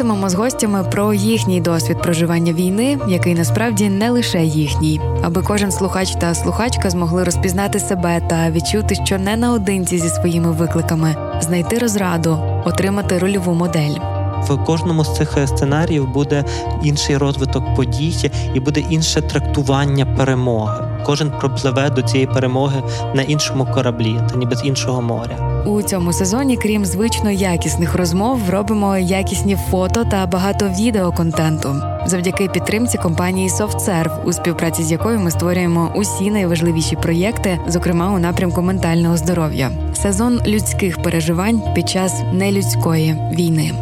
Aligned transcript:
Говоритимемо 0.00 0.30
з 0.30 0.34
гостями 0.34 0.84
про 0.84 1.14
їхній 1.14 1.60
досвід 1.60 2.02
проживання 2.02 2.52
війни, 2.52 2.98
який 3.08 3.34
насправді 3.34 3.88
не 3.88 4.10
лише 4.10 4.44
їхній, 4.44 5.00
аби 5.22 5.42
кожен 5.42 5.72
слухач 5.72 6.14
та 6.14 6.34
слухачка 6.34 6.90
змогли 6.90 7.24
розпізнати 7.24 7.80
себе 7.80 8.20
та 8.28 8.50
відчути, 8.50 8.94
що 8.94 9.18
не 9.18 9.36
наодинці 9.36 9.98
зі 9.98 10.08
своїми 10.08 10.52
викликами, 10.52 11.16
знайти 11.40 11.78
розраду, 11.78 12.38
отримати 12.64 13.18
рольову 13.18 13.54
модель. 13.54 13.94
В 14.42 14.64
кожному 14.64 15.04
з 15.04 15.16
цих 15.16 15.38
сценаріїв 15.46 16.08
буде 16.08 16.44
інший 16.82 17.16
розвиток 17.16 17.74
подій 17.74 18.30
і 18.54 18.60
буде 18.60 18.80
інше 18.80 19.22
трактування 19.22 20.06
перемоги. 20.06 20.89
Кожен 21.06 21.30
пропливе 21.30 21.90
до 21.90 22.02
цієї 22.02 22.26
перемоги 22.26 22.82
на 23.14 23.22
іншому 23.22 23.66
кораблі, 23.74 24.20
та 24.30 24.36
ніби 24.36 24.56
з 24.56 24.64
іншого 24.64 25.02
моря. 25.02 25.62
У 25.66 25.82
цьому 25.82 26.12
сезоні, 26.12 26.56
крім 26.56 26.84
звично 26.84 27.30
якісних 27.30 27.94
розмов, 27.94 28.50
робимо 28.50 28.96
якісні 28.96 29.58
фото 29.70 30.04
та 30.04 30.26
багато 30.26 30.68
відеоконтенту 30.68 31.76
завдяки 32.06 32.48
підтримці 32.48 32.98
компанії 32.98 33.48
SoftServe, 33.48 34.24
у 34.24 34.32
співпраці 34.32 34.82
з 34.82 34.92
якою 34.92 35.20
ми 35.20 35.30
створюємо 35.30 35.92
усі 35.94 36.30
найважливіші 36.30 36.96
проєкти, 36.96 37.60
зокрема 37.68 38.12
у 38.12 38.18
напрямку 38.18 38.62
ментального 38.62 39.16
здоров'я. 39.16 39.70
Сезон 39.94 40.40
людських 40.46 41.02
переживань 41.02 41.62
під 41.74 41.88
час 41.88 42.22
нелюдської 42.32 43.16
війни. 43.32 43.72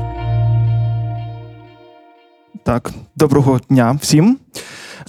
Так, 2.62 2.90
доброго 3.16 3.60
дня 3.70 3.98
всім. 4.02 4.38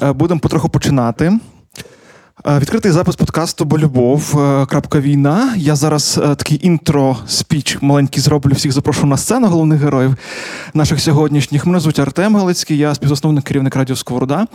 Е, 0.02 0.14
будемо 0.14 0.40
потроху 0.40 0.70
починати. 0.70 1.40
Е, 2.48 2.60
відкритий 2.60 2.92
запис 2.92 3.16
подкасту 3.16 3.66
Бо. 3.66 4.20
Е, 4.94 5.00
війна. 5.00 5.54
Я 5.58 5.76
зараз 5.76 6.20
е, 6.24 6.36
такий 6.36 6.60
intro 6.68 7.18
speech 7.18 7.78
маленький 7.82 8.24
зроблю. 8.24 8.54
Всіх 8.54 8.72
запрошу 8.72 9.08
на 9.08 9.18
сцену 9.18 9.48
головних 9.48 9.82
героїв 9.82 10.16
наших 10.74 11.02
сьогоднішніх. 11.02 11.66
Мене 11.66 11.80
звуть 11.80 12.00
Артем 12.00 12.36
Галицький, 12.36 12.78
я 12.78 12.96
співзасновник 12.96 13.44
керівник 13.44 13.76
радіо 13.76 13.96
Сковорода. 13.96 14.48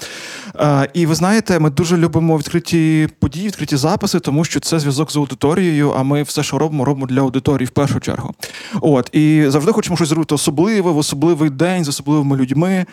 І 0.94 1.06
ви 1.06 1.14
знаєте, 1.14 1.58
ми 1.58 1.70
дуже 1.70 1.96
любимо 1.96 2.38
відкриті 2.38 3.08
події, 3.18 3.46
відкриті 3.46 3.76
записи, 3.76 4.20
тому 4.20 4.44
що 4.44 4.60
це 4.60 4.78
зв'язок 4.78 5.12
з 5.12 5.16
аудиторією. 5.16 5.92
А 5.98 6.02
ми 6.02 6.22
все, 6.22 6.42
що 6.42 6.58
робимо, 6.58 6.84
робимо 6.84 7.06
для 7.06 7.20
аудиторії 7.20 7.66
в 7.66 7.70
першу 7.70 8.00
чергу. 8.00 8.34
От 8.80 9.10
і 9.12 9.44
завжди 9.48 9.72
хочемо 9.72 9.96
щось 9.96 10.08
зробити 10.08 10.34
особливе 10.34 10.91
в 10.91 10.98
особливий 10.98 11.50
день 11.50 11.84
з 11.84 11.88
особливими 11.88 12.36
людьми. 12.36 12.86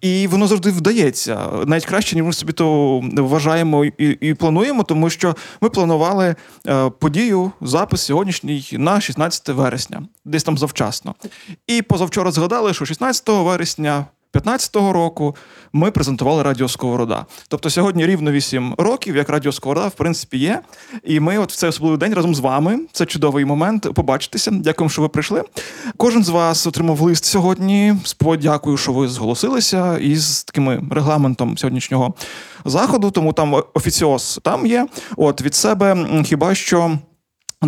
І 0.00 0.26
воно 0.26 0.46
завжди 0.46 0.70
вдається 0.70 1.38
навіть 1.66 1.84
краще, 1.84 2.16
ніж 2.16 2.24
ми 2.24 2.32
собі 2.32 2.52
то 2.52 3.00
вважаємо 3.16 3.73
і 3.84 4.08
і 4.20 4.34
плануємо, 4.34 4.82
тому 4.82 5.10
що 5.10 5.36
ми 5.60 5.70
планували 5.70 6.34
е, 6.66 6.90
подію, 6.90 7.52
запис 7.60 8.02
сьогоднішній 8.02 8.68
на 8.72 9.00
16 9.00 9.48
вересня, 9.48 10.02
десь 10.24 10.42
там 10.42 10.58
завчасно. 10.58 11.14
І 11.66 11.82
позавчора 11.82 12.30
згадали, 12.30 12.74
що 12.74 12.84
16 12.84 13.28
вересня 13.28 14.04
2015 14.34 14.76
року 14.76 15.36
ми 15.72 15.90
презентували 15.90 16.42
Радіо 16.42 16.68
Сковорода. 16.68 17.26
Тобто 17.48 17.70
сьогодні 17.70 18.06
рівно 18.06 18.32
8 18.32 18.74
років, 18.78 19.16
як 19.16 19.28
Радіо 19.28 19.52
Сковорода, 19.52 19.88
в 19.88 19.94
принципі, 19.94 20.38
є. 20.38 20.60
І 21.04 21.20
ми 21.20 21.38
от 21.38 21.52
в 21.52 21.56
цей 21.56 21.68
особливий 21.68 21.98
день 21.98 22.14
разом 22.14 22.34
з 22.34 22.40
вами. 22.40 22.80
Це 22.92 23.06
чудовий 23.06 23.44
момент. 23.44 23.94
Побачитися. 23.94 24.50
Дякуємо, 24.50 24.90
що 24.90 25.02
ви 25.02 25.08
прийшли. 25.08 25.42
Кожен 25.96 26.24
з 26.24 26.28
вас 26.28 26.66
отримав 26.66 27.00
лист 27.00 27.24
сьогодні. 27.24 27.94
Дякую, 28.40 28.76
що 28.76 28.92
ви 28.92 29.08
зголосилися 29.08 29.98
із 29.98 30.44
таким 30.44 30.92
регламентом 30.92 31.58
сьогоднішнього 31.58 32.14
заходу. 32.64 33.10
Тому 33.10 33.32
там 33.32 33.62
офіціоз 33.74 34.40
там 34.42 34.66
є. 34.66 34.86
От 35.16 35.42
від 35.42 35.54
себе 35.54 36.06
хіба 36.24 36.54
що. 36.54 36.98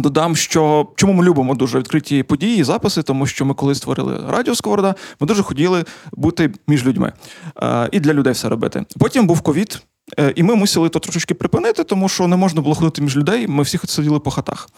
Додам, 0.03 0.37
що 0.37 0.87
чому 0.97 1.13
ми 1.13 1.25
любимо 1.25 1.55
дуже 1.55 1.79
відкриті 1.79 2.23
події, 2.23 2.61
і 2.61 2.65
записи, 2.65 3.03
тому 3.03 3.27
що 3.27 3.45
ми 3.45 3.55
коли 3.55 3.75
створили 3.75 4.25
радіо 4.29 4.55
Сковорода, 4.55 4.95
ми 5.21 5.27
дуже 5.27 5.43
хотіли 5.43 5.85
бути 6.13 6.53
між 6.67 6.87
людьми 6.87 7.13
е, 7.63 7.89
і 7.93 8.01
для 8.01 8.13
людей 8.13 8.33
все 8.33 8.49
робити. 8.49 8.85
Потім 8.99 9.27
був 9.27 9.41
ковід, 9.41 9.83
е, 10.19 10.33
і 10.37 10.43
ми 10.43 10.55
мусили 10.55 10.89
то 10.89 10.99
трошечки 10.99 11.35
припинити, 11.35 11.85
тому 11.85 12.09
що 12.09 12.27
не 12.27 12.37
можна 12.37 12.61
було 12.61 12.75
ходити 12.75 13.03
між 13.03 13.17
людей. 13.17 13.49
Ми 13.49 13.63
всі 13.63 13.79
сиділи 13.85 14.19
по 14.19 14.31
хатах. 14.31 14.69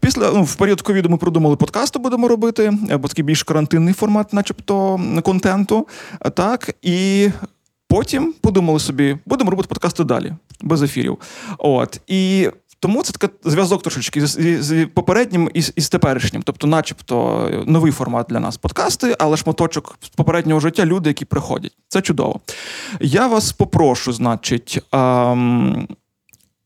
Після 0.00 0.30
ну, 0.30 0.42
в 0.42 0.54
період 0.54 0.82
ковіду 0.82 1.08
ми 1.08 1.16
продумали 1.16 1.56
подкасти, 1.56 1.98
будемо 1.98 2.28
робити, 2.28 2.72
бо 2.98 3.08
такий 3.08 3.24
більш 3.24 3.42
карантинний 3.42 3.94
формат, 3.94 4.32
начебто, 4.32 5.00
контенту. 5.22 5.88
Так, 6.34 6.74
і 6.82 7.28
потім 7.88 8.34
подумали 8.40 8.80
собі, 8.80 9.18
будемо 9.26 9.50
робити 9.50 9.68
подкасти 9.68 10.04
далі, 10.04 10.32
без 10.62 10.82
ефірів. 10.82 11.18
От. 11.58 12.00
І 12.06 12.50
тому 12.82 13.02
це 13.02 13.12
такий 13.12 13.30
зв'язок 13.44 13.82
трошечки 13.82 14.26
з, 14.26 14.62
з 14.62 14.86
попереднім 14.86 15.50
і, 15.54 15.58
і 15.76 15.80
з 15.80 15.88
теперішнім, 15.88 16.42
тобто, 16.42 16.66
начебто, 16.66 17.48
новий 17.66 17.92
формат 17.92 18.26
для 18.30 18.40
нас 18.40 18.56
подкасти, 18.56 19.16
але 19.18 19.36
шматочок 19.36 19.98
з 20.00 20.08
попереднього 20.08 20.60
життя 20.60 20.86
люди, 20.86 21.10
які 21.10 21.24
приходять. 21.24 21.76
Це 21.88 22.02
чудово. 22.02 22.40
Я 23.00 23.26
вас 23.26 23.52
попрошу, 23.52 24.12
значить, 24.12 24.80
ем, 24.92 25.88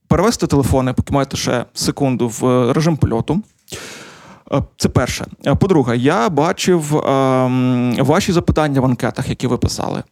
перевести 0.07 0.47
телефони, 0.47 0.93
поки 0.93 1.13
маєте 1.13 1.37
ще 1.37 1.65
секунду 1.73 2.27
в 2.27 2.73
режим 2.73 2.97
польоту. 2.97 3.41
Е, 4.51 4.63
це 4.77 4.89
перше. 4.89 5.25
Е, 5.45 5.55
по-друге, 5.55 5.97
я 5.97 6.29
бачив 6.29 6.97
е, 6.97 7.03
ваші 7.99 8.31
запитання 8.31 8.81
в 8.81 8.85
анкетах, 8.85 9.29
які 9.29 9.47
ви 9.47 9.57
писали. 9.57 10.03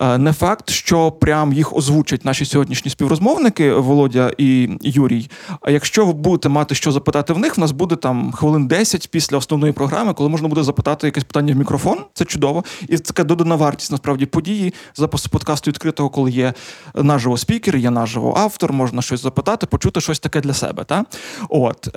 Е, 0.00 0.18
не 0.18 0.32
факт, 0.32 0.70
що 0.70 1.10
прям 1.10 1.52
їх 1.52 1.76
озвучать 1.76 2.24
наші 2.24 2.44
сьогоднішні 2.44 2.90
співрозмовники 2.90 3.72
Володя 3.72 4.30
і 4.38 4.78
Юрій. 4.82 5.30
А 5.60 5.70
якщо 5.70 6.06
ви 6.06 6.12
будете 6.12 6.48
мати 6.48 6.74
що 6.74 6.92
запитати 6.92 7.32
в 7.32 7.38
них, 7.38 7.56
в 7.56 7.60
нас 7.60 7.72
буде 7.72 7.96
там 7.96 8.32
хвилин 8.32 8.66
10 8.66 9.10
після 9.10 9.36
основної 9.36 9.72
програми, 9.72 10.14
коли 10.14 10.28
можна 10.28 10.48
буде 10.48 10.62
запитати 10.62 11.06
якесь 11.06 11.24
питання 11.24 11.54
в 11.54 11.56
мікрофон. 11.56 11.98
Це 12.14 12.24
чудово. 12.24 12.64
І 12.88 12.96
це 12.96 13.04
така 13.04 13.24
додана 13.24 13.54
вартість 13.54 13.90
насправді 13.90 14.26
події 14.26 14.74
запису 14.94 15.28
подкасту 15.28 15.70
відкритого, 15.70 16.08
коли 16.08 16.30
є 16.30 16.54
наживо 16.94 17.36
спікер, 17.36 17.76
є 17.76 17.90
наживо 17.90 18.34
автор, 18.36 18.72
можна 18.72 19.02
щось 19.02 19.22
запитати, 19.22 19.66
почути 19.66 20.00
щось 20.00 20.18
таке 20.18 20.40
для 20.40 20.54
себе. 20.54 20.84
Та? 20.84 21.04
От 21.48 21.88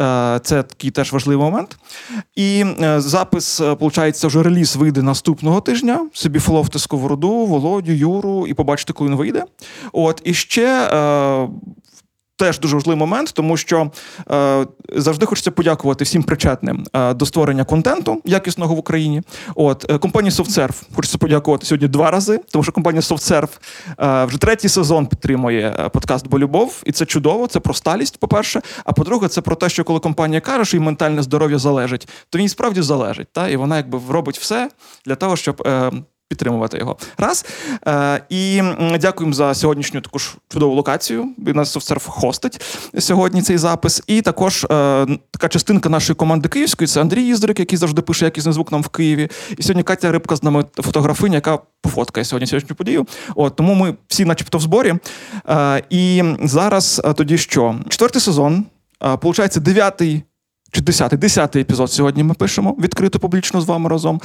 це 0.44 0.64
такий 0.64 0.92
теж 0.92 1.14
важливий 1.14 1.46
момент. 1.46 1.79
І 2.36 2.66
е, 2.82 3.02
запис, 3.02 3.60
виходить, 3.60 4.24
е, 4.24 4.28
вже 4.28 4.44
реліз 4.44 4.76
вийде 4.76 5.02
наступного 5.02 5.62
тижня. 5.62 6.10
Собі 6.14 6.40
фоловте 6.40 6.80
сковороду, 6.80 7.30
Володю, 7.30 7.92
Юру, 7.92 8.48
і 8.48 8.54
побачите, 8.54 8.94
коли 8.94 9.10
він 9.10 9.18
вийде. 9.18 9.44
От 9.94 10.22
і 10.24 10.34
ще 10.34 10.90
е, 10.94 11.50
теж 12.40 12.60
дуже 12.60 12.76
важливий 12.76 13.00
момент, 13.00 13.32
тому 13.34 13.58
що 13.58 13.92
е, 14.32 14.66
завжди 14.96 15.26
хочеться 15.26 15.52
подякувати 15.52 16.04
всім 16.04 16.24
причетним 16.24 16.86
е, 16.94 17.14
до 17.14 17.26
створення 17.26 17.64
контенту 17.64 18.22
якісного 18.26 18.76
в 18.76 18.80
Україні. 18.80 19.22
От 19.56 19.86
е, 19.90 19.98
компанії 19.98 20.32
SoftServe 20.32 20.84
хочеться 20.96 21.18
подякувати 21.18 21.66
сьогодні 21.66 21.88
два 21.88 22.12
рази, 22.12 22.40
тому 22.52 22.64
що 22.64 22.72
компанія 22.72 23.02
SoftServe 23.02 23.50
е, 24.00 24.26
вже 24.26 24.38
третій 24.38 24.70
сезон 24.70 25.08
підтримує 25.08 25.76
е, 25.80 25.90
подкаст 25.90 26.28
Бо 26.28 26.40
любов, 26.40 26.82
і 26.86 26.92
це 26.92 27.06
чудово. 27.06 27.48
Це 27.48 27.60
про 27.60 27.74
сталість, 27.74 28.18
по-перше. 28.18 28.62
А 28.86 28.94
по-друге, 28.94 29.28
це 29.28 29.42
про 29.42 29.56
те, 29.56 29.70
що 29.70 29.84
коли 29.84 30.00
компанія 30.00 30.42
каже, 30.42 30.66
що 30.66 30.78
їй 30.78 30.84
ментальне 30.84 31.24
здоров'я 31.24 31.58
залежить, 31.58 32.08
то 32.30 32.40
він 32.40 32.50
справді 32.50 32.82
залежить. 32.82 33.28
Та? 33.32 33.50
І 33.50 33.56
вона 33.56 33.78
якби 33.78 34.00
робить 34.10 34.38
все 34.38 34.70
для 35.06 35.16
того, 35.16 35.36
щоб. 35.36 35.64
Е, 35.68 35.92
підтримувати 36.30 36.78
його. 36.78 36.98
Раз. 37.18 37.46
Е, 37.88 38.22
І 38.30 38.62
дякуємо 39.00 39.34
за 39.34 39.54
сьогоднішню 39.54 40.02
таку 40.02 40.20
ж 40.20 40.36
чудову 40.50 40.76
локацію. 40.76 41.28
Він 41.38 41.56
нас 41.56 41.72
софтсерф 41.72 42.08
хостить 42.08 42.62
сьогодні 43.00 43.42
цей 43.42 43.58
запис. 43.58 44.04
І 44.08 44.22
також 44.22 44.64
е, 44.64 44.68
така 45.32 45.48
частинка 45.50 45.90
нашої 45.90 46.16
команди 46.16 46.50
київської 46.50 46.88
це 46.88 47.02
Андрій 47.02 47.24
Їздрик, 47.24 47.60
який 47.60 47.78
завжди 47.78 48.02
пише 48.02 48.26
якийсь 48.26 48.46
звук 48.46 48.72
нам 48.72 48.82
в 48.82 48.88
Києві. 48.88 49.30
І 49.58 49.64
сьогодні 49.64 49.84
Катя 49.84 50.12
Рибка 50.12 50.36
з 50.36 50.44
нами 50.44 50.66
фотографиня, 50.76 51.36
яка 51.36 51.60
пофоткає 51.82 52.26
сьогодні 52.26 52.48
сьогоднішню 52.48 52.76
подію. 52.76 53.08
От 53.36 53.56
Тому 53.56 53.74
ми 53.74 53.96
всі, 54.08 54.26
начебто, 54.26 54.58
в 54.58 54.62
зборі. 54.62 54.94
Е, 55.50 55.84
І 55.90 56.24
зараз 56.44 57.02
е, 57.06 57.14
тоді 57.14 57.38
що? 57.38 57.76
Четвертий 57.90 58.22
сезон. 58.22 58.66
Е, 59.04 59.18
получається, 59.18 59.60
дев'ятий 59.60 60.24
чи 60.72 60.82
десятий, 60.82 61.20
десятий 61.20 61.62
епізод 61.62 61.92
сьогодні 61.92 62.24
ми 62.24 62.34
пишемо 62.34 62.76
відкрито 62.80 63.20
публічно 63.20 63.62
з 63.62 63.66
вами 63.66 63.90
разом. 63.90 64.22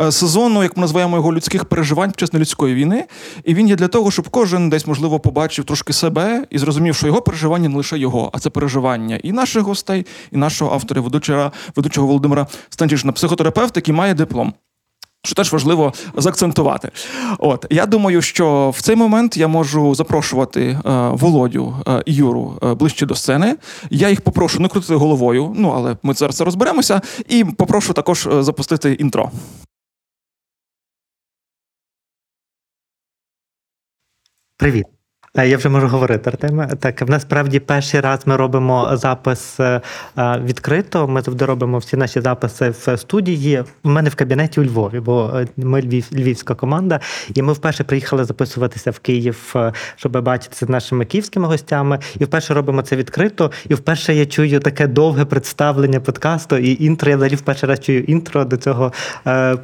Е, 0.00 0.12
сезону, 0.12 0.62
як 0.62 0.76
ми 0.76 0.80
називаємо 0.80 1.16
його 1.16 1.32
людських 1.32 1.64
переживань 1.64 2.10
під 2.10 2.20
час 2.20 2.32
нелюдської 2.32 2.74
війни. 2.74 3.04
І 3.44 3.54
він 3.54 3.68
є 3.68 3.76
для 3.76 3.88
того, 3.88 4.10
щоб 4.10 4.28
кожен 4.28 4.70
десь, 4.70 4.86
можливо, 4.86 5.20
побачив 5.20 5.64
трошки 5.64 5.92
себе 5.92 6.46
і 6.50 6.58
зрозумів, 6.58 6.94
що 6.94 7.06
його 7.06 7.22
переживання 7.22 7.68
не 7.68 7.76
лише 7.76 7.98
його, 7.98 8.30
а 8.32 8.38
це 8.38 8.50
переживання 8.50 9.16
і 9.22 9.32
наших 9.32 9.62
гостей, 9.62 10.06
і 10.32 10.36
нашого 10.36 10.74
автора, 10.74 11.00
ведучого, 11.00 11.52
ведучого 11.76 12.06
Володимира 12.06 12.46
Станчишина, 12.70 13.12
психотерапевт, 13.12 13.76
який 13.76 13.94
має 13.94 14.14
диплом. 14.14 14.54
Що 15.24 15.34
теж 15.34 15.52
важливо 15.52 15.92
заакцентувати. 16.16 16.90
От 17.38 17.66
я 17.70 17.86
думаю, 17.86 18.22
що 18.22 18.70
в 18.76 18.82
цей 18.82 18.96
момент 18.96 19.36
я 19.36 19.48
можу 19.48 19.94
запрошувати 19.94 20.62
е, 20.62 20.78
Володю 21.12 21.76
е, 21.88 22.02
і 22.06 22.14
Юру 22.14 22.58
е, 22.62 22.74
ближче 22.74 23.06
до 23.06 23.14
сцени. 23.14 23.56
Я 23.90 24.08
їх 24.08 24.20
попрошу 24.20 24.60
не 24.60 24.68
крутити 24.68 24.94
головою, 24.94 25.54
ну 25.56 25.68
але 25.68 25.96
ми 26.02 26.14
зараз 26.14 26.36
це 26.36 26.44
розберемося, 26.44 27.00
і 27.28 27.44
попрошу 27.44 27.92
також 27.92 28.26
е, 28.26 28.42
запустити 28.42 28.92
інтро. 28.92 29.30
Привіт. 34.56 34.97
Е, 35.36 35.48
Я 35.48 35.56
вже 35.56 35.68
можу 35.68 35.88
говорити, 35.88 36.30
Артеме. 36.30 36.68
Так, 36.80 37.02
в 37.02 37.10
нас 37.10 37.22
справді 37.22 37.58
перший 37.58 38.00
раз 38.00 38.20
ми 38.26 38.36
робимо 38.36 38.88
запис 38.92 39.60
е, 39.60 39.80
е, 40.18 40.42
відкрито. 40.44 41.08
Ми 41.08 41.22
завжди 41.22 41.44
робимо 41.44 41.78
всі 41.78 41.96
наші 41.96 42.20
записи 42.20 42.70
в 42.70 42.96
студії. 42.96 43.64
У 43.84 43.88
мене 43.88 44.10
в 44.10 44.14
кабінеті 44.14 44.60
у 44.60 44.64
Львові, 44.64 45.00
бо 45.00 45.40
ми 45.56 45.80
Львів, 45.80 46.06
львівська 46.12 46.54
команда, 46.54 47.00
і 47.34 47.42
ми 47.42 47.52
вперше 47.52 47.84
приїхали 47.84 48.24
записуватися 48.24 48.90
в 48.90 48.98
Київ, 48.98 49.54
щоб 49.96 50.22
бачитися 50.22 50.66
з 50.66 50.68
нашими 50.68 51.04
київськими 51.04 51.46
гостями. 51.48 51.98
І 52.18 52.24
вперше 52.24 52.54
робимо 52.54 52.82
це 52.82 52.96
відкрито. 52.96 53.50
І 53.68 53.74
вперше 53.74 54.14
я 54.14 54.26
чую 54.26 54.60
таке 54.60 54.86
довге 54.86 55.24
представлення 55.24 56.00
подкасту 56.00 56.56
і 56.56 56.84
інтро. 56.84 57.10
Я 57.10 57.16
взагалі 57.16 57.34
вперше 57.34 57.66
раз 57.66 57.80
чую 57.80 58.02
інтро 58.02 58.44
до 58.44 58.56
цього 58.56 58.92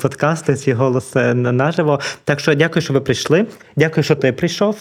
подкасту, 0.01 0.57
свій 0.57 0.73
голос 0.73 1.15
наживо. 1.35 2.01
Так 2.25 2.41
що 2.41 2.55
дякую, 2.55 2.83
що 2.83 2.93
ви 2.93 3.01
прийшли. 3.01 3.47
Дякую, 3.77 4.05
що 4.05 4.15
ти 4.15 4.33
прийшов. 4.33 4.79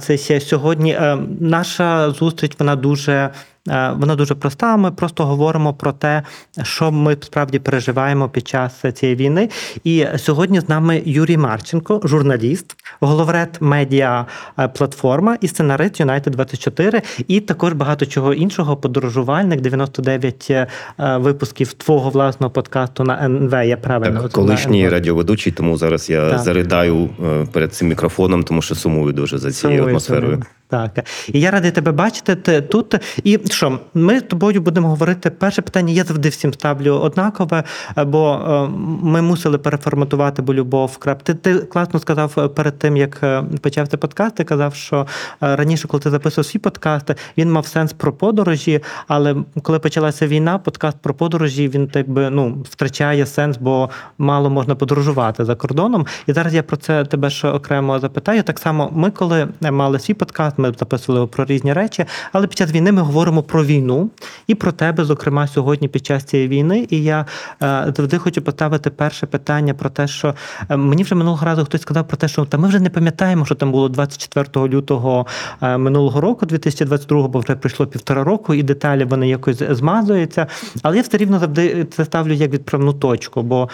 Це 0.00 0.07
ще 0.16 0.40
сьогодні. 0.40 0.92
Е, 0.92 1.18
Наша 1.40 2.10
зустріч 2.10 2.52
вона 2.58 2.76
дуже. 2.76 3.30
Е, 3.68 3.92
Вона 3.98 4.14
дуже 4.16 4.34
проста. 4.34 4.76
Ми 4.76 4.90
просто 4.90 5.24
говоримо 5.24 5.74
про 5.74 5.92
те, 5.92 6.22
що 6.62 6.92
ми 6.92 7.16
справді 7.20 7.58
переживаємо 7.58 8.28
під 8.28 8.48
час 8.48 8.84
цієї 8.94 9.16
війни. 9.16 9.48
І 9.84 10.06
сьогодні 10.16 10.60
з 10.60 10.68
нами 10.68 11.02
Юрій 11.04 11.36
Марченко, 11.36 12.00
журналіст, 12.04 12.76
головред 13.00 13.56
медіа 13.60 14.26
е, 14.58 14.68
платформа 14.68 15.36
і 15.40 15.48
сценарист 15.48 16.00
United 16.00 16.30
24 16.30 17.02
і 17.28 17.40
також 17.40 17.72
багато 17.72 18.06
чого 18.06 18.34
іншого. 18.34 18.76
Подорожувальник 18.76 19.60
99 19.60 20.46
е, 20.50 20.66
випусків 20.98 21.72
твого 21.72 22.10
власного 22.10 22.50
подкасту 22.50 23.04
на 23.04 23.24
НВ. 23.28 23.52
Я 23.66 23.76
правильно 23.76 24.22
Так, 24.22 24.32
колишній 24.32 24.88
радіоведучий, 24.88 25.52
тому 25.52 25.76
зараз 25.76 26.10
я 26.10 26.30
Так. 26.30 26.38
заридаю 26.38 27.08
перед 27.52 27.74
цим 27.74 27.88
мікрофоном, 27.88 28.42
тому 28.42 28.62
що 28.62 28.74
сумую 28.74 29.12
дуже 29.12 29.38
за 29.38 29.52
цією 29.52 29.78
Сумую, 29.78 29.90
атмосферою. 29.92 30.22
сумую. 30.32 30.44
Так, 30.70 31.04
і 31.32 31.40
я 31.40 31.50
радий 31.50 31.70
тебе 31.70 31.92
бачити 31.92 32.36
ти 32.36 32.60
тут. 32.60 32.94
І 33.24 33.40
що 33.50 33.78
ми 33.94 34.20
з 34.20 34.22
тобою 34.22 34.60
будемо 34.60 34.88
говорити? 34.88 35.30
Перше 35.30 35.62
питання 35.62 35.92
я 35.92 36.04
завжди 36.04 36.28
всім 36.28 36.52
ставлю 36.54 36.92
однакове, 36.94 37.64
бо 38.06 38.32
е, 38.32 38.68
ми 39.02 39.22
мусили 39.22 39.58
переформатувати 39.58 40.42
бо 40.42 40.54
любов. 40.54 40.96
Крап. 40.96 41.22
Ти, 41.22 41.34
ти 41.34 41.58
класно 41.58 42.00
сказав 42.00 42.34
е, 42.38 42.48
перед 42.48 42.78
тим, 42.78 42.96
як 42.96 43.22
е, 43.22 43.44
почав 43.60 43.88
цей 43.88 43.98
подкаст. 43.98 44.34
Ти 44.34 44.44
казав, 44.44 44.74
що 44.74 45.06
раніше, 45.40 45.88
коли 45.88 46.02
ти 46.02 46.10
записував 46.10 46.46
свій 46.46 46.58
подкаст, 46.58 47.10
він 47.38 47.52
мав 47.52 47.66
сенс 47.66 47.92
про 47.92 48.12
подорожі. 48.12 48.80
Але 49.06 49.36
коли 49.62 49.78
почалася 49.78 50.26
війна, 50.26 50.58
подкаст 50.58 50.98
про 51.02 51.14
подорожі 51.14 51.68
він 51.68 51.88
так 51.88 52.10
би 52.10 52.30
ну 52.30 52.62
втрачає 52.70 53.26
сенс, 53.26 53.56
бо 53.56 53.90
мало 54.18 54.50
можна 54.50 54.74
подорожувати 54.74 55.44
за 55.44 55.54
кордоном. 55.54 56.06
І 56.26 56.32
зараз 56.32 56.54
я 56.54 56.62
про 56.62 56.76
це 56.76 57.04
тебе 57.04 57.30
ще 57.30 57.48
окремо 57.48 57.98
запитаю. 57.98 58.42
Так 58.42 58.58
само, 58.58 58.90
ми, 58.92 59.10
коли 59.10 59.48
мали 59.60 59.98
свій 59.98 60.14
подкаст, 60.14 60.57
ми 60.58 60.72
записували 60.78 61.26
про 61.26 61.44
різні 61.44 61.72
речі, 61.72 62.04
але 62.32 62.46
під 62.46 62.58
час 62.58 62.72
війни 62.72 62.92
ми 62.92 63.02
говоримо 63.02 63.42
про 63.42 63.64
війну 63.64 64.10
і 64.46 64.54
про 64.54 64.72
тебе, 64.72 65.04
зокрема, 65.04 65.46
сьогодні 65.46 65.88
під 65.88 66.06
час 66.06 66.24
цієї 66.24 66.48
війни. 66.48 66.86
І 66.90 67.02
я 67.02 67.26
е, 67.62 67.92
завжди 67.96 68.18
хочу 68.18 68.42
поставити 68.42 68.90
перше 68.90 69.26
питання 69.26 69.74
про 69.74 69.90
те, 69.90 70.08
що 70.08 70.34
е, 70.68 70.76
мені 70.76 71.02
вже 71.02 71.14
минулого 71.14 71.46
разу 71.46 71.64
хтось 71.64 71.82
сказав 71.82 72.08
про 72.08 72.16
те, 72.16 72.28
що 72.28 72.44
та 72.44 72.58
ми 72.58 72.68
вже 72.68 72.80
не 72.80 72.90
пам'ятаємо, 72.90 73.44
що 73.44 73.54
там 73.54 73.72
було 73.72 73.88
24 73.88 74.68
лютого 74.68 75.26
е, 75.62 75.78
минулого 75.78 76.20
року, 76.20 76.46
2022, 76.46 77.28
бо 77.28 77.38
вже 77.38 77.56
пройшло 77.56 77.86
півтора 77.86 78.24
року, 78.24 78.54
і 78.54 78.62
деталі 78.62 79.04
вони 79.04 79.28
якось 79.28 79.62
змазуються. 79.70 80.46
Але 80.82 80.96
я 80.96 81.02
все 81.02 81.16
рівно 81.16 81.38
завжди 81.38 81.84
це 81.84 82.04
ставлю 82.04 82.32
як 82.32 82.52
відправну 82.52 82.92
точку, 82.92 83.42
бо 83.42 83.68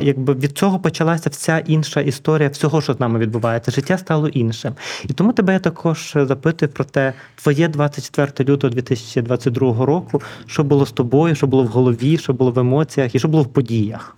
якби 0.00 0.34
від 0.34 0.58
цього 0.58 0.78
почалася 0.78 1.30
вся 1.30 1.58
інша 1.58 2.00
історія 2.00 2.48
всього, 2.48 2.80
що 2.80 2.94
з 2.94 3.00
нами 3.00 3.18
відбувається. 3.18 3.70
Життя 3.70 3.98
стало 3.98 4.28
іншим. 4.28 4.74
І 5.04 5.12
тому 5.12 5.32
тебе 5.32 5.52
я 5.52 5.58
також 5.58 6.16
запитую 6.26 6.70
про 6.72 6.84
те, 6.84 7.12
твоє 7.42 7.68
24 7.68 8.50
лютого 8.50 8.72
2022 8.72 9.86
року, 9.86 10.22
що 10.46 10.64
було 10.64 10.86
з 10.86 10.92
тобою, 10.92 11.34
що 11.34 11.46
було 11.46 11.62
в 11.62 11.66
голові, 11.66 12.18
що 12.18 12.32
було 12.32 12.50
в 12.50 12.58
емоціях 12.58 13.14
і 13.14 13.18
що 13.18 13.28
було 13.28 13.42
в 13.42 13.52
подіях. 13.52 14.16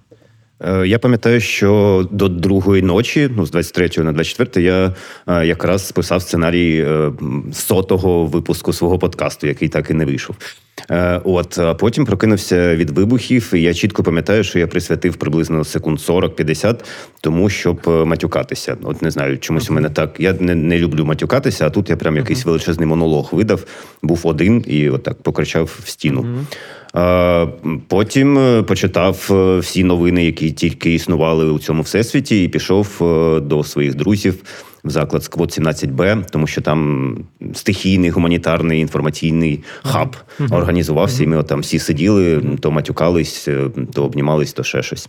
Е, 0.61 0.87
Я 0.87 0.99
пам'ятаю, 0.99 1.41
що 1.41 2.09
до 2.11 2.29
другої 2.29 2.83
ночі, 2.83 3.31
ну 3.37 3.47
з 3.47 3.51
23 3.51 4.05
на 4.05 4.13
24, 4.13 4.67
я 4.67 4.95
е, 5.29 5.47
якраз 5.47 5.87
списав 5.87 6.23
сценарій 6.23 6.85
е, 6.89 7.13
сотого 7.53 8.27
випуску 8.27 8.73
свого 8.73 8.99
подкасту, 8.99 9.47
який 9.47 9.69
так 9.69 9.91
і 9.91 9.95
не 9.95 10.05
вийшов. 10.05 10.37
Е, 10.91 11.21
От 11.25 11.59
потім 11.79 12.05
прокинувся 12.05 12.77
від 12.77 12.91
вибухів, 12.91 13.51
і 13.55 13.63
я 13.63 13.75
чітко 13.75 14.03
пам'ятаю, 14.03 14.45
що 14.45 14.59
я 14.59 14.67
присвятив 14.67 15.17
приблизно 15.17 15.65
секунд 15.65 15.99
40-50 15.99 16.77
тому, 17.21 17.49
щоб 17.51 17.81
е, 17.87 17.91
матюкатися. 17.91 18.77
От 18.83 19.03
не 19.03 19.11
знаю, 19.11 19.39
чомусь 19.39 19.71
у 19.71 19.75
мене 19.75 19.91
так. 19.91 20.17
Я 20.19 20.35
не, 20.41 20.55
не 20.55 20.79
люблю 20.79 21.05
матюкатися, 21.05 21.67
а 21.67 21.71
тут 21.71 21.91
я 21.91 21.97
прям 21.97 22.17
якийсь 22.17 22.45
величезний 22.45 22.87
монолог 22.87 23.29
видав, 23.33 23.65
був 24.03 24.21
один 24.25 24.65
і 24.67 24.91
отак 24.91 25.23
покричав 25.23 25.79
в 25.85 25.89
стіну. 25.89 26.27
Е, 26.97 27.49
Потім 27.89 28.65
почитав 28.69 29.29
всі 29.63 29.85
новини, 29.85 30.25
які 30.25 30.51
тільки 30.51 30.95
існували 30.95 31.51
у 31.51 31.59
цьому 31.59 31.83
всесвіті, 31.83 32.45
і 32.45 32.49
пішов 32.49 32.89
до 33.43 33.65
своїх 33.65 33.95
друзів 33.95 34.35
в 34.85 34.91
заклад 34.91 35.25
Сквот 35.25 35.59
17Б, 35.59 36.25
тому 36.31 36.47
що 36.47 36.61
там 36.61 37.17
стихійний 37.55 38.11
гуманітарний 38.11 38.81
інформаційний 38.81 39.65
хаб 39.83 40.17
організувався, 40.51 41.25
і 41.25 41.27
ми 41.27 41.37
от 41.37 41.47
там 41.47 41.61
всі 41.61 41.79
сиділи, 41.79 42.43
то 42.61 42.71
матюкались, 42.71 43.49
е, 43.49 43.71
то 43.93 44.05
обнімались, 44.05 44.53
то 44.53 44.63
ще 44.63 44.83
щось. 44.83 45.09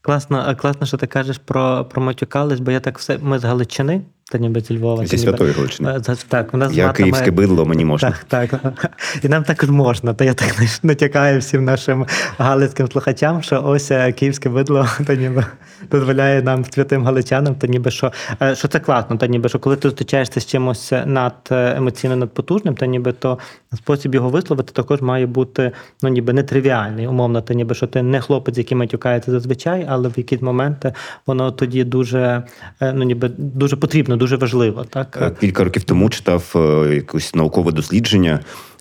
Класно, 0.00 0.56
класно, 0.60 0.86
що 0.86 0.96
ти 0.96 1.06
кажеш 1.06 1.38
про, 1.38 1.84
про 1.84 2.02
матюкались, 2.02 2.60
бо 2.60 2.70
я 2.70 2.80
так 2.80 2.98
все. 2.98 3.18
Ми 3.22 3.38
з 3.38 3.44
Галичини, 3.44 4.02
та 4.32 4.38
ніби 4.38 4.60
зі 4.60 4.78
Львова. 4.78 5.06
Зі 5.06 5.18
Святої 5.18 5.52
Галичини. 5.52 6.00
Е, 6.08 6.16
Так, 6.28 6.54
у 6.54 6.56
нас 6.56 6.74
Я 6.74 6.92
київське 6.92 7.30
бидло, 7.30 7.64
мені 7.64 7.84
можна. 7.84 8.14
Так, 8.28 8.50
так. 8.50 8.90
І 9.22 9.28
нам 9.28 9.44
також 9.44 9.70
можна. 9.70 10.14
Та 10.14 10.24
я 10.24 10.34
так 10.34 10.54
натякаю 10.82 11.40
всім 11.40 11.64
нашим 11.64 12.06
галицьким 12.38 12.88
слухачам, 12.88 13.42
що 13.42 13.62
ось 13.64 13.90
е, 13.90 14.12
київське 14.12 14.48
бидло 14.48 14.86
та 15.06 15.14
ніби 15.14 15.46
дозволяє 15.90 16.42
нам 16.42 16.64
святим 16.64 17.04
галичанам, 17.04 17.54
та 17.54 17.66
ніби 17.66 17.90
що, 17.90 18.12
е, 18.42 18.54
що 18.54 18.68
це 18.68 18.80
класно, 18.80 19.16
та 19.16 19.26
ніби 19.26 19.48
що 19.48 19.58
коли 19.58 19.76
ти 19.76 19.88
зустрічаєшся 19.88 20.40
з 20.40 20.46
чимось 20.46 20.92
над 21.06 21.34
емоційно 21.50 22.16
надпотужним, 22.16 22.74
та 22.74 22.86
ніби 22.86 23.12
то 23.12 23.38
спосіб 23.74 24.14
його 24.14 24.28
висловити 24.28 24.72
також 24.72 25.00
має 25.00 25.26
бути 25.26 25.72
ну 26.02 26.08
ніби 26.08 26.32
нетривіальний, 26.32 27.06
умовно, 27.06 27.42
та 27.42 27.54
ніби 27.54 27.74
що 27.74 27.86
ти 27.86 28.02
не 28.02 28.20
хлопець, 28.20 28.58
який 28.58 28.76
матюкається 28.76 29.30
зазвичай, 29.30 29.86
але 29.88 30.08
в 30.08 30.14
якісь 30.16 30.42
моменти 30.42 30.92
воно 31.26 31.50
тоді 31.50 31.84
дуже 31.84 32.42
ну 32.80 33.02
ніби 33.02 33.30
дуже 33.38 33.76
потрібно, 33.76 34.17
дуже 34.18 34.36
важливо. 34.36 34.84
Так 34.84 35.36
Кілька 35.40 35.64
років 35.64 35.84
тому 35.84 36.10
читав 36.10 36.52
е, 36.56 36.94
якесь 36.94 37.34
наукове 37.34 37.72
дослідження, 37.72 38.40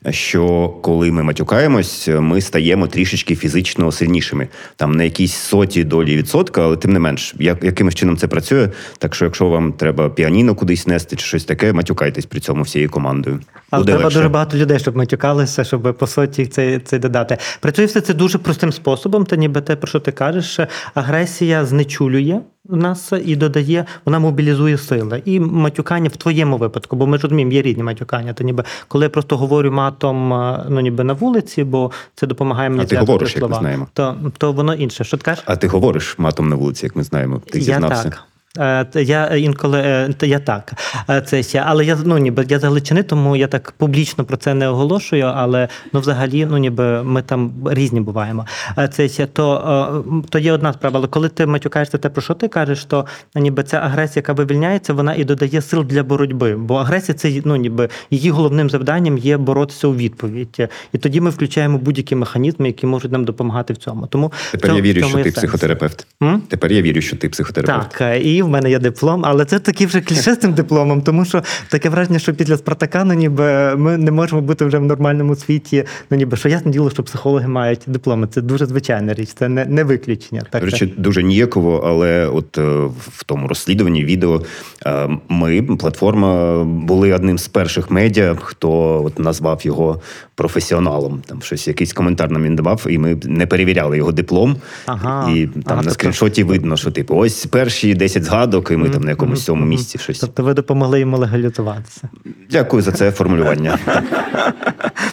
що 0.10 0.70
коли 0.82 1.12
ми 1.12 1.24
матюкаємось, 1.24 2.10
ми 2.20 2.42
стаємо 2.42 2.88
трішечки 2.88 3.36
фізично 3.36 3.92
сильнішими. 3.92 4.48
Там 4.75 4.92
на 4.92 5.04
якісь 5.04 5.34
соті 5.34 5.84
долі 5.84 6.18
відсотка, 6.18 6.63
але 6.63 6.77
тим 6.77 6.94
не 6.94 7.00
менш, 7.00 7.36
як, 7.39 7.63
якимось 7.63 7.96
чином 7.96 8.18
це 8.18 8.27
працює. 8.27 8.70
Так 8.98 9.16
що, 9.16 9.25
якщо 9.25 9.50
вам 9.50 9.74
треба 9.74 10.10
піаніно 10.10 10.56
кудись 10.56 10.88
нести 10.88 11.16
чи 11.16 11.25
щось 11.25 11.46
таке, 11.46 11.74
матюкайтесь 11.74 12.25
при 12.25 12.39
цьому 12.39 12.63
всією 12.63 12.89
командою. 12.89 13.39
Але 13.70 13.82
Буде 13.82 13.92
треба 13.92 14.04
легше. 14.04 14.18
дуже 14.18 14.30
багато 14.30 14.58
людей, 14.58 14.80
щоб 14.80 14.98
матюкалися, 14.98 15.63
щоб 15.63 15.98
по 15.98 16.08
суті 16.08 16.46
це, 16.46 16.80
це 16.80 17.00
додати. 17.00 17.38
Працює 17.60 17.86
все 17.86 18.01
це 18.01 18.13
дуже 18.13 18.38
простим 18.38 18.72
способом, 18.72 19.25
та 19.25 19.36
ніби 19.36 19.62
те, 19.62 19.75
про 19.75 19.88
що 19.88 20.00
ти 20.00 20.12
кажеш, 20.12 20.60
агресія 20.94 21.66
знечулює 21.66 22.42
нас 22.70 23.13
і 23.25 23.36
додає, 23.36 23.86
вона 24.06 24.20
мобілізує 24.20 24.77
сили. 24.77 25.22
І 25.25 25.39
матюкання 25.39 26.10
в 26.10 26.18
твоєму 26.18 26.58
випадку, 26.58 26.96
бо 26.96 27.08
ми 27.08 27.18
ж 27.18 27.24
розуміємо, 27.24 27.51
є 27.51 27.62
різні 27.62 27.84
матюкання. 27.84 28.34
То 28.34 28.44
ніби 28.44 28.63
коли 28.88 29.06
я 29.06 29.10
просто 29.10 29.38
говорю 29.38 29.72
матом 29.88 30.34
е, 30.34 30.65
ну 30.70 30.82
ніби 30.82 31.03
на 31.03 31.13
вулиці, 31.13 31.63
бо 31.63 31.91
це 32.15 32.27
допомагає 32.27 32.70
мені 32.70 32.82
А 32.84 32.86
ти 32.86 32.98
говориш, 32.98 33.29
як 33.29 33.36
ми 33.36 33.48
слова, 33.48 33.60
знаємо. 33.60 33.88
То, 33.94 34.15
то 34.38 34.51
воно 34.51 34.74
інше. 34.74 35.03
Що 35.03 35.17
ти 35.17 35.24
кажеш? 35.24 35.44
А 35.48 35.56
ти 35.56 35.67
говориш 35.67 36.15
матом 36.20 36.50
на 36.50 36.56
вулиці, 36.56 36.86
як 36.86 36.96
ми 36.96 37.03
знаємо. 37.03 37.41
Ти 37.51 37.60
я 37.60 37.65
зізнався. 37.65 38.03
так. 38.03 38.24
Е, 38.59 38.85
я 38.95 39.25
інколи 39.25 39.79
е, 39.79 40.13
я 40.21 40.39
так. 40.39 40.73
Е, 41.09 41.21
це 41.21 41.43
ще, 41.43 41.63
але 41.65 41.85
я 41.85 41.97
ну 42.05 42.17
ніби 42.17 42.45
я 42.49 42.59
з 42.59 42.63
Галичини, 42.63 43.03
тому 43.03 43.35
я 43.35 43.47
так 43.47 43.73
публічно 43.77 44.23
про 44.23 44.37
це 44.37 44.53
не 44.53 44.67
оголошую. 44.67 45.25
Але 45.25 45.67
ну 45.93 45.99
взагалі, 45.99 46.45
ну 46.45 46.57
ніби 46.57 47.03
ми 47.03 47.21
там 47.21 47.51
різні 47.65 48.01
буваємо. 48.01 48.45
Це 48.91 49.09
ще 49.09 49.25
то 49.25 50.05
то 50.29 50.39
є 50.39 50.51
одна 50.51 50.73
справа. 50.73 50.99
Але 50.99 51.07
коли 51.07 51.29
ти 51.29 51.45
матюкаєшся 51.45 51.97
те, 51.97 52.09
про 52.09 52.21
що 52.21 52.33
ти 52.33 52.47
кажеш, 52.47 52.85
то 52.85 53.05
ніби 53.35 53.63
ця 53.63 53.77
агресія, 53.77 54.15
яка 54.15 54.33
вивільняється, 54.33 54.93
вона 54.93 55.15
і 55.15 55.23
додає 55.23 55.61
сил 55.61 55.83
для 55.83 56.03
боротьби. 56.03 56.55
Бо 56.55 56.75
агресія 56.75 57.15
це 57.15 57.41
ну 57.45 57.55
ніби 57.55 57.89
її 58.11 58.29
головним 58.29 58.69
завданням 58.69 59.17
є 59.17 59.37
боротися 59.37 59.87
у 59.87 59.95
відповідь. 59.95 60.69
І 60.93 60.97
тоді 60.97 61.21
ми 61.21 61.29
включаємо 61.29 61.77
будь-які 61.77 62.15
механізми, 62.15 62.67
які 62.67 62.85
можуть 62.85 63.11
нам 63.11 63.25
допомагати 63.25 63.73
в 63.73 63.77
цьому. 63.77 64.07
Тому 64.07 64.31
тепер 64.51 64.69
цьому, 64.69 64.77
я 64.77 64.81
вірю, 64.81 65.07
що 65.07 65.23
ти 65.23 65.31
психотерапевт. 65.31 66.07
М? 66.23 66.41
Тепер 66.47 66.71
я 66.71 66.81
вірю, 66.81 67.01
що 67.01 67.15
ти 67.17 67.29
психотерапевт. 67.29 67.97
Так, 67.97 68.25
і 68.25 68.43
в 68.48 68.50
мене 68.50 68.70
є 68.70 68.80
диплом, 68.80 69.22
але 69.25 69.46
це 69.46 69.60
такий 69.60 69.88
вже 69.88 70.01
кліше 70.01 70.34
з 70.34 70.38
цим 70.38 70.54
дипломом, 70.54 71.01
тому 71.01 71.25
що 71.25 71.44
таке 71.70 71.89
враження, 71.89 72.20
що 72.20 72.34
після 72.34 72.58
Спартака 72.58 73.04
ну, 73.04 73.13
ніби 73.13 73.75
ми 73.75 73.98
не 73.98 74.12
можемо 74.12 74.42
бути 74.42 74.66
вже 74.66 74.77
в 74.77 74.84
нормальному 74.84 75.36
світі. 75.36 75.84
Ну 76.10 76.18
ніби 76.18 76.38
що 76.38 76.50
ясне 76.50 76.72
діло, 76.72 76.89
що 76.89 77.04
психологи 77.04 77.48
мають 77.48 77.82
дипломи. 77.88 78.27
Це 78.27 78.42
дуже 78.42 78.66
звичайна 78.66 79.13
річ, 79.13 79.30
це 79.34 79.50
не 79.50 79.66
не 79.66 79.84
виключення. 79.84 80.42
Так, 80.50 80.63
речі, 80.63 80.94
дуже 80.98 81.24
ніяково, 81.24 81.84
але 81.86 82.27
от 82.27 82.58
е, 82.58 82.62
в 83.08 83.24
тому 83.25 83.48
розслідуванні 83.48 84.04
відео 84.04 84.42
е, 84.86 85.10
ми, 85.30 85.62
платформа, 85.62 86.63
були 86.63 87.13
одним 87.13 87.38
з 87.38 87.48
перших 87.48 87.92
медіа, 87.92 88.36
хто 88.42 89.04
от 89.04 89.20
назвав 89.20 89.62
його 89.63 90.01
професіоналом. 90.38 91.22
Там 91.25 91.41
щось 91.41 91.67
якийсь 91.67 91.94
коментар 91.94 92.32
нам 92.32 92.44
він 92.44 92.56
давав, 92.56 92.86
і 92.89 92.98
ми 92.98 93.17
не 93.24 93.48
перевіряли 93.48 93.98
його 93.98 94.12
диплом. 94.12 94.56
Ага, 94.86 95.32
і 95.32 95.48
там 95.48 95.63
ага, 95.65 95.75
на 95.75 95.82
тобто 95.82 95.94
скріншоті 95.94 96.44
видно, 96.44 96.77
що 96.77 96.91
типу 96.91 97.15
ось 97.15 97.46
перші 97.46 97.96
10 97.96 98.24
згадок, 98.24 98.72
і 98.72 98.77
ми 98.77 98.88
mm-hmm. 98.88 98.91
там 98.91 99.03
на 99.03 99.10
якомусь 99.10 99.44
цьому 99.44 99.65
місці 99.65 99.98
щось. 99.98 100.20
Тобто 100.20 100.44
ви 100.44 100.53
допомогли 100.53 101.00
йому 101.00 101.17
легалізуватися. 101.17 102.10
Дякую 102.51 102.84
за 102.84 102.91
це 102.91 103.12
формулювання. 103.12 103.79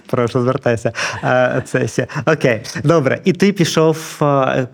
Прошу 0.07 0.41
звертайся. 0.41 0.93
Це 1.65 1.89
ще 1.89 2.07
окей, 2.27 2.61
добре. 2.85 3.21
І 3.25 3.33
ти 3.33 3.53
пішов, 3.53 4.23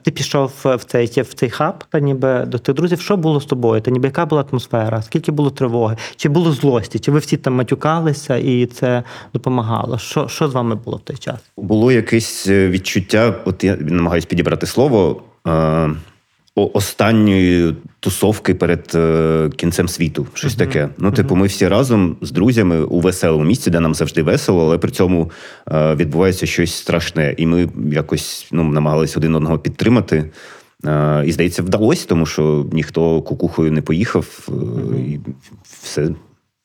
ти 0.03 0.11
пішов 0.11 0.53
в 0.65 0.85
цей 0.87 1.23
в 1.23 1.35
цей 1.35 1.51
хаб, 1.51 1.85
та 1.91 2.01
ніби 2.01 2.45
до 2.47 2.59
тих 2.59 2.75
друзів. 2.75 3.01
Що 3.01 3.17
було 3.17 3.41
з 3.41 3.45
тобою? 3.45 3.81
Та 3.81 3.91
ніби 3.91 4.09
яка 4.09 4.27
була 4.27 4.45
атмосфера? 4.51 5.03
Скільки 5.03 5.33
було 5.33 5.51
тривоги? 5.51 5.97
Чи 6.17 6.29
було 6.29 6.53
злості? 6.53 6.99
Чи 6.99 7.11
ви 7.11 7.19
всі 7.19 7.37
там 7.37 7.55
матюкалися 7.55 8.37
і 8.37 8.67
це 8.67 9.03
допомагало? 9.33 9.99
Що 10.29 10.40
що 10.41 10.49
з 10.49 10.55
вами 10.55 10.75
було 10.75 10.97
в 10.97 11.01
той 11.01 11.17
час? 11.17 11.41
Було 11.57 11.93
якесь 11.93 12.47
е, 12.47 12.69
відчуття. 12.69 13.35
От 13.45 13.65
я 13.65 13.77
намагаюся 13.77 14.27
підібрати 14.27 14.67
слово 14.67 15.23
останньої 16.55 17.77
тусовки 18.01 18.55
перед 18.55 18.93
е, 18.95 19.51
кінцем 19.57 19.89
світу. 19.89 20.27
Щось 20.35 20.55
uh-huh. 20.55 20.59
таке. 20.59 20.89
Ну, 20.99 21.13
типу, 21.13 21.37
ми 21.37 21.47
всі 21.47 21.69
разом 21.69 22.17
з 22.21 22.31
друзями 22.31 22.83
у 22.83 23.01
веселому 23.01 23.45
місці, 23.45 23.71
де 23.71 23.81
нам 23.81 23.95
завжди 23.95 24.23
весело, 24.23 24.67
але 24.67 24.79
при 24.79 24.91
цьому 24.91 25.31
е, 25.69 25.95
відбувається 25.95 26.47
щось 26.47 26.75
страшне. 26.75 27.35
І 27.39 27.47
ми 27.47 27.69
якось 27.93 28.49
ну, 28.53 28.65
намагалися 28.65 29.19
один 29.19 29.35
одного 29.35 29.59
підтримати. 29.59 30.31
Е, 30.87 31.23
і 31.27 31.33
здається, 31.33 31.63
вдалося, 31.63 32.07
тому 32.09 32.27
що 32.27 32.67
ніхто 32.73 33.23
кукухою 33.23 33.73
не 33.73 33.83
поїхав, 33.83 34.49
uh-huh. 34.49 34.97
і 34.97 35.21
все 35.83 36.09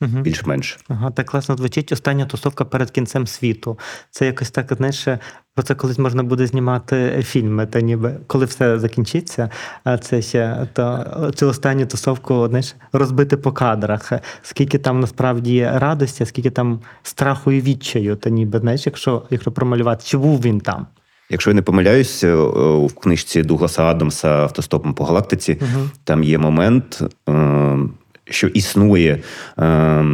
Угу. 0.02 0.22
Більш-менш. 0.22 0.80
Ага, 0.88 1.12
Так 1.12 1.25
класно 1.25 1.58
звучить 1.58 1.92
остання 1.92 2.25
тусовка 2.25 2.66
перед 2.66 2.92
кінцем 2.92 3.28
світу. 3.28 3.80
Це 4.12 4.25
якось 4.25 4.52
так, 4.52 4.74
знаєш, 4.78 5.08
про 5.54 5.64
це 5.64 5.75
колись 5.75 6.00
можна 6.00 6.24
буде 6.24 6.48
знімати 6.48 7.24
фільми, 7.25 7.66
та 7.66 7.82
ніби 7.82 8.16
коли 8.28 8.46
все 8.46 8.80
закінчиться, 8.80 9.50
а 9.84 9.98
це 9.98 10.22
ще 10.22 10.68
то 10.74 11.32
цю 11.36 11.48
останню 11.48 11.86
тусовку 11.86 12.48
знаєш, 12.48 12.75
розбити 12.94 13.38
по 13.38 13.52
кадрах. 13.52 14.12
Скільки 14.42 14.78
там 14.78 15.00
насправді 15.00 15.70
радості, 15.74 16.25
скільки 16.25 16.50
там 16.50 16.80
страху 17.04 17.52
і 17.52 17.62
відчаю, 17.62 18.16
та 18.16 18.30
ніби 18.30 18.60
знаєш, 18.60 18.86
якщо 18.86 19.24
якщо 19.30 19.52
промалювати, 19.52 20.04
чи 20.06 20.18
був 20.18 20.42
він 20.42 20.60
там? 20.60 20.88
Якщо 21.30 21.50
я 21.50 21.54
не 21.54 21.62
помиляюся, 21.62 22.36
в 22.36 22.94
книжці 22.94 23.44
Дугласа 23.44 23.84
Адамса 23.84 24.30
Автостопом 24.30 24.94
по 24.94 25.04
галактиці 25.04 25.60
угу. 25.62 25.90
там 26.04 26.24
є 26.24 26.38
момент. 26.38 27.02
Е- 27.30 27.90
що 28.29 28.48
існує 28.48 29.20
е, 29.60 30.05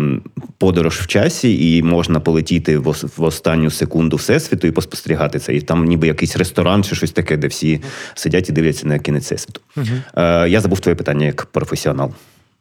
подорож 0.58 0.96
в 0.96 1.08
часі, 1.08 1.78
і 1.78 1.84
можна 1.84 2.20
полетіти 2.20 2.78
в, 2.78 2.96
в 3.18 3.24
останню 3.24 3.72
секунду 3.72 4.18
всесвіту 4.18 4.68
і 4.68 4.72
поспостерігати 4.72 5.40
це. 5.40 5.56
І 5.56 5.62
там 5.62 5.86
ніби 5.86 6.08
якийсь 6.08 6.38
ресторан 6.38 6.84
чи 6.84 6.96
щось 6.96 7.12
таке, 7.12 7.38
де 7.38 7.48
всі 7.48 7.82
сидять 8.14 8.50
і 8.50 8.52
дивляться 8.52 8.88
на 8.88 9.00
кінець 9.00 9.24
всесвіту. 9.24 9.62
uh 9.78 10.02
Е, 10.16 10.50
Я 10.50 10.62
забув 10.62 10.80
твоє 10.80 10.96
питання 10.96 11.26
як 11.26 11.46
професіонал. 11.46 12.14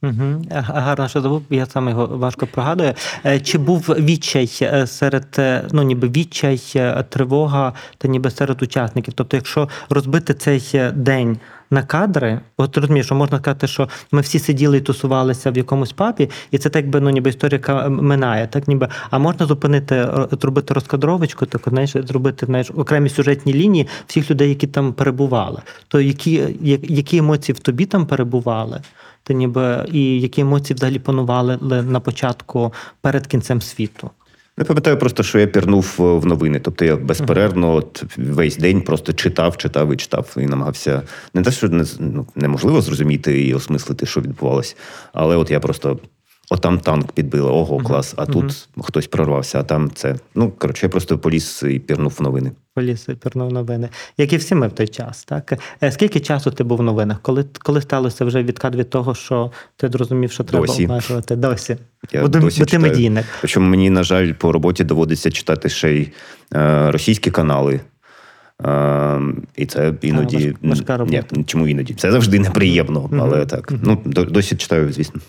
Угу. 0.02 0.44
Гарно, 0.50 1.08
що 1.08 1.20
забув, 1.20 1.42
я 1.50 1.66
сам 1.66 1.88
його 1.88 2.06
важко 2.06 2.46
пригадую. 2.46 2.94
Е, 3.26 3.40
чи 3.40 3.58
був 3.58 3.80
відчай 3.80 4.50
е, 4.62 4.86
серед 4.86 5.26
е, 5.38 5.64
ну 5.72 5.82
ніби 5.82 6.08
відчай, 6.08 6.60
тривога 7.08 7.72
та 7.98 8.08
ніби 8.08 8.30
серед 8.30 8.62
учасників? 8.62 9.14
Тобто, 9.14 9.36
якщо 9.36 9.68
розбити 9.88 10.34
цей 10.34 10.62
день 10.94 11.38
на 11.70 11.82
кадри, 11.82 12.40
от 12.56 12.76
розумієш, 12.76 13.06
що 13.06 13.14
можна 13.14 13.38
сказати, 13.38 13.66
що 13.66 13.88
ми 14.12 14.20
всі 14.20 14.38
сиділи 14.38 14.76
і 14.76 14.80
тусувалися 14.80 15.50
в 15.50 15.56
якомусь 15.56 15.92
папі, 15.92 16.30
і 16.50 16.58
це 16.58 16.68
так 16.68 16.88
би 16.88 17.00
ну 17.00 17.10
ніби 17.10 17.30
історика 17.30 17.88
минає, 17.88 18.46
так 18.46 18.68
ніби. 18.68 18.88
А 19.10 19.18
можна 19.18 19.46
зупинити, 19.46 20.08
зробити 20.40 20.74
розкадровочку, 20.74 21.46
так 21.46 21.62
знаєш, 21.66 21.90
зробити 21.90 22.46
знаєш, 22.46 22.70
окремі 22.76 23.08
сюжетні 23.08 23.54
лінії 23.54 23.88
всіх 24.06 24.30
людей, 24.30 24.48
які 24.48 24.66
там 24.66 24.92
перебували. 24.92 25.62
То 25.88 26.00
які, 26.00 26.56
які 26.88 27.16
емоції 27.16 27.56
в 27.56 27.58
тобі 27.58 27.86
там 27.86 28.06
перебували? 28.06 28.80
Ти 29.22 29.34
ніби 29.34 29.86
і 29.92 30.20
які 30.20 30.40
емоції 30.40 30.74
взагалі 30.74 30.98
панували 30.98 31.58
на 31.82 32.00
початку 32.00 32.72
перед 33.00 33.26
кінцем 33.26 33.60
світу? 33.60 34.10
Я 34.58 34.64
пам'ятаю 34.64 34.98
просто, 34.98 35.22
що 35.22 35.38
я 35.38 35.46
пірнув 35.46 35.96
е, 36.00 36.02
в 36.02 36.26
новини. 36.26 36.60
Тобто 36.64 36.84
я 36.84 36.96
безперервно 36.96 37.74
от 37.74 38.04
весь 38.16 38.56
день 38.56 38.82
просто 38.82 39.12
читав, 39.12 39.56
читав 39.56 39.92
і 39.92 39.96
читав 39.96 40.34
і 40.36 40.46
намагався 40.46 41.02
не 41.34 41.42
те, 41.42 41.50
що 41.50 41.68
не, 41.68 41.84
ну, 41.98 42.26
неможливо 42.34 42.80
зрозуміти 42.80 43.42
і 43.42 43.54
осмислити, 43.54 44.06
що 44.06 44.20
відбувалося, 44.20 44.74
але 45.12 45.36
от 45.36 45.50
я 45.50 45.60
просто. 45.60 45.98
Отам 46.52 46.80
танк 46.80 47.12
підбили, 47.12 47.50
ого, 47.50 47.78
клас, 47.78 48.14
а 48.16 48.26
тут 48.26 48.44
uh-huh. 48.44 48.82
хтось 48.82 49.06
прорвався, 49.06 49.60
а 49.60 49.62
там 49.62 49.90
це. 49.94 50.16
Ну, 50.34 50.52
коротше, 50.58 50.86
я 50.86 50.90
просто 50.90 51.18
поліз 51.18 51.64
і 51.70 51.78
пірнув 51.78 52.14
в 52.18 52.22
новини. 52.22 52.52
Поліз 52.74 53.06
і 53.08 53.14
пірнув 53.14 53.52
новини. 53.52 53.88
Як 54.18 54.32
і 54.32 54.36
всі 54.36 54.54
ми 54.54 54.68
в 54.68 54.72
той 54.72 54.88
час, 54.88 55.24
так? 55.24 55.52
Е, 55.82 55.92
скільки 55.92 56.20
часу 56.20 56.50
ти 56.50 56.64
був 56.64 56.78
в 56.78 56.82
новинах? 56.82 57.18
Коли 57.22 57.44
коли 57.58 57.80
сталося 57.80 58.24
вже 58.24 58.42
відкат 58.42 58.74
від 58.74 58.90
того, 58.90 59.14
що 59.14 59.52
ти 59.76 59.88
зрозумів, 59.88 60.32
що 60.32 60.44
треба 60.44 60.66
Досі. 60.66 60.84
обмежувати? 60.84 61.36
Досі. 61.36 61.76
Я 62.12 62.22
Бо 62.22 62.28
досі 62.28 62.64
ти 62.64 62.78
медійник. 62.78 63.24
Причому 63.40 63.68
мені, 63.68 63.90
на 63.90 64.02
жаль, 64.02 64.32
по 64.32 64.52
роботі 64.52 64.84
доводиться 64.84 65.30
читати 65.30 65.68
ще 65.68 65.92
й 65.92 66.08
е, 66.54 66.90
російські 66.90 67.30
канали. 67.30 67.80
Uh, 68.64 69.34
і 69.56 69.66
це 69.66 69.94
іноді 70.02 70.54
а, 70.64 70.68
важка 70.68 70.96
робота. 70.96 71.22
Ні, 71.32 71.44
чому 71.44 71.68
іноді? 71.68 71.94
Це 71.94 72.12
завжди 72.12 72.38
неприємно, 72.38 73.00
uh-huh. 73.00 73.22
але 73.22 73.46
так. 73.46 73.72
Uh-huh. 73.72 73.78
Ну 73.82 74.24
досі 74.24 74.56
читаю, 74.56 74.92
звісно. 74.92 75.20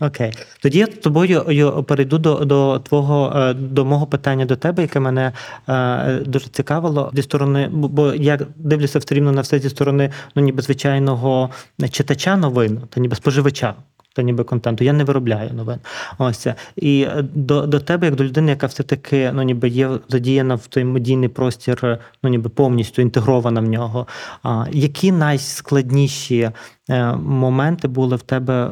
Окей. 0.00 0.32
Тоді 0.62 0.78
я 0.78 0.86
з 0.86 0.88
тобою 0.88 1.84
перейду 1.88 2.18
до 2.18 2.34
до 2.34 2.78
твого 2.78 3.32
е, 3.36 3.54
до 3.54 3.84
мого 3.84 4.06
питання 4.06 4.44
до 4.44 4.56
тебе, 4.56 4.82
яке 4.82 5.00
мене 5.00 5.32
е, 5.68 6.18
дуже 6.26 6.48
цікавило 6.48 7.10
зі 7.14 7.22
сторони, 7.22 7.68
бо 7.72 8.14
я 8.14 8.38
дивлюся 8.56 8.98
все 8.98 9.14
рівно 9.14 9.32
на 9.32 9.40
все 9.40 9.58
зі 9.58 9.68
сторони 9.68 10.10
ну 10.36 10.42
ніби 10.42 10.62
звичайного 10.62 11.50
читача 11.90 12.36
новин, 12.36 12.80
та 12.90 13.00
ніби 13.00 13.16
споживача 13.16 13.74
та 14.18 14.22
ніби 14.22 14.44
контенту. 14.44 14.84
Я 14.84 14.92
не 14.92 15.04
виробляю 15.04 15.50
новин. 15.54 15.78
Ось 16.18 16.46
і 16.76 17.06
до 17.34 17.66
до 17.66 17.80
тебе, 17.80 18.06
як 18.06 18.16
до 18.16 18.24
людини, 18.24 18.50
яка 18.50 18.66
все 18.66 18.82
таки 18.82 19.30
ну 19.34 19.42
ніби 19.42 19.68
є 19.68 19.90
задіяна 20.08 20.54
в 20.54 20.66
той 20.66 20.84
медійний 20.84 21.28
простір, 21.28 21.98
ну 22.22 22.30
ніби 22.30 22.50
повністю 22.50 23.02
інтегрована 23.02 23.60
в 23.60 23.64
нього. 23.64 24.06
А 24.42 24.66
які 24.72 25.12
найскладніші 25.12 26.38
Е, 26.40 26.52
моменти 27.22 27.88
були 27.88 28.16
в 28.16 28.22
тебе 28.22 28.70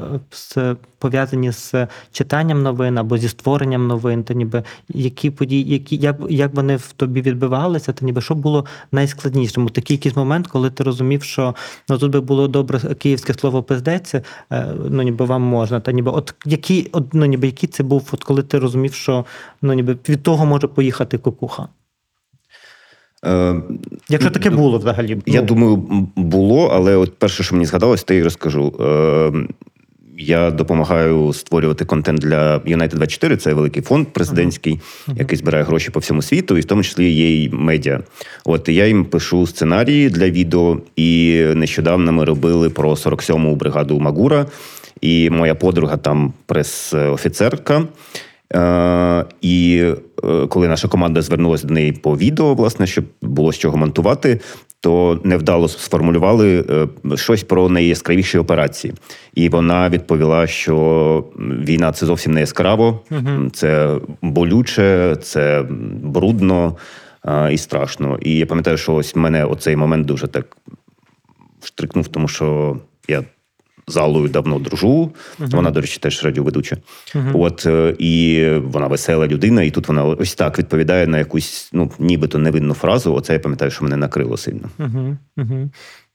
е, 0.56 0.76
пов'язані 0.98 1.52
з 1.52 1.74
читанням 2.12 2.62
новин 2.62 2.98
або 2.98 3.18
зі 3.18 3.28
створенням 3.28 3.86
новин, 3.86 4.24
та 4.24 4.34
ніби 4.34 4.62
які 4.88 5.30
події, 5.30 5.72
які 5.72 5.96
як 5.96 6.16
як 6.28 6.54
вони 6.54 6.76
в 6.76 6.92
тобі 6.92 7.22
відбивалися, 7.22 7.92
та 7.92 8.04
ніби 8.06 8.20
що 8.20 8.34
було 8.34 8.64
найскладнішим? 8.92 9.68
Такий 9.68 9.96
якийсь 9.96 10.16
момент, 10.16 10.46
коли 10.46 10.70
ти 10.70 10.84
розумів, 10.84 11.22
що 11.22 11.54
ну 11.88 11.98
тут 11.98 12.12
би 12.12 12.20
було 12.20 12.48
добре 12.48 12.78
київське 12.78 13.34
слово 13.34 13.62
пиздеться, 13.62 14.22
е, 14.52 14.66
ну 14.90 15.02
ніби 15.02 15.24
вам 15.24 15.42
можна, 15.42 15.80
та 15.80 15.92
ніби 15.92 16.10
от 16.10 16.34
які 16.44 16.88
от, 16.92 17.14
ну, 17.14 17.26
ніби 17.26 17.46
який 17.46 17.68
це 17.68 17.82
був, 17.82 18.08
от 18.12 18.24
коли 18.24 18.42
ти 18.42 18.58
розумів, 18.58 18.94
що 18.94 19.24
ну 19.62 19.72
ніби 19.72 19.96
від 20.08 20.22
того 20.22 20.46
може 20.46 20.66
поїхати 20.66 21.18
кукуха. 21.18 21.68
Е, 23.24 23.54
Якщо 24.08 24.30
таке 24.30 24.50
було 24.50 24.78
взагалі. 24.78 25.18
Я 25.26 25.40
ну. 25.40 25.46
думаю, 25.46 25.76
було, 26.16 26.66
але 26.66 26.96
от 26.96 27.18
перше, 27.18 27.42
що 27.42 27.54
мені 27.54 27.66
згадалось, 27.66 28.04
то 28.04 28.14
я 28.14 28.24
розкажу. 28.24 28.74
Е, 28.80 29.32
я 30.18 30.50
допомагаю 30.50 31.32
створювати 31.32 31.84
контент 31.84 32.20
для 32.20 32.58
United 32.58 32.94
24 32.94 33.36
Це 33.36 33.54
великий 33.54 33.82
фонд 33.82 34.06
президентський, 34.08 34.74
uh-huh. 34.74 35.18
який 35.18 35.38
збирає 35.38 35.64
гроші 35.64 35.90
по 35.90 36.00
всьому 36.00 36.22
світу, 36.22 36.56
і 36.56 36.60
в 36.60 36.64
тому 36.64 36.82
числі 36.82 37.10
є 37.10 37.44
й 37.44 37.48
медіа. 37.52 38.00
От 38.44 38.68
я 38.68 38.86
їм 38.86 39.04
пишу 39.04 39.46
сценарії 39.46 40.10
для 40.10 40.30
відео, 40.30 40.78
і 40.96 41.42
нещодавно 41.54 42.12
ми 42.12 42.24
робили 42.24 42.70
про 42.70 42.90
47-му 42.90 43.54
бригаду 43.54 44.00
Магура. 44.00 44.46
І 45.00 45.30
моя 45.30 45.54
подруга 45.54 45.96
там 45.96 46.32
прес-офіцерка. 46.46 47.84
Е, 48.54 49.24
І 49.40 49.84
е, 50.24 50.46
коли 50.46 50.68
наша 50.68 50.88
команда 50.88 51.22
звернулася 51.22 51.66
до 51.66 51.74
неї 51.74 51.92
по 51.92 52.16
відео, 52.16 52.54
власне, 52.54 52.86
щоб 52.86 53.04
було 53.22 53.52
з 53.52 53.58
чого 53.58 53.76
монтувати, 53.76 54.40
то 54.80 55.20
невдало 55.24 55.68
сформулювали 55.68 56.64
е, 56.70 57.16
щось 57.16 57.42
про 57.42 57.68
найяскравіші 57.68 58.38
операції. 58.38 58.94
І 59.34 59.48
вона 59.48 59.88
відповіла, 59.88 60.46
що 60.46 61.24
війна 61.38 61.92
це 61.92 62.06
зовсім 62.06 62.32
не 62.32 62.40
яскраво, 62.40 63.00
це 63.52 63.98
болюче, 64.22 65.16
це 65.22 65.64
брудно 66.02 66.76
і 67.50 67.58
страшно. 67.58 68.18
І 68.22 68.36
я 68.36 68.46
пам'ятаю, 68.46 68.76
що 68.76 68.94
ось 68.94 69.16
мене 69.16 69.44
оцей 69.44 69.76
момент 69.76 70.06
дуже 70.06 70.26
так 70.26 70.56
штрикнув, 71.62 72.08
тому 72.08 72.28
що 72.28 72.76
я 73.08 73.24
залою 73.88 74.28
давно 74.28 74.58
дружу. 74.58 75.12
Uh-huh. 75.40 75.56
Вона, 75.56 75.70
до 75.70 75.80
речі, 75.80 75.98
теж 75.98 76.24
радіоведуча. 76.24 76.76
Uh-huh. 77.14 77.30
От 77.34 77.66
е, 77.66 77.94
і 77.98 78.44
вона 78.64 78.86
весела 78.86 79.26
людина, 79.26 79.62
і 79.62 79.70
тут 79.70 79.88
вона 79.88 80.04
ось 80.04 80.34
так 80.34 80.58
відповідає 80.58 81.06
на 81.06 81.18
якусь, 81.18 81.70
ну 81.72 81.90
нібито 81.98 82.38
невинну 82.38 82.74
фразу. 82.74 83.14
Оце 83.14 83.32
я 83.32 83.38
пам'ятаю, 83.38 83.70
що 83.70 83.84
мене 83.84 83.96
накрило 83.96 84.36
сильно. 84.36 84.68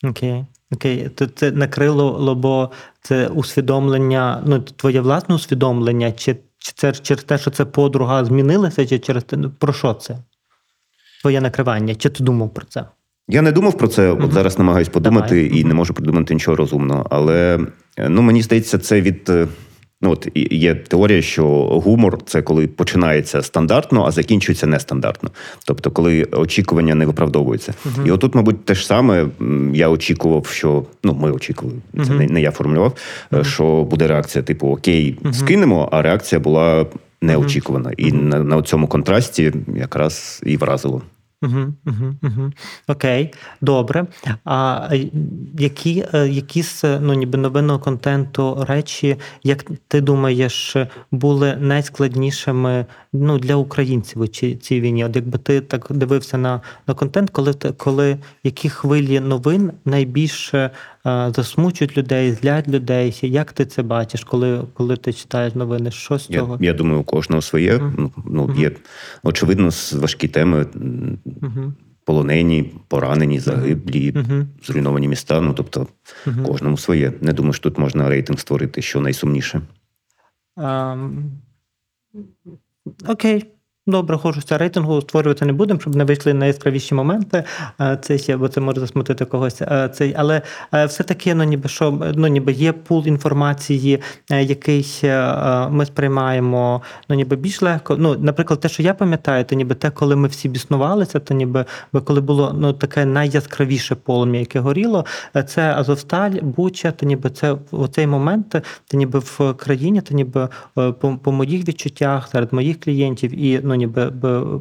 Окей. 0.04 0.46
Окей, 0.74 1.10
то 1.10 1.28
це 1.28 1.52
накрило, 1.52 2.36
бо 2.36 2.72
це 3.02 3.28
усвідомлення, 3.28 4.44
ну 4.46 4.60
твоє 4.60 5.02
власне 5.02 5.36
усвідомлення, 5.36 6.12
чи 6.12 6.38
чи 6.58 6.72
це 6.76 6.92
через 6.92 7.24
те, 7.24 7.38
що 7.38 7.52
це 7.52 7.66
подруга 7.66 8.26
змінилася, 8.26 8.86
чи 8.86 9.00
через 9.00 9.24
те, 9.24 9.38
ну, 9.38 9.50
про 9.50 9.74
що 9.74 9.94
це? 9.94 10.18
Твоє 11.22 11.42
накривання? 11.42 11.96
Чи 11.96 12.10
ти 12.10 12.24
думав 12.24 12.54
про 12.54 12.66
це? 12.66 12.86
Я 13.32 13.42
не 13.42 13.52
думав 13.52 13.78
про 13.78 13.88
це. 13.88 14.12
От 14.12 14.32
зараз 14.32 14.58
намагаюсь 14.58 14.90
подумати 14.90 15.44
Давай. 15.44 15.60
і 15.60 15.64
не 15.64 15.74
можу 15.74 15.94
придумати 15.94 16.34
нічого 16.34 16.58
розумного. 16.58 17.08
Але 17.10 17.60
ну 18.10 18.22
мені 18.22 18.42
здається, 18.42 18.78
це 18.78 19.02
від. 19.02 19.30
Е, 19.30 19.48
ну, 20.02 20.12
от 20.12 20.28
є 20.36 20.76
теорія, 20.76 21.22
що 21.22 21.46
гумор 21.86 22.20
це 22.26 22.42
коли 22.42 22.68
починається 22.68 23.42
стандартно, 23.42 24.06
а 24.06 24.12
закінчується 24.12 24.68
нестандартно. 24.68 25.30
Тобто, 25.66 25.92
коли 25.92 26.24
очікування 26.24 26.96
не 26.96 27.06
виправдовуються. 27.06 27.74
uh 27.86 28.08
І 28.08 28.12
отут, 28.12 28.36
мабуть, 28.36 28.66
те 28.66 28.76
ж 28.76 28.86
саме 28.86 29.28
я 29.74 29.90
очікував, 29.90 30.46
що 30.46 30.86
ну 31.04 31.14
ми 31.14 31.32
очікували, 31.32 31.80
це 31.96 32.14
uh 32.14 32.18
не, 32.18 32.28
не 32.28 32.42
я 32.42 32.52
формулював, 32.52 32.94
uh 33.32 33.44
що 33.44 33.84
буде 33.84 34.08
реакція, 34.08 34.44
типу 34.44 34.68
Окей, 34.68 35.18
скинемо, 35.34 35.90
а 35.92 36.02
реакція 36.02 36.40
була 36.40 36.86
неочікувана. 37.22 37.92
І 37.98 38.12
на, 38.12 38.40
на 38.40 38.62
цьому 38.62 38.88
контрасті 38.88 39.54
якраз 39.76 40.42
і 40.46 40.58
вразило. 40.58 41.02
Угу, 41.44 41.74
угу, 41.86 42.16
угу. 42.24 42.52
Окей, 42.88 43.34
добре. 43.62 44.08
А 44.46 44.90
які 45.60 46.06
е, 46.14 46.28
якісь 46.28 46.84
ну, 46.84 47.14
ніби 47.14 47.38
новинного 47.38 47.80
контенту 47.80 48.66
речі, 48.68 49.18
як 49.44 49.66
ти 49.88 50.02
думаєш, 50.02 50.76
були 51.12 51.56
найскладнішими 51.56 52.86
ну, 53.14 53.40
для 53.40 53.56
українців 53.56 54.22
у 54.22 54.28
цій 54.28 54.82
війні? 54.82 55.06
От 55.06 55.16
якби 55.16 55.38
ти 55.38 55.62
так 55.62 55.88
дивився 55.90 56.38
на 56.38 56.62
на 56.88 56.94
контент, 56.94 57.30
коли 57.30 57.54
коли 57.78 58.18
які 58.44 58.70
хвилі 58.70 59.20
новин 59.20 59.72
найбільше 59.86 60.70
засмучують 61.06 61.98
людей, 61.98 62.32
злять 62.32 62.68
людей? 62.68 63.20
Як 63.22 63.54
ти 63.54 63.66
це 63.66 63.84
бачиш, 63.84 64.24
коли 64.24 64.64
коли 64.74 64.98
ти 64.98 65.14
читаєш 65.14 65.56
новини? 65.56 65.92
Що 65.92 66.18
з 66.18 66.28
цього? 66.28 66.58
Я 66.60 66.68
я 66.68 66.74
думаю, 66.74 67.00
у 67.00 67.04
кожного 67.04 67.42
своє. 67.42 67.78
Mm-hmm. 67.78 68.10
Ну, 68.26 68.56
Є 68.58 68.72
очевидно 69.24 69.70
важкі 69.94 70.28
теми 70.28 70.66
угу. 71.42 71.74
полонені, 72.06 72.74
поранені, 72.88 73.40
загиблі, 73.40 74.12
угу. 74.12 74.48
зруйновані 74.64 75.08
міста. 75.08 75.42
Ну 75.42 75.54
тобто 75.54 75.88
угу. 76.28 76.44
кожному 76.46 76.78
своє. 76.78 77.14
Не 77.22 77.34
думаю, 77.34 77.54
що 77.54 77.64
тут 77.64 77.78
можна 77.78 78.10
рейтинг 78.10 78.40
створити, 78.40 78.82
що 78.82 79.02
найсумніше. 79.02 79.62
Um, 80.58 81.24
окей. 83.08 83.46
Добре, 83.88 84.18
хочеться 84.18 84.58
рейтингу 84.58 85.02
створювати 85.02 85.46
не 85.46 85.54
будемо, 85.54 85.80
щоб 85.80 85.96
не 85.96 86.04
вийшли 86.04 86.34
найяскравіші 86.34 86.96
моменти. 86.96 87.44
Це 88.02 88.18
ще, 88.18 88.38
бо 88.38 88.48
це 88.48 88.62
може 88.62 88.80
засмутити 88.80 89.26
когось. 89.26 89.62
Цей, 89.94 90.16
але 90.18 90.42
все-таки 90.88 91.36
ну, 91.36 91.44
ніби 91.44 91.70
що 91.70 92.12
ну, 92.16 92.28
ніби 92.28 92.52
є 92.52 92.74
пул 92.74 93.08
інформації, 93.08 94.02
е, 94.32 94.44
який 94.44 95.00
е, 95.04 95.68
ми 95.70 95.86
сприймаємо 95.86 96.82
ну, 97.10 97.16
ніби 97.16 97.36
більш 97.36 97.62
легко. 97.62 97.96
Ну, 98.00 98.16
Наприклад, 98.20 98.60
те, 98.60 98.70
що 98.70 98.84
я 98.84 98.94
пам'ятаю, 98.94 99.46
то 99.46 99.56
ніби 99.56 99.76
те, 99.76 99.90
коли 99.90 100.16
ми 100.16 100.28
всі 100.28 100.50
біснувалися, 100.50 101.20
то 101.20 101.34
ніби 101.34 101.66
коли 102.06 102.22
було 102.22 102.56
ну, 102.58 102.74
таке 102.74 103.06
найяскравіше 103.06 103.96
полум'я, 103.96 104.40
яке 104.40 104.60
горіло, 104.60 105.06
е, 105.36 105.44
це 105.44 105.74
Азовсталь, 105.76 106.32
Буча, 106.42 106.92
то 106.92 107.06
ніби 107.06 107.30
це 107.30 107.52
в 107.72 107.88
цей 107.88 108.08
момент, 108.08 108.56
то 108.88 108.98
ніби 108.98 109.20
в 109.20 109.54
країні, 109.54 110.02
то 110.02 110.16
ніби 110.16 110.50
по, 110.74 111.20
по 111.24 111.32
моїх 111.32 111.68
відчуттях 111.68 112.28
серед 112.28 112.54
моїх 112.54 112.80
клієнтів 112.80 113.40
і 113.40 113.71
ну 113.72 113.76
ніби 113.76 114.12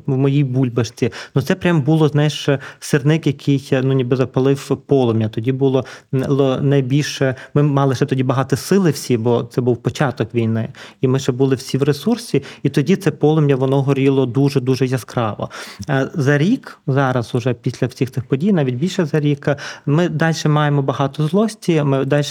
в 0.07 0.17
моїй 0.17 0.45
бульбашці. 0.45 1.12
Ну 1.35 1.43
це 1.43 1.55
прям 1.55 1.83
було, 1.83 2.09
знаєш, 2.09 2.49
сирник, 2.81 3.26
який 3.26 3.69
ну 3.83 3.93
ніби 3.93 4.17
запалив 4.17 4.76
полум'я. 4.87 5.28
Тоді 5.28 5.52
було 5.52 5.85
найбільше. 6.61 7.35
Ми 7.54 7.63
мали 7.63 7.95
ще 7.95 8.06
тоді 8.06 8.23
багато 8.23 8.56
сили 8.56 8.91
всі, 8.91 9.17
бо 9.17 9.43
це 9.43 9.61
був 9.61 9.76
початок 9.76 10.35
війни, 10.35 10.69
і 11.00 11.08
ми 11.08 11.19
ще 11.19 11.32
були 11.32 11.56
всі 11.56 11.78
в 11.78 11.82
ресурсі. 11.82 12.43
І 12.63 12.69
тоді 12.69 12.97
це 12.97 13.11
полум'я 13.11 13.56
воно 13.56 13.82
горіло 13.82 14.26
дуже 14.26 14.61
дуже 14.61 14.87
яскраво. 14.87 15.50
За 16.15 16.39
рік 16.39 16.78
зараз, 16.87 17.35
уже 17.35 17.54
після 17.54 17.87
всіх 17.87 18.11
цих 18.11 18.25
подій, 18.25 18.52
навіть 18.52 18.75
більше 18.75 19.04
за 19.04 19.21
рік, 19.21 19.49
ми 19.87 20.08
далі 20.08 20.35
маємо 20.47 20.82
багато 20.82 21.28
злості. 21.28 21.82
Ми 21.82 22.04
далі 22.04 22.25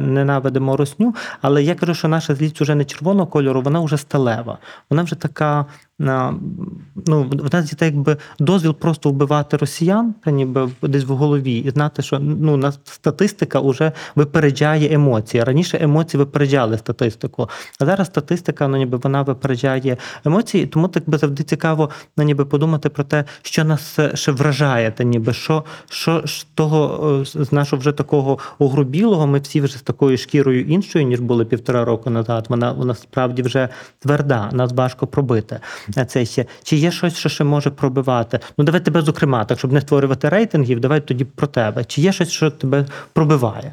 ненавидимо 0.00 0.76
росню. 0.76 1.14
Але 1.42 1.62
я 1.62 1.74
кажу, 1.74 1.94
що 1.94 2.08
наша 2.08 2.34
злість 2.34 2.60
вже 2.60 2.74
не 2.74 2.84
червоного 2.84 3.26
кольору, 3.26 3.62
вона 3.62 3.80
вже 3.80 3.96
сталева. 3.96 4.58
Вона 4.90 5.02
вже 5.02 5.14
така 5.14 5.66
ну, 5.98 7.26
в 7.30 7.54
нас 7.54 7.72
є 7.72 7.78
так, 7.78 7.94
якби 7.94 8.16
дозвіл 8.38 8.74
просто 8.74 9.10
вбивати 9.10 9.56
росіян, 9.56 10.14
та 10.24 10.30
ніби 10.30 10.68
десь 10.82 11.04
в 11.04 11.12
голові, 11.12 11.58
і 11.58 11.70
знати, 11.70 12.02
що 12.02 12.18
ну 12.18 12.56
нас 12.56 12.80
статистика 12.84 13.60
вже 13.60 13.92
випереджає 14.14 14.94
емоції. 14.94 15.44
Раніше 15.44 15.78
емоції 15.80 16.18
випереджали 16.18 16.78
статистику, 16.78 17.48
а 17.80 17.86
зараз 17.86 18.06
статистика, 18.06 18.68
ну 18.68 18.76
ніби 18.76 18.98
вона 18.98 19.22
випереджає 19.22 19.96
емоції, 20.24 20.66
тому 20.66 20.88
так 20.88 21.02
би 21.06 21.18
завжди 21.18 21.42
цікаво 21.42 21.90
ну, 22.16 22.24
ніби 22.24 22.44
подумати 22.44 22.88
про 22.88 23.04
те, 23.04 23.24
що 23.42 23.64
нас 23.64 23.98
ще 24.14 24.32
вражає, 24.32 24.90
та 24.90 25.04
ніби 25.04 25.32
що 25.32 25.64
що 25.88 26.22
з 26.26 26.46
того 26.54 27.24
з 27.24 27.52
нашого 27.52 27.80
вже 27.80 27.92
такого 27.92 28.38
огрубілого, 28.58 29.26
ми 29.26 29.38
всі 29.38 29.60
вже 29.60 29.78
з 29.78 29.82
такою 29.82 30.18
шкірою 30.18 30.64
іншою, 30.64 31.04
ніж 31.04 31.20
були 31.20 31.44
півтора 31.44 31.84
року 31.84 32.10
назад. 32.10 32.46
Вона 32.48 32.72
вона 32.72 32.94
справді 32.94 33.42
вже 33.42 33.68
тверда, 33.98 34.50
нас 34.52 34.72
важко 34.72 35.06
пробити 35.06 35.60
це 36.08 36.24
ще. 36.24 36.44
Чи 36.62 36.76
є 36.76 36.90
щось, 36.90 37.16
що 37.16 37.28
ще 37.28 37.44
може 37.44 37.70
пробивати? 37.70 38.40
Ну, 38.58 38.64
давай 38.64 38.84
тебе, 38.84 39.02
зокрема, 39.02 39.44
так, 39.44 39.58
щоб 39.58 39.72
не 39.72 39.80
створювати 39.80 40.28
рейтингів, 40.28 40.80
давай 40.80 41.00
тоді 41.00 41.24
про 41.24 41.46
тебе. 41.46 41.84
Чи 41.84 42.00
є 42.00 42.12
щось, 42.12 42.30
що 42.30 42.50
тебе 42.50 42.86
пробиває? 43.12 43.72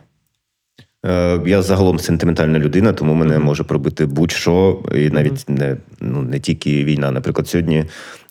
Е, 1.05 1.39
я 1.45 1.61
загалом 1.61 1.99
сентиментальна 1.99 2.59
людина, 2.59 2.93
тому 2.93 3.13
мене 3.13 3.39
може 3.39 3.63
пробити 3.63 4.05
будь-що, 4.05 4.79
і 4.95 5.09
навіть 5.09 5.49
не 5.49 5.77
ну 5.99 6.21
не 6.21 6.39
тільки 6.39 6.83
війна. 6.83 7.11
Наприклад, 7.11 7.47
сьогодні 7.47 7.85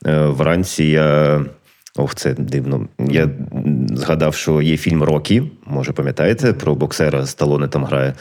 е, 0.07 0.27
вранці 0.27 0.85
я 0.85 1.41
ох, 1.97 2.15
це 2.15 2.35
дивно. 2.39 2.89
Я 3.09 3.31
згадав, 3.95 4.35
що 4.35 4.63
є 4.63 4.77
фільм 4.77 5.03
Рокі, 5.03 5.43
може 5.67 5.93
пам'ятаєте, 5.93 6.53
про 6.53 6.75
боксера 6.75 7.27
Сталоне 7.27 7.69
там 7.69 7.85
грає. 7.85 8.15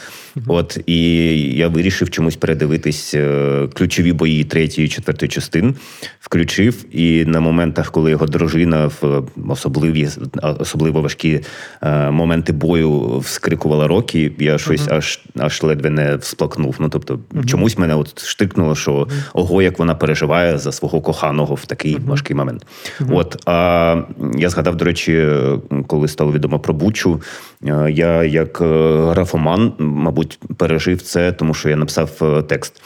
От 0.48 0.80
і 0.86 1.32
я 1.56 1.68
вирішив 1.68 2.10
чомусь 2.10 2.36
передивитись 2.36 3.14
е, 3.14 3.68
ключові 3.74 4.14
бої 4.14 4.44
третьої, 4.44 4.88
четвертої 4.88 5.30
частин. 5.30 5.76
Включив, 6.20 6.86
і 6.92 7.26
на 7.26 7.40
моментах, 7.40 7.92
коли 7.92 8.12
його 8.12 8.26
дружина 8.26 8.92
в 9.02 9.24
особливі 9.48 10.10
особливо 10.60 11.02
важкі 11.02 11.42
е, 11.82 12.12
моменти 12.12 12.54
бою 12.54 13.20
вскрикувала 13.20 13.88
роки, 13.88 14.32
я 14.40 14.58
щось 14.58 14.82
uh-huh. 14.82 14.96
аж 14.96 15.20
аж 15.38 15.64
ледве 15.64 15.90
не 15.90 16.16
всплакнув. 16.16 16.76
Ну 16.80 16.90
тобто, 16.90 17.20
uh-huh. 17.34 17.46
чомусь 17.46 17.78
мене 17.78 17.96
от 17.96 18.24
штикнуло, 18.24 18.76
що 18.76 19.08
ого, 19.34 19.62
як 19.62 19.80
вона 19.80 19.96
переживає 19.96 20.58
за 20.58 20.72
свого 20.72 21.02
коханого 21.02 21.56
в 21.56 21.66
такий 21.66 21.96
uh-huh. 21.96 22.06
важкий 22.06 22.36
момент. 22.36 22.66
От 23.10 23.42
а 23.46 23.61
я 24.38 24.50
згадав, 24.50 24.76
до 24.76 24.86
речі, 24.86 25.28
коли 25.88 26.08
стало 26.08 26.32
відомо 26.32 26.60
про 26.60 26.74
Бучу. 26.74 27.22
Е, 27.66 27.92
я 27.92 28.24
як 28.24 28.62
е, 28.62 28.66
графоман, 29.10 29.74
мабуть, 29.78 30.40
пережив 30.58 31.02
це, 31.02 31.32
тому 31.32 31.54
що 31.54 31.70
я 31.70 31.76
написав 31.76 32.12
е, 32.22 32.42
текст. 32.42 32.82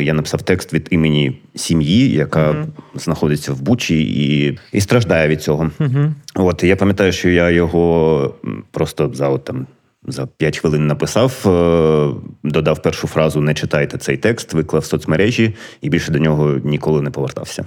Я 0.00 0.12
написав 0.14 0.42
текст 0.42 0.72
від 0.72 0.88
імені 0.90 1.40
сім'ї, 1.54 2.12
яка 2.12 2.50
uh-huh. 2.50 2.66
знаходиться 2.94 3.52
в 3.52 3.60
Бучі 3.60 4.02
і 4.02 4.58
і 4.72 4.80
страждає 4.80 5.28
від 5.28 5.42
цього. 5.42 5.70
Uh-huh. 5.78 6.12
От 6.34 6.62
я 6.64 6.76
пам'ятаю, 6.76 7.12
що 7.12 7.28
я 7.28 7.50
його 7.50 8.34
просто 8.70 9.10
за 9.14 9.28
от, 9.28 9.44
там 9.44 9.66
за 10.06 10.26
5 10.26 10.58
хвилин 10.58 10.86
написав, 10.86 11.40
додав 12.44 12.82
першу 12.82 13.06
фразу 13.06 13.40
Не 13.40 13.54
читайте 13.54 13.98
цей 13.98 14.16
текст, 14.16 14.52
виклав 14.52 14.82
в 14.82 14.84
соцмережі 14.84 15.54
і 15.80 15.88
більше 15.88 16.12
до 16.12 16.18
нього 16.18 16.60
ніколи 16.64 17.02
не 17.02 17.10
повертався. 17.10 17.64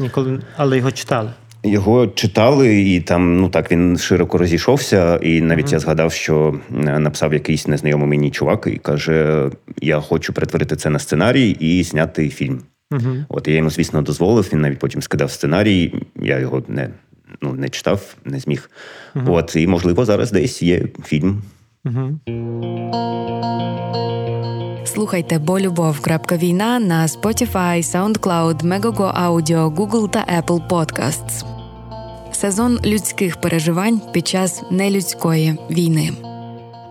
Ніколи, 0.00 0.40
але 0.56 0.76
його 0.76 0.92
читали. 0.92 1.30
Його 1.64 2.06
читали, 2.06 2.80
і 2.80 3.00
там 3.00 3.40
ну 3.40 3.48
так 3.48 3.72
він 3.72 3.98
широко 3.98 4.38
розійшовся. 4.38 5.16
І 5.16 5.40
навіть 5.40 5.66
mm-hmm. 5.66 5.72
я 5.72 5.78
згадав, 5.78 6.12
що 6.12 6.60
е, 6.70 6.98
написав 6.98 7.32
якийсь 7.32 7.66
незнайомий 7.66 8.08
мені 8.08 8.30
чувак 8.30 8.68
і 8.72 8.76
каже: 8.78 9.50
Я 9.80 10.00
хочу 10.00 10.32
перетворити 10.32 10.76
це 10.76 10.90
на 10.90 10.98
сценарій 10.98 11.50
і 11.50 11.82
зняти 11.82 12.28
фільм. 12.28 12.60
Mm-hmm. 12.90 13.24
От 13.28 13.48
я 13.48 13.54
йому, 13.54 13.70
звісно, 13.70 14.02
дозволив. 14.02 14.48
Він 14.52 14.60
навіть 14.60 14.78
потім 14.78 15.02
скидав 15.02 15.30
сценарій. 15.30 16.02
Я 16.16 16.38
його 16.38 16.62
не 16.68 16.88
ну, 17.42 17.52
не 17.52 17.68
читав, 17.68 18.14
не 18.24 18.40
зміг. 18.40 18.70
Mm-hmm. 19.14 19.32
От 19.32 19.56
і 19.56 19.66
можливо 19.66 20.04
зараз 20.04 20.32
десь 20.32 20.62
є 20.62 20.82
фільм. 21.04 21.42
Слухайте 24.84 25.38
бо 25.38 25.60
любов. 25.60 26.00
Війна 26.32 26.78
на 26.78 27.06
Spotify, 27.06 27.82
SoundCloud, 27.82 28.62
Megogo 28.62 29.24
Audio, 29.24 29.74
Google 29.74 30.10
та 30.10 30.42
Apple 30.42 30.68
Podcasts 30.68 31.54
сезон 32.34 32.78
людських 32.84 33.36
переживань 33.36 34.00
під 34.12 34.28
час 34.28 34.62
нелюдської 34.70 35.58
війни. 35.70 36.10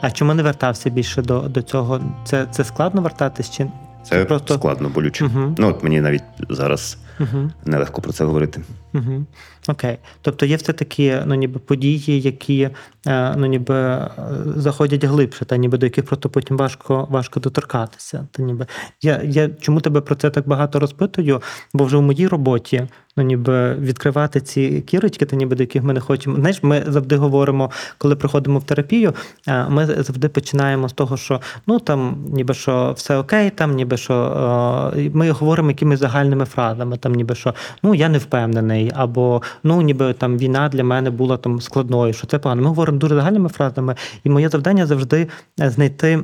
А 0.01 0.11
чому 0.11 0.33
не 0.33 0.43
вертався 0.43 0.89
більше 0.89 1.21
до 1.21 1.39
до 1.39 1.61
цього? 1.61 2.01
Це 2.25 2.47
це 2.51 2.63
складно 2.63 3.01
вертатись? 3.01 3.49
Чи 3.49 3.67
це 4.03 4.25
просто 4.25 4.53
складно 4.53 4.89
болюче? 4.89 5.25
Угу. 5.25 5.55
Ну 5.57 5.69
от 5.69 5.83
мені 5.83 6.01
навіть 6.01 6.23
зараз 6.49 6.97
угу. 7.19 7.51
нелегко 7.65 8.01
про 8.01 8.13
це 8.13 8.25
говорити. 8.25 8.61
Угу. 8.93 9.25
Окей. 9.67 9.97
Тобто 10.21 10.45
є 10.45 10.55
все 10.55 10.73
такі 10.73 11.17
ну, 11.25 11.35
ніби 11.35 11.59
події, 11.59 12.21
які 12.21 12.69
е, 13.07 13.35
ну, 13.37 13.45
ніби 13.45 13.75
е, 13.75 14.09
заходять 14.55 15.03
глибше, 15.03 15.45
та 15.45 15.57
ніби 15.57 15.77
до 15.77 15.85
яких 15.85 16.05
просто 16.05 16.29
потім 16.29 16.57
важко 16.57 17.07
важко 17.09 17.39
доторкатися. 17.39 18.27
Та 18.31 18.43
ніби 18.43 18.65
я 19.01 19.21
я 19.23 19.49
чому 19.49 19.81
тебе 19.81 20.01
про 20.01 20.15
це 20.15 20.29
так 20.29 20.47
багато 20.47 20.79
розпитую? 20.79 21.41
Бо 21.73 21.83
вже 21.83 21.97
в 21.97 22.01
моїй 22.01 22.27
роботі 22.27 22.87
ну 23.17 23.23
ніби 23.23 23.73
відкривати 23.73 24.41
ці 24.41 24.81
кірочки, 24.81 25.25
та 25.25 25.35
ніби 25.35 25.55
до 25.55 25.63
яких 25.63 25.83
ми 25.83 25.93
не 25.93 25.99
хочемо. 25.99 26.35
Знаєш, 26.35 26.63
ми 26.63 26.83
завжди 26.87 27.15
говоримо, 27.15 27.71
коли 27.97 28.15
приходимо 28.15 28.59
в 28.59 28.63
терапію, 28.63 29.13
е, 29.47 29.69
ми 29.69 29.85
завжди 29.85 30.29
починаємо 30.29 30.89
з 30.89 30.93
того, 30.93 31.17
що 31.17 31.41
ну 31.67 31.79
там 31.79 32.25
ніби 32.27 32.53
що 32.53 32.93
все 32.97 33.17
окей, 33.17 33.49
там 33.49 33.75
ніби 33.75 33.97
що 33.97 34.93
ми 35.13 35.31
говоримо 35.31 35.69
якимись 35.69 35.99
загальними 35.99 36.45
фразами, 36.45 36.97
там 36.97 37.13
ніби 37.13 37.35
що 37.35 37.53
ну 37.83 37.95
я 37.95 38.09
не 38.09 38.17
впевнений, 38.17 38.82
або 38.95 39.41
ну 39.63 39.81
ніби 39.81 40.13
там 40.13 40.37
війна 40.37 40.69
для 40.69 40.83
мене 40.83 41.09
була 41.09 41.37
там 41.37 41.61
складною, 41.61 42.13
що 42.13 42.27
це 42.27 42.39
погано. 42.39 42.61
Ми 42.61 42.67
говоримо 42.67 42.97
дуже 42.97 43.15
загальними 43.15 43.49
фразами, 43.49 43.95
і 44.23 44.29
моє 44.29 44.49
завдання 44.49 44.85
завжди 44.85 45.27
е, 45.59 45.69
знайти, 45.69 46.23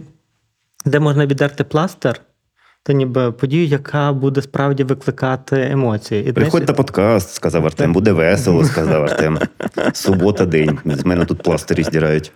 де 0.85 0.99
можна 0.99 1.25
віддерти 1.25 1.63
пластир 1.63 2.21
то 2.89 2.93
ніби 2.93 3.31
подію, 3.31 3.65
яка 3.65 4.13
буде 4.13 4.41
справді 4.41 4.83
викликати 4.83 5.69
емоції. 5.71 6.29
І 6.29 6.33
Приходь 6.33 6.67
на 6.67 6.73
подкаст, 6.73 7.33
сказав 7.33 7.65
Артем. 7.65 7.93
Буде 7.93 8.11
весело, 8.11 8.65
сказав 8.65 9.03
Артем. 9.03 9.39
Субота 9.93 10.45
день. 10.45 10.79
З 10.85 11.05
мене 11.05 11.25
тут 11.25 11.43
пластирі 11.43 11.83
здирають. 11.83 12.31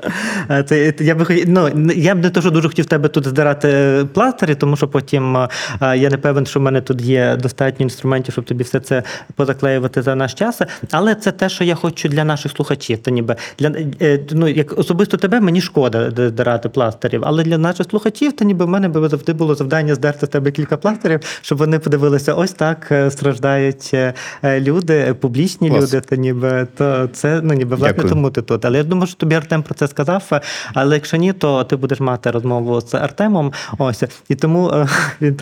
Це 0.65 0.93
я 0.99 1.15
би 1.15 1.43
ну, 1.47 1.69
я 1.95 2.15
б 2.15 2.19
не 2.19 2.29
то, 2.29 2.41
що 2.41 2.51
дуже 2.51 2.67
хотів 2.67 2.85
тебе 2.85 3.09
тут 3.09 3.27
здирати 3.27 3.97
пластирі, 4.13 4.55
тому 4.55 4.75
що 4.75 4.87
потім 4.87 5.37
я 5.81 6.09
не 6.09 6.17
певен, 6.17 6.45
що 6.45 6.59
в 6.59 6.63
мене 6.63 6.81
тут 6.81 7.01
є 7.01 7.37
достатньо 7.41 7.83
інструментів, 7.83 8.31
щоб 8.31 8.45
тобі 8.45 8.63
все 8.63 8.79
це 8.79 9.03
позаклеювати 9.35 10.01
за 10.01 10.15
наш 10.15 10.33
час. 10.33 10.61
Але 10.91 11.15
це 11.15 11.31
те, 11.31 11.49
що 11.49 11.63
я 11.63 11.75
хочу 11.75 12.09
для 12.09 12.23
наших 12.23 12.51
слухачів. 12.51 12.97
То 12.97 13.11
ніби 13.11 13.35
для 13.59 13.71
е, 14.01 14.19
ну 14.31 14.47
як 14.47 14.79
особисто 14.79 15.17
тебе 15.17 15.39
мені 15.39 15.61
шкода 15.61 16.11
здирати 16.11 16.69
пластирів, 16.69 17.21
але 17.25 17.43
для 17.43 17.57
наших 17.57 17.87
слухачів, 17.89 18.33
то 18.33 18.45
ніби 18.45 18.65
в 18.65 18.69
мене 18.69 18.87
би 18.87 19.09
завжди 19.09 19.33
було 19.33 19.55
завдання 19.55 19.95
здерти 19.95 20.27
тебе 20.27 20.42
кілька 20.51 20.77
пластирів, 20.77 21.19
щоб 21.41 21.57
вони 21.57 21.79
подивилися, 21.79 22.33
ось 22.33 22.51
так 22.51 22.87
е, 22.91 23.11
страждають 23.11 23.91
е, 23.93 24.13
люди, 24.43 25.15
публічні 25.19 25.69
Клас. 25.69 25.83
люди. 25.83 26.01
То 26.01 26.15
ніби 26.15 26.67
то 26.77 27.09
це 27.13 27.41
ну 27.43 27.53
ніби 27.53 27.75
власне 27.75 28.03
тому 28.03 28.29
ти 28.29 28.41
тут. 28.41 28.65
Але 28.65 28.77
я 28.77 28.83
думаю, 28.83 29.07
що 29.07 29.15
тобі 29.15 29.35
Артем 29.35 29.63
про 29.63 29.75
це 29.75 29.87
сказав. 29.87 30.41
Але 30.73 30.95
якщо 30.95 31.17
ні, 31.17 31.33
то 31.33 31.63
ти 31.63 31.75
будеш 31.75 31.99
мати 31.99 32.31
розмову 32.31 32.81
з 32.81 32.93
Артемом. 32.93 33.53
Ось 33.77 34.03
і 34.29 34.35
тому 34.35 34.69
е, 35.21 35.35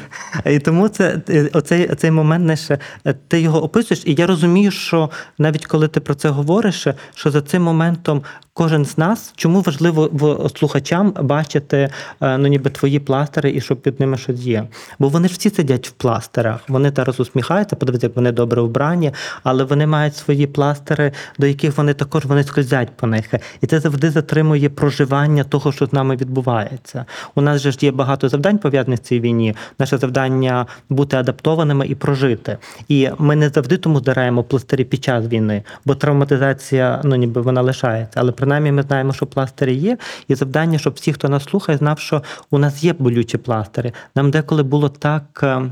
і 0.45 0.59
тому 0.59 0.87
це 0.87 1.21
оцей 1.53 1.95
цей 1.95 2.11
момент 2.11 2.43
знаєш, 2.43 2.81
ти 3.27 3.41
його 3.41 3.63
описуєш, 3.63 4.03
і 4.05 4.13
я 4.13 4.27
розумію, 4.27 4.71
що 4.71 5.09
навіть 5.37 5.65
коли 5.65 5.87
ти 5.87 5.99
про 5.99 6.15
це 6.15 6.29
говориш, 6.29 6.87
що 7.15 7.31
за 7.31 7.41
цим 7.41 7.63
моментом 7.63 8.21
кожен 8.53 8.85
з 8.85 8.97
нас, 8.97 9.33
чому 9.35 9.61
важливо 9.61 10.49
слухачам 10.55 11.13
бачити 11.21 11.89
ну 12.21 12.47
ніби 12.47 12.69
твої 12.69 12.99
пластири 12.99 13.51
і 13.51 13.61
щоб 13.61 13.81
під 13.81 13.99
ними 13.99 14.17
щось 14.17 14.39
є. 14.39 14.67
Бо 14.99 15.09
вони 15.09 15.27
ж 15.27 15.33
всі 15.33 15.49
сидять 15.49 15.87
в 15.87 15.91
пластирах. 15.91 16.59
Вони 16.67 16.91
зараз 16.95 17.19
усміхаються, 17.19 17.75
подивіться, 17.75 18.07
як 18.07 18.15
вони 18.15 18.31
добре 18.31 18.61
вбрані, 18.61 19.13
але 19.43 19.63
вони 19.63 19.87
мають 19.87 20.15
свої 20.15 20.47
пластири, 20.47 21.11
до 21.39 21.47
яких 21.47 21.77
вони 21.77 21.93
також 21.93 22.25
вони 22.25 22.43
скользять 22.43 22.89
по 22.95 23.07
них. 23.07 23.33
І 23.61 23.67
це 23.67 23.79
завжди 23.79 24.11
затримує 24.11 24.69
проживання 24.69 25.43
того, 25.43 25.71
що 25.71 25.85
з 25.85 25.93
нами 25.93 26.15
відбувається. 26.15 27.05
У 27.35 27.41
нас 27.41 27.61
же 27.61 27.71
ж 27.71 27.77
є 27.81 27.91
багато 27.91 28.29
завдань 28.29 28.57
пов'язаних 28.57 28.99
з 28.99 29.01
цією 29.01 29.23
війні. 29.23 29.55
Наше 29.79 29.97
завдання 29.97 30.65
бути 30.89 31.17
адаптованими 31.17 31.87
і 31.87 31.95
прожити. 31.95 32.57
І 32.87 33.09
ми 33.17 33.35
не 33.35 33.49
завжди 33.49 33.77
тому 33.77 33.99
здираємо 33.99 34.43
пластирі 34.43 34.83
під 34.83 35.03
час 35.03 35.25
війни, 35.27 35.63
бо 35.85 35.95
травматизація, 35.95 37.01
ну 37.03 37.15
ніби 37.15 37.41
вона 37.41 37.61
лишається. 37.61 38.19
Але 38.19 38.31
принаймні 38.31 38.71
ми 38.71 38.83
знаємо, 38.83 39.13
що 39.13 39.25
пластирі 39.25 39.75
є, 39.75 39.97
і 40.27 40.35
завдання, 40.35 40.79
щоб 40.79 40.93
всі, 40.93 41.13
хто 41.13 41.29
нас 41.29 41.43
слухає, 41.43 41.77
знав, 41.77 41.99
що 41.99 42.23
у 42.51 42.57
нас 42.57 42.83
є 42.83 42.93
болючі 42.93 43.37
пластири. 43.37 43.93
Нам 44.15 44.31
деколи 44.31 44.63
було 44.71 44.89
так 44.89 45.39
е, 45.43 45.71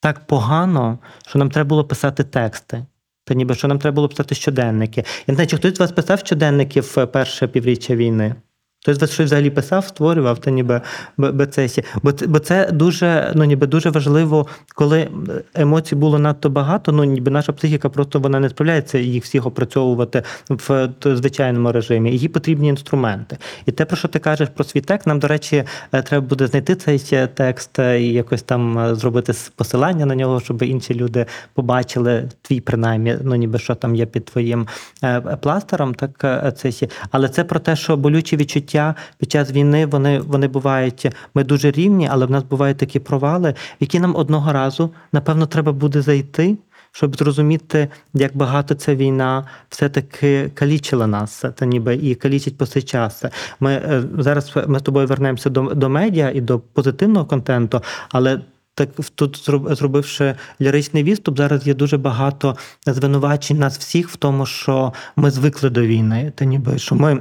так 0.00 0.26
погано, 0.26 0.98
що 1.26 1.38
нам 1.38 1.50
треба 1.50 1.68
було 1.68 1.84
писати 1.84 2.24
тексти. 2.24 2.86
Та 3.24 3.34
ніби 3.34 3.54
що 3.54 3.68
нам 3.68 3.78
треба 3.78 3.94
було 3.94 4.08
писати 4.08 4.34
щоденники. 4.34 5.00
Я 5.00 5.24
не 5.26 5.34
знаю, 5.34 5.48
чи 5.48 5.56
хтось 5.56 5.76
з 5.76 5.80
вас 5.80 5.92
писав 5.92 6.18
щоденники 6.18 6.80
в 6.80 7.06
перше 7.06 7.48
півріччя 7.48 7.96
війни? 7.96 8.34
Хтось 8.82 8.98
щось 8.98 9.26
взагалі 9.26 9.50
писав, 9.50 9.84
створював, 9.84 10.38
та 10.38 10.50
ніби 10.50 10.80
бецесі. 11.16 11.84
Бо 12.02 12.12
це, 12.12 12.26
бо 12.26 12.38
це 12.38 12.70
дуже 12.72 13.32
ну, 13.34 13.44
ніби 13.44 13.66
дуже 13.66 13.90
важливо, 13.90 14.46
коли 14.74 15.08
емоцій 15.54 15.94
було 15.94 16.18
надто 16.18 16.50
багато, 16.50 16.92
ну 16.92 17.04
ніби 17.04 17.30
наша 17.30 17.52
психіка 17.52 17.88
просто 17.88 18.20
вона 18.20 18.40
не 18.40 18.48
справляється 18.48 18.98
їх 18.98 19.24
всіх 19.24 19.46
опрацьовувати 19.46 20.22
в 20.48 20.88
звичайному 21.04 21.72
режимі. 21.72 22.16
Їй 22.16 22.28
потрібні 22.28 22.68
інструменти. 22.68 23.38
І 23.66 23.72
те, 23.72 23.84
про 23.84 23.96
що 23.96 24.08
ти 24.08 24.18
кажеш 24.18 24.48
про 24.54 24.64
свій 24.64 24.80
текст, 24.80 25.06
нам, 25.06 25.18
до 25.18 25.28
речі, 25.28 25.64
е, 25.92 26.02
треба 26.02 26.26
буде 26.26 26.46
знайти 26.46 26.74
цей 26.74 27.28
текст 27.34 27.78
і 27.78 28.12
якось 28.12 28.42
там 28.42 28.78
е, 28.78 28.94
зробити 28.94 29.32
посилання 29.56 30.06
на 30.06 30.14
нього, 30.14 30.40
щоб 30.40 30.62
інші 30.62 30.94
люди 30.94 31.26
побачили 31.54 32.28
твій, 32.42 32.60
принаймні, 32.60 33.16
ну 33.22 33.34
ніби 33.34 33.58
що 33.58 33.74
там 33.74 33.94
є 33.94 34.06
під 34.06 34.24
твоїм 34.24 34.66
е, 35.04 35.20
пластером. 35.20 35.94
Так 35.94 36.42
це 36.56 36.72
але 37.10 37.28
це 37.28 37.44
про 37.44 37.60
те, 37.60 37.76
що 37.76 37.96
болючі 37.96 38.36
відчуття 38.36 38.71
життя 38.72 38.94
під 39.18 39.32
час 39.32 39.52
війни 39.52 39.86
вони 39.86 40.20
вони 40.20 40.48
бувають. 40.48 41.06
Ми 41.34 41.44
дуже 41.44 41.70
рівні, 41.70 42.08
але 42.10 42.26
в 42.26 42.30
нас 42.30 42.42
бувають 42.42 42.78
такі 42.78 42.98
провали, 42.98 43.54
які 43.80 44.00
нам 44.00 44.16
одного 44.16 44.52
разу 44.52 44.90
напевно 45.12 45.46
треба 45.46 45.72
буде 45.72 46.02
зайти. 46.02 46.56
Щоб 46.94 47.16
зрозуміти, 47.16 47.88
як 48.14 48.36
багато 48.36 48.74
ця 48.74 48.94
війна 48.94 49.44
все-таки 49.68 50.50
калічила 50.54 51.06
нас, 51.06 51.44
та 51.54 51.66
ніби 51.66 51.94
і 51.94 52.14
калічить 52.14 52.58
по 52.58 52.66
цей 52.66 52.82
час. 52.82 53.24
Ми 53.60 53.72
е, 53.72 54.02
зараз 54.18 54.52
ми 54.66 54.78
з 54.78 54.82
тобою 54.82 55.06
вернемося 55.06 55.50
до 55.50 55.62
до 55.74 55.88
медіа 55.88 56.30
і 56.34 56.40
до 56.40 56.58
позитивного 56.58 57.26
контенту, 57.26 57.80
але 58.10 58.40
так 58.74 58.88
тут 59.14 59.50
зробивши 59.70 60.34
ліричний 60.60 61.02
відступ, 61.02 61.36
зараз 61.36 61.66
є 61.66 61.74
дуже 61.74 61.98
багато 61.98 62.56
звинувачень 62.86 63.58
нас 63.58 63.78
всіх 63.78 64.08
в 64.08 64.16
тому, 64.16 64.46
що 64.46 64.92
ми 65.16 65.30
звикли 65.30 65.70
до 65.70 65.82
війни. 65.82 66.32
Та 66.34 66.44
ніби 66.44 66.78
що 66.78 66.94
ми 66.94 67.20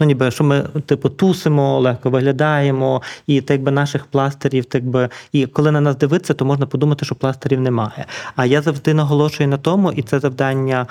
ну 0.00 0.06
ніби 0.06 0.30
що 0.30 0.44
ми 0.44 0.62
типу 0.86 1.08
тусимо, 1.08 1.80
легко 1.80 2.10
виглядаємо, 2.10 3.02
і 3.26 3.40
так 3.40 3.62
би 3.62 3.70
наших 3.70 4.06
пластирів, 4.06 4.64
так 4.64 4.84
би 4.84 5.08
і 5.32 5.46
коли 5.46 5.70
на 5.70 5.80
нас 5.80 5.96
дивиться, 5.96 6.34
то 6.34 6.44
можна 6.44 6.66
подумати, 6.66 7.04
що 7.04 7.14
пластирів 7.14 7.60
немає. 7.60 8.06
А 8.36 8.46
я 8.46 8.62
завжди 8.62 8.94
наголошую 8.94 9.48
на 9.48 9.56
тому, 9.56 9.92
і 9.92 10.02
це 10.02 10.20
завдання 10.20 10.86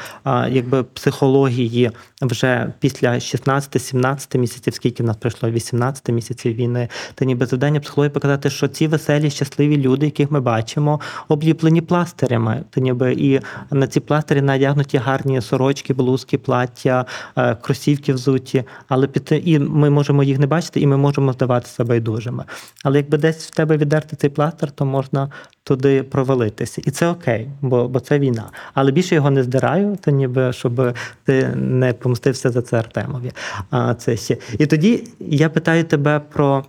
якби 0.49 0.83
психології 0.83 1.91
вже 2.21 2.73
після 2.79 3.09
16-17 3.09 4.37
місяців, 4.37 4.73
скільки 4.73 5.03
в 5.03 5.05
нас 5.05 5.17
пройшло 5.17 5.49
18 5.49 6.09
місяців 6.09 6.55
війни, 6.55 6.87
та 7.15 7.25
ніби 7.25 7.45
завдання 7.45 7.79
психології 7.79 8.13
показати, 8.13 8.49
що 8.49 8.67
ці 8.67 8.87
веселі, 8.87 9.29
щасливі 9.29 9.77
люди 9.77 9.92
люди, 9.93 10.06
яких 10.06 10.32
ми 10.32 10.39
бачимо, 10.39 10.99
обліплені 11.27 11.82
пластирями. 11.82 12.63
То 12.69 12.82
ніби 12.82 13.13
і 13.13 13.39
на 13.71 13.88
ці 13.88 13.99
пластирі 13.99 14.41
надягнуті 14.41 14.97
гарні 14.97 15.41
сорочки, 15.41 15.93
блузки, 15.93 16.38
плаття, 16.38 17.06
е, 17.38 17.56
кросівки 17.56 18.13
взуті. 18.13 18.63
Але 18.88 19.08
під 19.08 19.41
і 19.45 19.60
ми 19.60 19.89
можемо 19.89 20.23
їх 20.23 20.39
не 20.39 20.47
бачити, 20.47 20.79
і 20.79 20.88
ми 20.88 20.97
можемо 20.97 21.34
здаватися 21.34 21.84
байдужими. 21.84 22.43
Але 22.84 22.97
якби 22.97 23.17
десь 23.17 23.47
в 23.47 23.49
тебе 23.49 23.77
віддерти 23.77 24.15
цей 24.15 24.29
пластир, 24.29 24.71
то 24.71 24.86
можна 24.86 25.29
туди 25.63 26.03
провалитися. 26.03 26.82
І 26.86 26.91
це 26.91 27.08
окей, 27.08 27.49
бо 27.62 27.88
бо 27.88 27.99
це 27.99 28.19
війна. 28.19 28.49
Але 28.73 28.91
більше 28.91 29.15
його 29.15 29.32
не 29.32 29.43
здираю, 29.43 29.97
то 30.01 30.12
ніби 30.12 30.53
щоб 30.53 30.95
ти 31.25 31.47
не 31.56 31.93
помстився 31.93 32.49
за 32.49 32.62
це 32.62 32.79
Артемові. 32.79 33.32
А 33.69 33.93
це 33.93 34.17
ще. 34.17 34.38
І 34.60 34.65
тоді 34.65 35.08
я 35.19 35.49
питаю 35.49 35.84
тебе 35.84 36.21
про. 36.34 36.63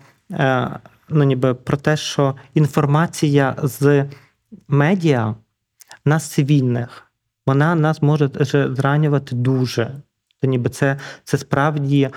Ну, 1.09 1.25
ніби 1.25 1.55
про 1.55 1.77
те, 1.77 1.97
що 1.97 2.35
інформація 2.55 3.57
з 3.62 4.07
медіа 4.69 5.35
нас 6.05 6.31
цивільних, 6.31 7.03
вона 7.47 7.75
нас 7.75 8.03
може 8.03 8.31
зранювати 8.77 9.37
дуже. 9.37 10.03
То 10.45 10.49
ніби 10.51 10.71
це 10.71 10.97
це 11.25 11.39
справді 11.39 12.09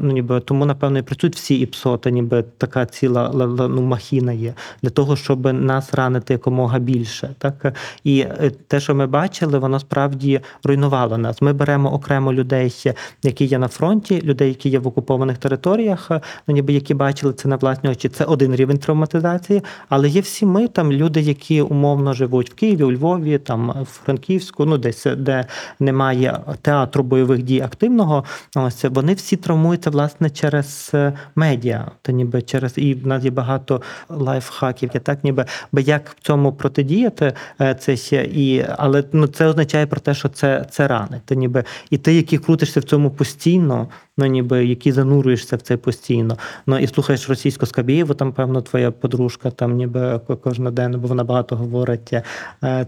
ну 0.00 0.12
ніби 0.12 0.40
тому, 0.40 0.66
напевно, 0.66 0.98
і 0.98 1.02
працюють 1.02 1.36
всі 1.36 1.54
ІПСО, 1.54 1.96
то 1.96 2.10
ніби 2.10 2.44
така 2.58 2.86
ціла 2.86 3.30
ну, 3.68 3.82
махіна 3.82 4.32
є 4.32 4.54
для 4.82 4.90
того, 4.90 5.16
щоб 5.16 5.52
нас 5.52 5.94
ранити 5.94 6.32
якомога 6.32 6.78
більше. 6.78 7.34
Так 7.38 7.74
і 8.04 8.20
е, 8.20 8.52
те, 8.68 8.80
що 8.80 8.94
ми 8.94 9.06
бачили, 9.06 9.58
воно 9.58 9.80
справді 9.80 10.40
руйнувало 10.64 11.18
нас. 11.18 11.42
Ми 11.42 11.52
беремо 11.52 11.92
окремо 11.92 12.32
людей, 12.32 12.74
які 13.22 13.44
є 13.44 13.58
на 13.58 13.68
фронті, 13.68 14.22
людей, 14.22 14.48
які 14.48 14.68
є 14.68 14.78
в 14.78 14.86
окупованих 14.86 15.38
територіях, 15.38 16.10
ну 16.46 16.54
ніби 16.54 16.72
які 16.72 16.94
бачили 16.94 17.32
це 17.32 17.48
на 17.48 17.56
власні 17.56 17.90
очі. 17.90 18.08
Це 18.08 18.24
один 18.24 18.56
рівень 18.56 18.78
травматизації, 18.78 19.62
але 19.88 20.08
є 20.08 20.20
всі 20.20 20.46
ми 20.46 20.68
там 20.68 20.92
люди, 20.92 21.20
які 21.20 21.62
умовно 21.62 22.12
живуть 22.12 22.50
в 22.50 22.54
Києві, 22.54 22.82
у 22.82 22.92
Львові, 22.92 23.38
там 23.38 23.74
в 23.82 23.84
Франківську, 24.04 24.64
ну 24.64 24.78
десь 24.78 25.06
де 25.16 25.44
немає 25.80 26.40
театру 26.62 27.04
бойових 27.04 27.42
дій 27.42 27.53
активного, 27.60 28.24
ось 28.56 28.84
вони 28.84 29.14
всі 29.14 29.36
травмуються 29.36 29.90
власне 29.90 30.30
через 30.30 30.90
е, 30.94 31.12
медіа, 31.34 31.90
то 32.02 32.12
ніби 32.12 32.42
через 32.42 32.72
і 32.76 32.94
в 32.94 33.06
нас 33.06 33.24
є 33.24 33.30
багато 33.30 33.82
лайфхаків, 34.08 34.90
так 34.90 35.24
ніби 35.24 35.46
як 35.72 36.16
в 36.20 36.26
цьому 36.26 36.52
протидіяти 36.52 37.32
е, 37.60 37.74
це 37.74 37.96
ще 37.96 38.24
і 38.24 38.66
але 38.78 39.04
ну 39.12 39.26
це 39.26 39.46
означає 39.46 39.86
про 39.86 40.00
те, 40.00 40.14
що 40.14 40.28
це 40.28 40.66
це 40.70 40.88
рани. 40.88 41.20
Та 41.24 41.34
ніби 41.34 41.64
і 41.90 41.98
ти, 41.98 42.14
який 42.14 42.38
крутишся 42.38 42.80
в 42.80 42.84
цьому 42.84 43.10
постійно, 43.10 43.88
ну 44.18 44.26
ніби 44.26 44.64
які 44.64 44.92
занурюєшся 44.92 45.56
в 45.56 45.60
це 45.60 45.76
постійно. 45.76 46.38
Ну 46.66 46.78
і 46.78 46.86
слухаєш 46.86 47.28
російську 47.28 47.66
Скабєєву, 47.66 48.14
там, 48.14 48.32
певно, 48.32 48.62
твоя 48.62 48.90
подружка, 48.90 49.50
там 49.50 49.76
ніби 49.76 50.20
кожен 50.42 50.74
день, 50.74 50.92
бо 51.00 51.08
вона 51.08 51.24
багато 51.24 51.56
говорить. 51.56 52.12
Е, 52.12 52.22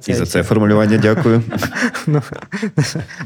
це... 0.01 0.13
І 0.13 0.15
за 0.15 0.27
це 0.27 0.43
формулювання 0.43 0.99
дякую. 0.99 1.43
Ну, 2.09 2.23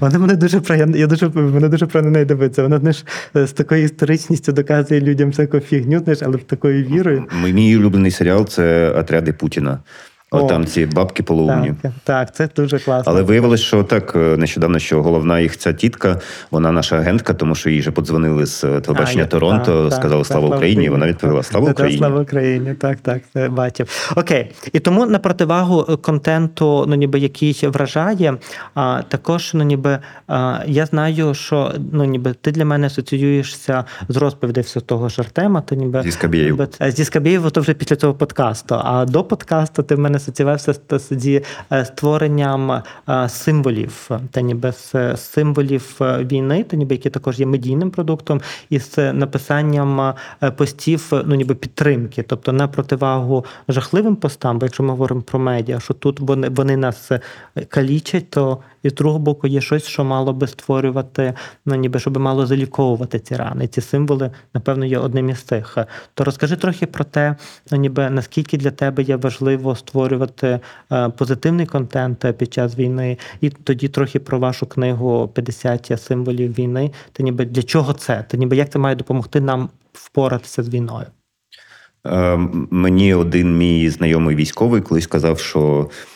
Вона 0.01 0.19
мене 0.19 0.37
дуже 0.37 0.61
приємно, 0.61 0.97
я 0.97 1.07
дуже 1.07 1.29
мене 1.29 1.69
дуже 1.69 1.87
приємно 1.87 2.11
неї 2.11 2.25
дивиться. 2.25 2.63
Вона 2.63 2.79
знаєш, 2.79 3.05
з 3.35 3.53
такою 3.53 3.85
історичністю 3.85 4.53
доказує 4.53 5.01
людям 5.01 5.31
всяку 5.31 5.61
фігню, 5.61 5.99
знаєш, 5.99 6.19
але 6.23 6.39
такою 6.39 6.85
вірою. 6.85 7.25
Мій 7.45 7.77
улюблений 7.77 8.11
серіал 8.11 8.47
це 8.47 8.91
отряди 8.91 9.33
Путіна. 9.33 9.79
О, 10.33 10.43
там 10.43 10.67
ці 10.67 10.87
бабки 10.87 11.23
полоумні. 11.23 11.75
Так, 11.83 11.93
так, 12.05 12.35
це 12.35 12.49
дуже 12.57 12.79
класно. 12.79 13.13
Але 13.13 13.23
виявилось, 13.23 13.61
що 13.61 13.83
так 13.83 14.17
е, 14.17 14.19
нещодавно, 14.19 14.79
що 14.79 15.03
головна 15.03 15.41
їх 15.41 15.57
ця 15.57 15.73
тітка, 15.73 16.21
вона 16.51 16.73
наша 16.73 16.97
агентка, 16.97 17.35
тому 17.35 17.55
що 17.55 17.71
їй 17.71 17.81
вже 17.81 17.91
подзвонили 17.91 18.47
з 18.47 18.65
е, 18.65 18.81
телебачення 18.81 19.25
а, 19.25 19.27
Торонто, 19.27 19.89
так, 19.89 19.99
сказали 19.99 20.25
Слава 20.25 20.49
так, 20.49 20.57
Україні. 20.57 20.89
Вона 20.89 21.07
відповіла 21.07 21.43
Слава 21.43 21.71
Україні. 21.71 21.99
Слава 21.99 22.21
Україні, 22.21 22.75
так, 22.75 22.99
так, 22.99 23.23
це 23.33 23.49
бачив. 23.49 24.13
Окей. 24.17 24.51
І 24.73 24.81
тому 24.81 25.07
на 25.07 25.19
противагу 25.19 25.87
е, 25.89 25.97
контенту, 25.97 26.85
ну 26.89 26.95
ніби 26.95 27.19
який 27.19 27.59
вражає, 27.63 28.37
а 28.75 29.03
також 29.09 29.51
ну 29.55 29.65
ніби 29.65 29.99
а, 30.27 30.61
я 30.67 30.87
знаю, 30.87 31.35
що 31.35 31.73
ну 31.93 32.05
ніби 32.05 32.35
ти 32.41 32.53
для 32.53 32.65
мене 32.65 32.87
асоціюєшся 32.87 33.85
з 34.09 34.17
розповідей 34.17 34.63
все 34.63 34.81
того 34.81 35.09
ж 35.09 35.21
Артема, 35.21 35.61
то 35.61 35.75
ніби 35.75 36.03
зі 36.03 36.11
Скабєєв. 36.11 36.69
Зі 36.89 37.05
Скабєєв, 37.05 37.51
то 37.51 37.61
вже 37.61 37.75
після 37.75 37.97
цього 37.97 38.15
подкасту. 38.15 38.77
А 38.85 39.05
до 39.05 39.25
подкасту 39.25 39.83
ти 39.83 39.95
в 39.95 39.99
мене 39.99 40.20
асоціювався 40.21 40.75
е, 41.73 41.85
створенням 41.85 42.83
е, 43.09 43.29
символів, 43.29 44.11
та 44.31 44.41
ніби 44.41 44.73
з 44.73 45.17
символів 45.17 45.97
е, 46.01 46.25
війни, 46.25 46.65
та 46.65 46.77
ніби 46.77 46.95
які 46.95 47.11
також 47.11 47.41
є 47.41 47.47
медійним 47.47 47.91
продуктом, 47.91 48.41
і 48.71 48.79
з 48.79 49.13
написанням 49.13 50.15
постів, 50.57 51.13
ну 51.27 51.35
ніби 51.35 51.55
підтримки, 51.55 52.23
тобто 52.23 52.53
на 52.53 52.69
противагу 52.69 53.45
жахливим 53.69 54.17
постам, 54.17 54.59
бо 54.59 54.67
якщо 54.67 54.83
ми 54.83 54.91
говоримо 54.91 55.23
про 55.23 55.39
медіа, 55.39 55.81
що 55.81 55.95
тут 55.95 56.21
вони 56.21 56.49
вони 56.49 56.77
нас 56.77 57.11
калічать, 57.69 58.31
то 58.31 58.59
і 58.83 58.91
з 58.91 58.95
другого 58.95 59.19
боку 59.19 59.47
є 59.47 59.61
щось, 59.61 59.85
що 59.85 60.05
мало 60.05 60.33
би 60.33 60.47
створювати, 60.47 61.35
ну 61.67 61.75
ніби 61.75 61.99
щоб 61.99 62.19
мало 62.19 62.47
заліковувати 62.47 63.19
ці 63.19 63.37
рани. 63.37 63.69
Ці 63.69 63.81
символи, 63.81 64.31
напевно, 64.55 64.85
є 64.87 64.99
одним 64.99 65.31
із 65.31 65.43
тих. 65.43 65.79
То 66.15 66.25
розкажи 66.25 66.57
трохи 66.57 66.87
про 66.87 67.05
те, 67.05 67.37
ну 67.71 67.79
ніби 67.79 68.11
наскільки 68.11 68.57
для 68.57 68.71
тебе 68.71 69.03
є 69.03 69.17
важливо 69.17 69.77
створювати 69.77 70.61
е, 70.93 71.09
позитивний 71.09 71.67
контент 71.67 72.27
під 72.39 72.53
час 72.53 72.79
війни, 72.79 73.19
і 73.41 73.51
тоді 73.51 73.89
трохи 73.89 74.19
про 74.19 74.39
вашу 74.39 74.67
книгу 74.67 75.33
«50 75.35 75.99
символів 75.99 76.59
війни. 76.59 76.91
Та 77.13 77.23
ніби 77.23 77.45
для 77.45 77.63
чого 77.63 77.93
це? 77.93 78.25
Та 78.29 78.37
ніби 78.37 78.57
як 78.57 78.71
це 78.71 78.79
має 78.79 78.97
допомогти 78.97 79.41
нам 79.41 79.69
впоратися 79.93 80.63
з 80.63 80.69
війною? 80.69 81.07
Е, 82.07 82.37
мені 82.71 83.15
один 83.15 83.59
мій 83.59 83.91
знайомий 83.91 84.37
військовий 84.37 84.81
колись 84.81 85.05
сказав, 85.05 85.39
що 85.39 85.91
Е, 85.91 86.10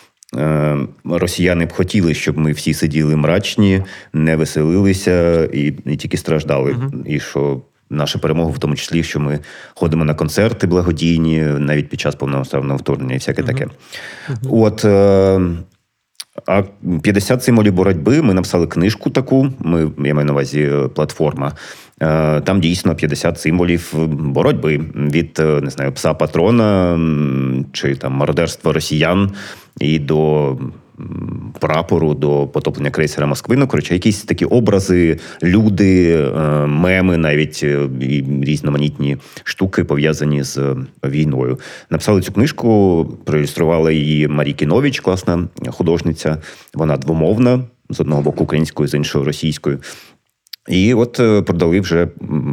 росіяни 1.04 1.66
б 1.66 1.72
хотіли, 1.72 2.14
щоб 2.14 2.38
ми 2.38 2.52
всі 2.52 2.74
сиділи 2.74 3.16
мрачні, 3.16 3.82
не 4.12 4.36
веселилися 4.36 5.44
і 5.44 5.74
і 5.86 5.96
тільки 5.96 6.16
страждали. 6.16 6.72
uh 6.72 7.06
І 7.06 7.20
що 7.20 7.60
наша 7.90 8.18
перемога, 8.18 8.50
в 8.50 8.58
тому 8.58 8.74
числі, 8.74 9.02
що 9.02 9.20
ми 9.20 9.38
ходимо 9.74 10.04
на 10.04 10.14
концерти 10.14 10.66
благодійні, 10.66 11.40
навіть 11.40 11.88
під 11.88 12.00
час 12.00 12.14
повномасштабного 12.14 12.76
вторгнення, 12.78 13.14
і 13.14 13.18
всяке 13.18 13.42
uh 13.42 13.46
таке. 13.46 13.66
uh 14.28 14.36
От 14.50 14.84
е, 14.84 15.40
а 16.46 16.62
50 17.02 17.44
символів 17.44 17.72
боротьби 17.72 18.22
ми 18.22 18.34
написали 18.34 18.66
книжку 18.66 19.10
таку. 19.10 19.48
Ми 19.58 19.90
я 20.04 20.14
маю 20.14 20.26
на 20.26 20.32
увазі 20.32 20.62
е, 20.62 20.88
платформа. 20.88 21.52
Там 22.44 22.60
дійсно 22.60 22.94
50 22.94 23.40
символів 23.40 23.92
боротьби 24.08 24.80
від 24.94 25.38
не 25.38 25.70
знаю 25.70 25.92
пса 25.92 26.14
патрона 26.14 26.98
чи 27.72 27.94
там 27.94 28.12
мародерства 28.12 28.72
росіян 28.72 29.30
і 29.80 29.98
до 29.98 30.58
прапору, 31.60 32.14
до 32.14 32.46
потоплення 32.46 32.90
крейсера 32.90 33.26
Москви. 33.26 33.56
Ну, 33.56 33.66
коротше, 33.66 33.94
якісь 33.94 34.22
такі 34.22 34.44
образи, 34.44 35.18
люди, 35.42 36.12
е, 36.12 36.66
меми, 36.66 37.16
навіть 37.16 37.60
е, 37.62 37.88
і 38.00 38.24
різноманітні 38.42 39.16
штуки 39.44 39.84
пов'язані 39.84 40.42
з 40.42 40.76
війною. 41.04 41.58
Написали 41.90 42.20
цю 42.20 42.32
книжку, 42.32 43.18
проілюструвала 43.24 43.92
її 43.92 44.28
Марі 44.28 44.52
Кінович, 44.52 45.00
класна 45.00 45.48
художниця. 45.68 46.38
Вона 46.74 46.96
двомовна 46.96 47.64
з 47.90 48.00
одного 48.00 48.22
боку 48.22 48.44
українською, 48.44 48.88
з 48.88 48.94
іншого 48.94 49.24
російською. 49.24 49.78
І 50.68 50.94
от 50.94 51.20
е, 51.20 51.42
продали 51.42 51.80
вже 51.80 52.08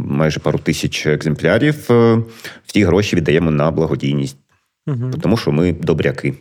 майже 0.06 0.40
пару 0.40 0.60
тисяч 0.60 1.08
екземплярів. 1.08 1.76
В 2.66 2.72
ті 2.74 2.84
гроші 2.84 3.16
віддаємо 3.16 3.52
на 3.52 3.72
благодійність, 3.72 4.38
угу. 4.88 5.12
тому 5.22 5.38
що 5.38 5.52
ми 5.52 5.74
добряки. 5.74 6.34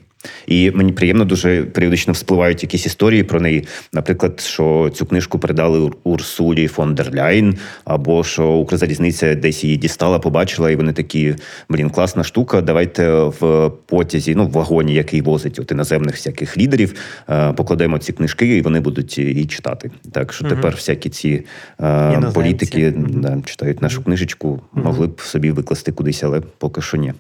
І 0.47 0.71
мені 0.71 0.93
приємно 0.93 1.25
дуже 1.25 1.63
періодично 1.63 2.13
вспливають 2.13 2.63
якісь 2.63 2.87
історії 2.87 3.23
про 3.23 3.41
неї. 3.41 3.67
Наприклад, 3.93 4.41
що 4.41 4.91
цю 4.95 5.07
книжку 5.07 5.39
передали 5.39 5.91
Урсулі 6.05 6.69
фон 6.69 6.95
дер 6.95 7.15
Ляйн, 7.15 7.57
або 7.85 8.25
що 8.25 8.49
Укрзалізниця 8.49 9.35
десь 9.35 9.65
її 9.65 9.77
дістала, 9.77 10.19
побачила, 10.19 10.71
і 10.71 10.77
вони 10.77 10.93
такі: 10.93 11.35
блін, 11.69 11.91
класна 11.91 12.25
штука. 12.25 12.61
Давайте 12.61 13.11
в 13.13 13.71
потязі, 13.87 14.35
ну 14.35 14.47
в 14.47 14.51
вагоні, 14.51 14.95
який 14.95 15.21
возить 15.21 15.59
от 15.59 15.71
іноземних 15.73 16.15
всяких 16.15 16.59
лідерів, 16.59 16.95
е, 17.31 17.53
покладемо 17.53 17.99
ці 17.99 18.13
книжки, 18.13 18.57
і 18.57 18.63
вони 18.63 18.81
будуть 18.81 19.19
її 19.19 19.47
читати. 19.47 19.91
Так 20.13 20.33
що 20.33 20.45
угу. 20.45 20.55
тепер 20.55 20.75
всякі 20.75 21.09
ці 21.09 21.45
е, 21.81 22.23
політики 22.35 22.95
угу. 22.97 23.07
да, 23.09 23.39
читають 23.45 23.83
нашу 23.83 24.03
книжечку, 24.03 24.61
могли 24.73 25.07
б 25.07 25.21
собі 25.21 25.51
викласти 25.51 25.93
кудись, 25.93 26.23
але 26.23 26.41
поки 26.59 26.83
що 26.83 26.97
ні. 26.97 27.13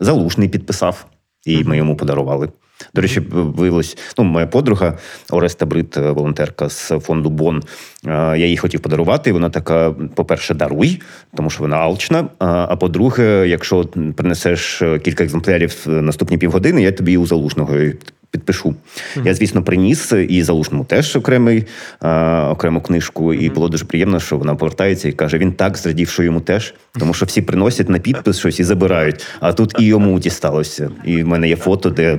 Залушний 0.00 0.48
підписав 0.48 1.06
і 1.46 1.64
ми 1.64 1.76
йому 1.76 1.96
подарували. 1.96 2.48
До 2.94 3.00
речі, 3.00 3.20
виявилось, 3.30 3.98
ну, 4.18 4.24
моя 4.24 4.46
подруга 4.46 4.98
Ореста 5.30 5.66
Брит, 5.66 5.96
е, 5.96 6.10
волонтерка 6.10 6.68
з 6.68 6.92
фонду 7.00 7.30
Бон. 7.30 7.62
Е, 8.06 8.10
я 8.38 8.46
їй 8.46 8.56
хотів 8.56 8.80
подарувати. 8.80 9.32
Вона 9.32 9.50
така: 9.50 9.94
по-перше, 10.14 10.54
даруй, 10.54 11.02
тому 11.36 11.50
що 11.50 11.62
вона 11.62 11.76
алчна. 11.76 12.28
А 12.38 12.76
по-друге, 12.76 13.48
якщо 13.48 13.84
принесеш 14.16 14.82
кілька 15.04 15.24
екземплярів 15.24 15.84
наступні 15.86 16.38
півгодини, 16.38 16.82
я 16.82 16.92
тобі 16.92 17.16
у 17.16 17.26
залужного 17.26 17.74
підпишу. 18.30 18.68
Mm-hmm. 18.68 19.26
Я, 19.26 19.34
звісно, 19.34 19.62
приніс 19.62 20.12
і 20.28 20.42
залушному 20.42 20.84
теж 20.84 21.16
окремий, 21.16 21.64
а, 22.00 22.48
окрему 22.52 22.80
книжку, 22.80 23.34
і 23.34 23.38
mm-hmm. 23.38 23.54
було 23.54 23.68
дуже 23.68 23.84
приємно, 23.84 24.20
що 24.20 24.36
вона 24.36 24.54
повертається 24.54 25.08
і 25.08 25.12
каже: 25.12 25.38
він 25.38 25.52
так 25.52 25.78
зрадів, 25.78 26.08
що 26.08 26.22
йому 26.22 26.40
теж, 26.40 26.74
тому 26.98 27.14
що 27.14 27.26
всі 27.26 27.42
приносять 27.42 27.88
на 27.88 27.98
підпис 27.98 28.38
щось 28.38 28.60
і 28.60 28.64
забирають. 28.64 29.26
А 29.40 29.52
тут 29.52 29.74
і 29.78 29.84
йому 29.84 30.18
дісталося. 30.18 30.90
І 31.04 31.22
в 31.22 31.26
мене 31.26 31.48
є 31.48 31.56
фото, 31.56 31.90
де 31.90 32.18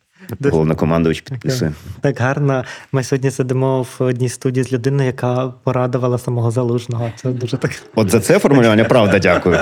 Головнокомандувач 0.39 1.21
підписує. 1.21 1.73
Так 2.01 2.19
гарно. 2.19 2.63
Ми 2.91 3.03
сьогодні 3.03 3.31
сидимо 3.31 3.81
в 3.81 4.03
одній 4.03 4.29
студії 4.29 4.63
з 4.63 4.73
людиною, 4.73 5.05
яка 5.05 5.53
порадувала 5.63 6.17
самого 6.17 6.51
залужного. 6.51 7.11
Це 7.15 7.29
дуже 7.29 7.57
так. 7.57 7.71
От 7.95 8.09
за 8.09 8.19
це 8.19 8.39
формулювання, 8.39 8.83
правда, 8.83 9.19
дякую. 9.19 9.57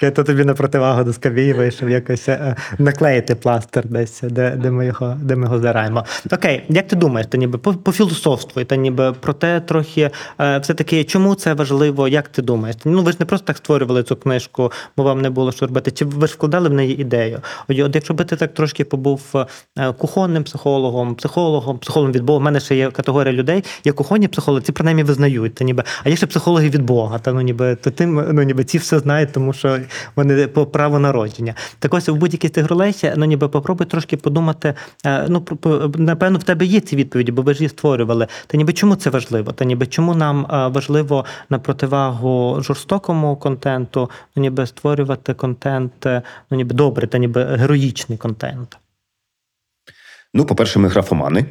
Я 0.00 0.10
то 0.10 0.24
тобі 0.24 0.44
на 0.44 0.54
противагу 0.54 1.04
до 1.04 1.12
Скавії 1.12 1.52
вийшов 1.52 1.90
якось 1.90 2.28
е, 2.28 2.56
наклеїти 2.78 3.34
пластир 3.34 3.86
десь, 3.86 4.20
де 4.22 4.50
де, 4.50 4.70
ми 4.70 4.86
його 4.86 5.16
де 5.22 5.36
ми 5.36 5.42
його 5.42 5.58
збираємо. 5.58 6.04
Окей, 6.32 6.64
як 6.68 6.88
ти 6.88 6.96
думаєш, 6.96 7.26
та 7.30 7.38
ніби 7.38 7.58
по, 7.58 7.74
по 7.74 7.92
філософству, 7.92 8.64
та 8.64 8.76
ніби 8.76 9.12
про 9.12 9.32
те 9.32 9.60
трохи 9.60 10.10
е, 10.40 10.58
все-таки, 10.58 11.04
чому 11.04 11.34
це 11.34 11.54
важливо, 11.54 12.08
як 12.08 12.28
ти 12.28 12.42
думаєш? 12.42 12.76
Ну 12.84 13.02
ви 13.02 13.12
ж 13.12 13.16
не 13.20 13.26
просто 13.26 13.46
так 13.46 13.56
створювали 13.56 14.02
цю 14.02 14.16
книжку, 14.16 14.72
бо 14.96 15.02
вам 15.02 15.20
не 15.20 15.30
було 15.30 15.52
що 15.52 15.66
робити. 15.66 15.90
Чи 15.90 16.04
ви 16.04 16.26
ж 16.26 16.34
вкладали 16.34 16.68
в 16.68 16.72
неї 16.72 17.00
ідею? 17.00 17.40
От 17.68 17.94
якщо 17.94 18.14
би 18.14 18.24
ти 18.24 18.36
так 18.36 18.54
трошки 18.54 18.84
побув 18.84 19.22
е, 19.78 19.79
кухонним 19.98 20.44
психологом, 20.44 21.14
психологом, 21.14 21.78
психологом 21.78 22.12
від 22.12 22.22
Бога. 22.22 22.38
У 22.38 22.42
мене 22.42 22.60
ще 22.60 22.76
є 22.76 22.90
категорія 22.90 23.32
людей, 23.32 23.64
є 23.84 23.92
кухонні 23.92 24.28
психологи, 24.28 24.62
ці 24.62 24.72
принаймні 24.72 25.02
визнають. 25.02 25.54
Та 25.54 25.64
ніби, 25.64 25.84
а 26.04 26.08
є 26.08 26.16
ще 26.16 26.26
психологи 26.26 26.68
від 26.68 26.82
Бога. 26.82 27.18
Та 27.18 27.32
ну 27.32 27.40
ніби 27.40 27.74
то 27.76 27.90
тим, 27.90 28.24
ну 28.32 28.42
ніби 28.42 28.64
ці 28.64 28.78
все 28.78 28.98
знають, 28.98 29.32
тому 29.32 29.52
що 29.52 29.78
вони 30.16 30.46
по 30.46 30.66
право 30.66 30.98
народження. 30.98 31.54
Так 31.78 31.94
ось 31.94 32.08
у 32.08 32.14
будь-якій 32.14 32.62
з 32.62 32.66
ролей, 32.66 32.94
ну 33.16 33.24
ніби 33.24 33.48
попробуй 33.48 33.86
трошки 33.86 34.16
подумати. 34.16 34.74
Е, 35.06 35.26
ну 35.28 35.42
напевно, 35.96 36.38
в 36.38 36.42
тебе 36.42 36.66
є 36.66 36.80
ці 36.80 36.96
відповіді, 36.96 37.32
бо 37.32 37.42
ви 37.42 37.54
ж 37.54 37.60
її 37.60 37.68
створювали. 37.68 38.26
Та 38.46 38.56
ніби 38.58 38.72
чому 38.72 38.96
це 38.96 39.10
важливо? 39.10 39.52
Та 39.52 39.64
ніби 39.64 39.86
чому 39.86 40.14
нам 40.14 40.46
е, 40.46 40.68
важливо 40.68 41.24
на 41.50 41.58
противагу 41.58 42.58
жорстокому 42.60 43.36
контенту, 43.36 44.10
ну 44.36 44.42
ніби 44.42 44.66
створювати 44.66 45.34
контент, 45.34 46.06
е, 46.06 46.22
ну 46.50 46.56
ніби 46.56 46.74
добрий, 46.74 47.08
та 47.08 47.18
ніби 47.18 47.44
героїчний 47.44 48.18
контент. 48.18 48.78
Ну, 50.34 50.46
по-перше, 50.46 50.78
ми 50.78 50.88
графомани. 50.88 51.44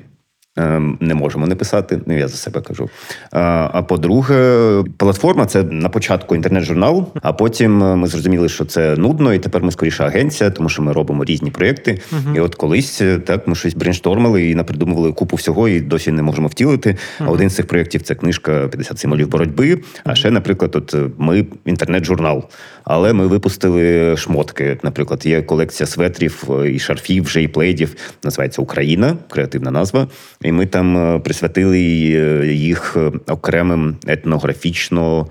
Ем, 0.60 0.98
не 1.00 1.16
можемо 1.16 1.48
не 1.48 1.56
писати, 1.56 2.00
ну 2.06 2.18
я 2.18 2.28
за 2.28 2.38
себе 2.38 2.62
кажу. 2.62 2.90
А 3.32 3.82
по-друге, 3.82 4.84
платформа 4.98 5.46
це 5.46 5.64
на 5.64 5.90
початку 5.90 6.36
інтернет-журнал, 6.36 7.08
а 7.22 7.34
потім 7.34 7.84
е, 7.84 7.96
ми 7.96 8.08
зрозуміли, 8.08 8.50
що 8.50 8.66
це 8.66 8.96
нудно, 8.96 9.34
і 9.34 9.40
тепер 9.40 9.64
ми 9.64 9.72
скоріше 9.72 10.04
агенція, 10.04 10.50
тому 10.50 10.70
що 10.70 10.82
ми 10.82 10.94
робимо 10.94 11.26
різні 11.26 11.52
проєкти. 11.52 11.92
Uh-huh. 11.92 12.38
І 12.38 12.40
от 12.40 12.56
колись 12.56 13.02
е, 13.02 13.20
так 13.20 13.48
ми 13.48 13.56
щось 13.56 13.74
брейнштормили 13.74 14.50
і 14.50 14.56
напридумували 14.56 15.12
купу 15.12 15.36
всього, 15.36 15.70
і 15.70 15.80
досі 15.80 16.12
не 16.12 16.22
можемо 16.22 16.48
втілити. 16.48 16.90
Uh-huh. 16.90 17.26
А 17.28 17.30
один 17.30 17.50
з 17.50 17.56
цих 17.56 17.68
проєктів 17.68 18.02
це 18.02 18.16
книжка 18.16 18.52
«50 18.52 18.98
символів 18.98 19.28
боротьби. 19.28 19.80
А 20.04 20.16
ще, 20.16 20.32
наприклад, 20.32 20.76
от 20.76 20.94
е, 20.94 21.10
ми 21.18 21.46
інтернет-журнал. 21.66 22.44
Але 22.84 23.14
ми 23.14 23.28
випустили 23.28 24.18
шмотки. 24.18 24.78
Наприклад, 24.84 25.26
є 25.26 25.42
колекція 25.42 25.88
светрів 25.88 26.50
і 26.66 26.80
шарфів, 26.80 27.24
вже 27.24 27.44
і 27.44 27.48
плейдів. 27.48 27.96
Називається 28.24 28.62
Україна, 28.62 29.18
креативна 29.30 29.72
назва. 29.72 30.08
І 30.50 30.52
ми 30.52 30.66
там 30.66 30.98
е, 30.98 31.20
присвятили 31.20 31.80
е, 31.80 32.54
їх 32.54 32.98
е, 32.98 33.12
окремим 33.28 33.96
етнографічно 34.08 35.28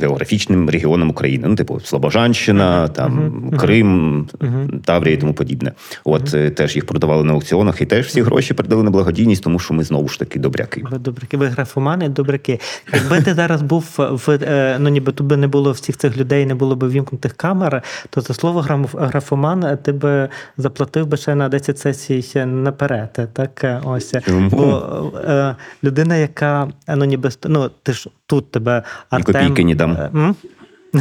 географічним 0.00 0.70
регіонам 0.70 1.10
України. 1.10 1.48
Ну, 1.48 1.56
типу 1.56 1.80
Слобожанщина, 1.80 2.88
там 2.88 3.20
uh-huh. 3.20 3.56
Крим, 3.56 4.20
uh-huh. 4.38 4.80
Таврія 4.80 5.16
і 5.16 5.20
тому 5.20 5.34
подібне. 5.34 5.72
От 6.04 6.22
uh-huh. 6.22 6.50
теж 6.50 6.74
їх 6.74 6.86
продавали 6.86 7.24
на 7.24 7.32
аукціонах, 7.32 7.80
і 7.80 7.86
теж 7.86 8.06
всі 8.06 8.22
гроші 8.22 8.54
передали 8.54 8.82
на 8.82 8.90
благодійність, 8.90 9.42
тому 9.42 9.58
що 9.58 9.74
ми 9.74 9.84
знову 9.84 10.08
ж 10.08 10.18
таки 10.18 10.38
добряки. 10.38 10.84
Ви 10.90 10.98
добряки, 10.98 11.36
ви 11.36 11.46
графомани, 11.46 12.08
добряки. 12.08 12.60
Якби 12.92 13.22
ти 13.22 13.34
зараз 13.34 13.62
був 13.62 13.94
в 13.98 14.38
ну, 14.78 14.88
ніби 14.88 15.12
тут 15.12 15.26
би 15.26 15.36
не 15.36 15.46
було 15.46 15.72
всіх 15.72 15.96
цих 15.96 16.16
людей, 16.16 16.46
не 16.46 16.54
було 16.54 16.76
б 16.76 16.88
вімкнутих 16.88 17.32
камер, 17.32 17.82
то 18.10 18.20
за 18.20 18.34
слово 18.34 18.60
графоман 18.94 19.78
ти 19.82 19.92
би 19.92 20.28
заплатив 20.56 21.06
би 21.06 21.16
ще 21.16 21.34
на 21.34 21.48
10 21.48 21.78
сесій 21.78 22.44
наперед. 22.44 23.28
Так 23.32 23.80
ось 23.84 24.14
бо 24.50 25.12
е, 25.28 25.56
людина, 25.84 26.16
яка 26.16 26.68
ну 26.88 27.04
ніби 27.04 27.30
ну 27.44 27.70
ти 27.82 27.92
ж 27.92 28.10
тут 28.26 28.50
тебе 28.50 28.82
Артем... 29.10 29.43
Копійки 29.48 29.64
не 29.64 29.74
дам. 29.74 29.92
Е, 29.92 30.10
м? 30.14 30.36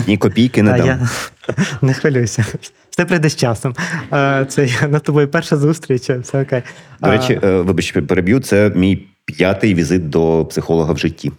Ні 0.07 0.17
копійки 0.17 0.63
не 0.63 0.77
дам. 0.77 0.87
Я... 0.87 1.09
Не 1.81 1.93
хвилюйся. 1.93 2.45
Все 2.89 3.05
прийде 3.05 3.29
з 3.29 3.35
часом. 3.35 3.75
Е, 4.13 4.45
це 4.49 4.69
на 4.89 4.99
тобою 4.99 5.27
перша 5.27 5.57
зустріч. 5.57 6.09
Все 6.09 6.41
окей. 6.41 6.61
До 7.01 7.11
речі, 7.11 7.39
вибач, 7.43 7.91
переб'ю. 7.91 8.39
Це 8.39 8.71
мій 8.75 9.07
п'ятий 9.25 9.73
візит 9.73 10.09
до 10.09 10.45
психолога 10.45 10.93
в 10.93 10.97
житті. 10.97 11.31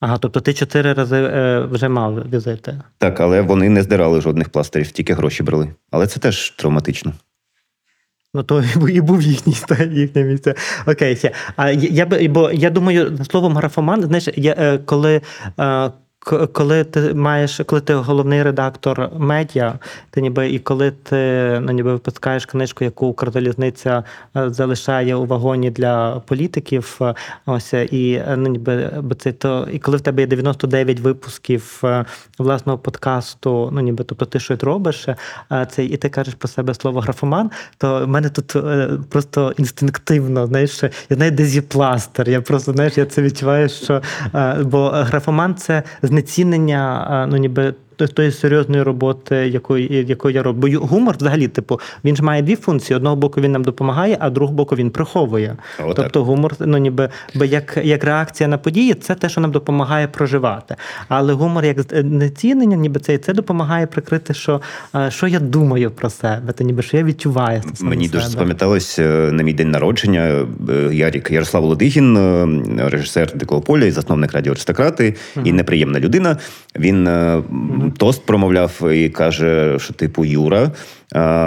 Ага, 0.00 0.18
тобто 0.18 0.40
ти 0.40 0.54
чотири 0.54 0.92
рази 0.92 1.28
вже 1.70 1.88
мав 1.88 2.30
візити? 2.32 2.80
Так, 2.98 3.20
але 3.20 3.40
вони 3.40 3.68
не 3.68 3.82
здирали 3.82 4.20
жодних 4.20 4.48
пластирів, 4.48 4.90
тільки 4.90 5.14
гроші 5.14 5.42
брали. 5.42 5.68
Але 5.90 6.06
це 6.06 6.20
теж 6.20 6.50
травматично. 6.50 7.12
Ну, 8.34 8.42
то 8.42 8.64
і 8.88 9.00
був 9.00 9.22
їхній 9.22 9.56
їхнє 9.92 10.22
місце. 10.22 10.54
Окей, 10.86 11.18
А 11.56 11.70
я 11.70 12.06
бо 12.06 12.50
я 12.50 12.70
думаю, 12.70 13.18
словом 13.30 13.56
графоман, 13.56 14.02
знаєш, 14.02 14.28
я 14.36 14.78
коли 14.84 15.20
коли 16.26 16.84
ти 16.84 17.14
маєш, 17.14 17.60
коли 17.66 17.80
ти 17.80 17.94
головний 17.94 18.42
редактор 18.42 19.10
медіа, 19.16 19.78
ти 20.10 20.20
ніби 20.20 20.50
і 20.50 20.58
коли 20.58 20.90
ти 20.90 21.16
ну, 21.62 21.72
ніби 21.72 21.92
випускаєш 21.92 22.46
книжку, 22.46 22.84
яку 22.84 23.06
Укрзалізниця 23.06 24.04
е, 24.36 24.50
залишає 24.50 25.14
у 25.14 25.26
вагоні 25.26 25.70
для 25.70 26.20
політиків, 26.26 26.98
е, 27.00 27.14
ось 27.46 27.72
і 27.72 28.22
ну, 28.36 28.48
ніби 28.48 28.90
це 29.18 29.32
то, 29.32 29.68
і 29.72 29.78
коли 29.78 29.96
в 29.96 30.00
тебе 30.00 30.22
є 30.22 30.26
99 30.26 31.00
випусків 31.00 31.80
е, 31.84 32.04
власного 32.38 32.78
подкасту, 32.78 33.70
ну 33.72 33.80
ніби 33.80 34.04
тобто 34.04 34.24
ти 34.24 34.40
щось 34.40 34.62
робиш, 34.62 35.08
це 35.70 35.84
і 35.84 35.96
ти 35.96 36.08
кажеш 36.08 36.34
про 36.34 36.48
себе 36.48 36.74
слово 36.74 37.00
графоман, 37.00 37.50
то 37.78 38.04
в 38.04 38.08
мене 38.08 38.28
тут 38.28 38.56
просто 39.08 39.54
інстинктивно, 39.56 40.46
знаєш, 40.46 40.82
я 40.82 41.16
знаю, 41.16 41.30
де 41.30 41.44
зі 41.44 41.60
пластир. 41.60 42.30
Я 42.30 42.40
просто 42.40 42.72
знаєш, 42.72 42.98
я 42.98 43.06
це 43.06 43.22
відчуваю, 43.22 43.68
що 43.68 44.02
бо 44.62 44.88
графоман 44.88 45.54
це 45.54 45.82
знецінення, 46.10 47.26
ну 47.30 47.36
ніби 47.36 47.74
тої 48.06 48.32
серйозної 48.32 48.82
роботи, 48.82 49.36
якої 49.36 50.04
якої 50.08 50.34
я 50.34 50.42
роблю. 50.42 50.80
Бо 50.80 50.86
гумор, 50.86 51.16
взагалі, 51.16 51.48
типу, 51.48 51.80
він 52.04 52.16
ж 52.16 52.22
має 52.22 52.42
дві 52.42 52.56
функції: 52.56 52.96
одного 52.96 53.16
боку 53.16 53.40
він 53.40 53.52
нам 53.52 53.64
допомагає, 53.64 54.16
а 54.20 54.30
другого 54.30 54.56
боку 54.56 54.76
він 54.76 54.90
приховує. 54.90 55.56
О, 55.78 55.94
тобто 55.94 56.02
так. 56.02 56.22
гумор, 56.22 56.54
ну 56.60 56.78
ніби 56.78 57.08
бо 57.34 57.44
як 57.44 57.78
як 57.84 58.04
реакція 58.04 58.48
на 58.48 58.58
події, 58.58 58.94
це 58.94 59.14
те, 59.14 59.28
що 59.28 59.40
нам 59.40 59.50
допомагає 59.50 60.08
проживати. 60.08 60.76
Але 61.08 61.32
гумор 61.32 61.64
як 61.64 61.82
знецінення, 61.82 62.76
ніби 62.76 63.00
це 63.00 63.18
це 63.18 63.32
допомагає 63.32 63.86
прикрити, 63.86 64.34
що 64.34 64.60
що 65.08 65.26
я 65.26 65.40
думаю 65.40 65.90
про 65.90 66.10
себе, 66.10 66.52
та 66.52 66.64
ніби 66.64 66.82
що 66.82 66.96
я 66.96 67.02
відчуваю. 67.02 67.62
Мені 67.80 68.06
себе. 68.06 68.18
дуже 68.18 68.30
спам'яталось 68.30 68.98
е, 68.98 69.30
на 69.32 69.42
мій 69.42 69.52
день 69.52 69.70
народження. 69.70 70.46
Е, 70.70 70.94
Ярік 70.94 71.30
Ярослав 71.30 71.62
Володигін, 71.62 72.16
е, 72.16 72.88
режисер 72.88 73.32
Дикого 73.34 73.60
поля 73.60 73.84
і 73.84 73.90
засновник 73.90 74.32
радіо 74.32 74.52
Аристократи, 74.52 75.14
uh 75.36 75.40
і 75.44 75.52
неприємна 75.52 76.00
людина. 76.00 76.36
Він 76.76 77.08
тост 77.96 78.26
промовляв 78.26 78.92
і 78.92 79.08
каже, 79.08 79.78
що 79.78 79.94
типу 79.94 80.24
Юра. 80.24 80.70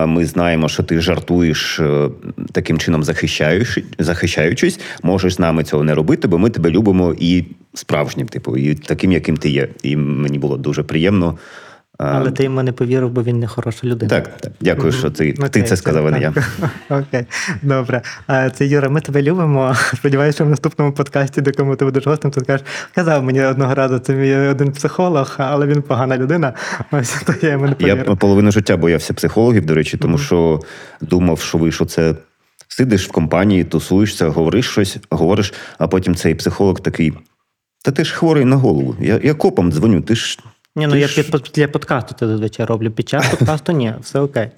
Ми 0.07 0.25
знаємо, 0.25 0.69
що 0.69 0.83
ти 0.83 0.99
жартуєш 0.99 1.79
е, 1.79 2.09
таким 2.51 2.77
чином, 2.79 3.03
захищаючись, 3.99 4.79
можеш 5.03 5.33
з 5.33 5.39
нами 5.39 5.63
цього 5.63 5.83
не 5.83 5.95
робити, 5.95 6.27
бо 6.27 6.37
ми 6.37 6.49
тебе 6.49 6.69
любимо 6.69 7.15
і 7.19 7.43
справжнім, 7.73 8.27
типу, 8.27 8.57
і 8.57 8.75
таким, 8.75 9.11
яким 9.11 9.37
ти 9.37 9.49
є. 9.49 9.67
І 9.83 9.95
мені 9.95 10.39
було 10.39 10.57
дуже 10.57 10.83
приємно. 10.83 11.37
Але 11.97 12.31
ти 12.31 12.43
йому 12.43 12.63
не 12.63 12.71
повірив, 12.71 13.09
бо 13.09 13.23
він 13.23 13.39
не 13.39 13.47
хороша 13.47 13.87
людина. 13.87 14.09
Так, 14.09 14.37
так. 14.37 14.51
Дякую, 14.61 14.91
що 14.91 15.11
ти 15.11 15.31
okay, 15.31 15.49
ти 15.49 15.63
це 15.63 15.77
сказав, 15.77 16.07
а 16.07 16.11
не 16.11 16.19
я. 16.19 16.33
Окей, 16.89 17.25
добре. 17.61 18.01
Це 18.53 18.65
Юра, 18.65 18.89
ми 18.89 19.01
тебе 19.01 19.21
любимо. 19.21 19.75
Сподіваюся, 19.93 20.35
що 20.35 20.45
в 20.45 20.49
наступному 20.49 20.93
подкасті, 20.93 21.41
до 21.41 21.51
кому 21.51 21.75
ти 21.75 21.85
будеш 21.85 22.07
гостем, 22.07 22.31
ти 22.31 22.41
скажеш, 22.41 22.67
казав 22.95 23.23
мені 23.23 23.41
одного 23.43 23.75
разу, 23.75 23.99
це 23.99 24.13
мій 24.13 24.35
один 24.35 24.71
психолог, 24.71 25.35
але 25.37 25.67
він 25.67 25.81
погана 25.81 26.17
людина. 26.17 26.53
Ось 26.91 27.23
то 27.25 27.33
я 27.41 27.49
йому 27.49 27.65
не 27.65 27.75
повірив. 27.75 28.05
Я 28.07 28.15
половину 28.15 28.51
життя 28.51 28.77
боявся 28.77 29.13
психологів, 29.13 29.65
до 29.65 29.73
речі, 29.73 29.97
тому 29.97 30.17
що 30.17 30.59
думав, 31.01 31.39
що 31.39 31.57
ви 31.57 31.71
що 31.71 31.85
це. 31.85 32.15
Сидиш 32.67 33.07
в 33.07 33.11
компанії, 33.11 33.63
тусуєшся, 33.63 34.29
говориш 34.29 34.69
щось, 34.69 34.97
говориш, 35.09 35.53
а 35.77 35.87
потім 35.87 36.15
цей 36.15 36.35
психолог 36.35 36.79
такий: 36.79 37.13
Та 37.83 37.91
ти 37.91 38.05
ж 38.05 38.15
хворий 38.15 38.45
на 38.45 38.55
голову. 38.55 38.95
Я 38.99 39.19
я 39.23 39.33
копом 39.33 39.71
дзвоню, 39.71 40.01
ти 40.01 40.15
ж 40.15 40.39
ні, 40.75 40.87
ну 40.87 40.95
я 40.95 41.07
ж... 41.07 41.23
під 41.23 41.43
після 41.43 41.67
подкасту 41.67 42.15
це 42.19 42.27
зазвичай 42.27 42.65
роблю. 42.65 42.91
Під 42.91 43.09
час 43.09 43.29
подкасту 43.29 43.71
ні, 43.71 43.93
все 44.01 44.19
окей. 44.19 44.49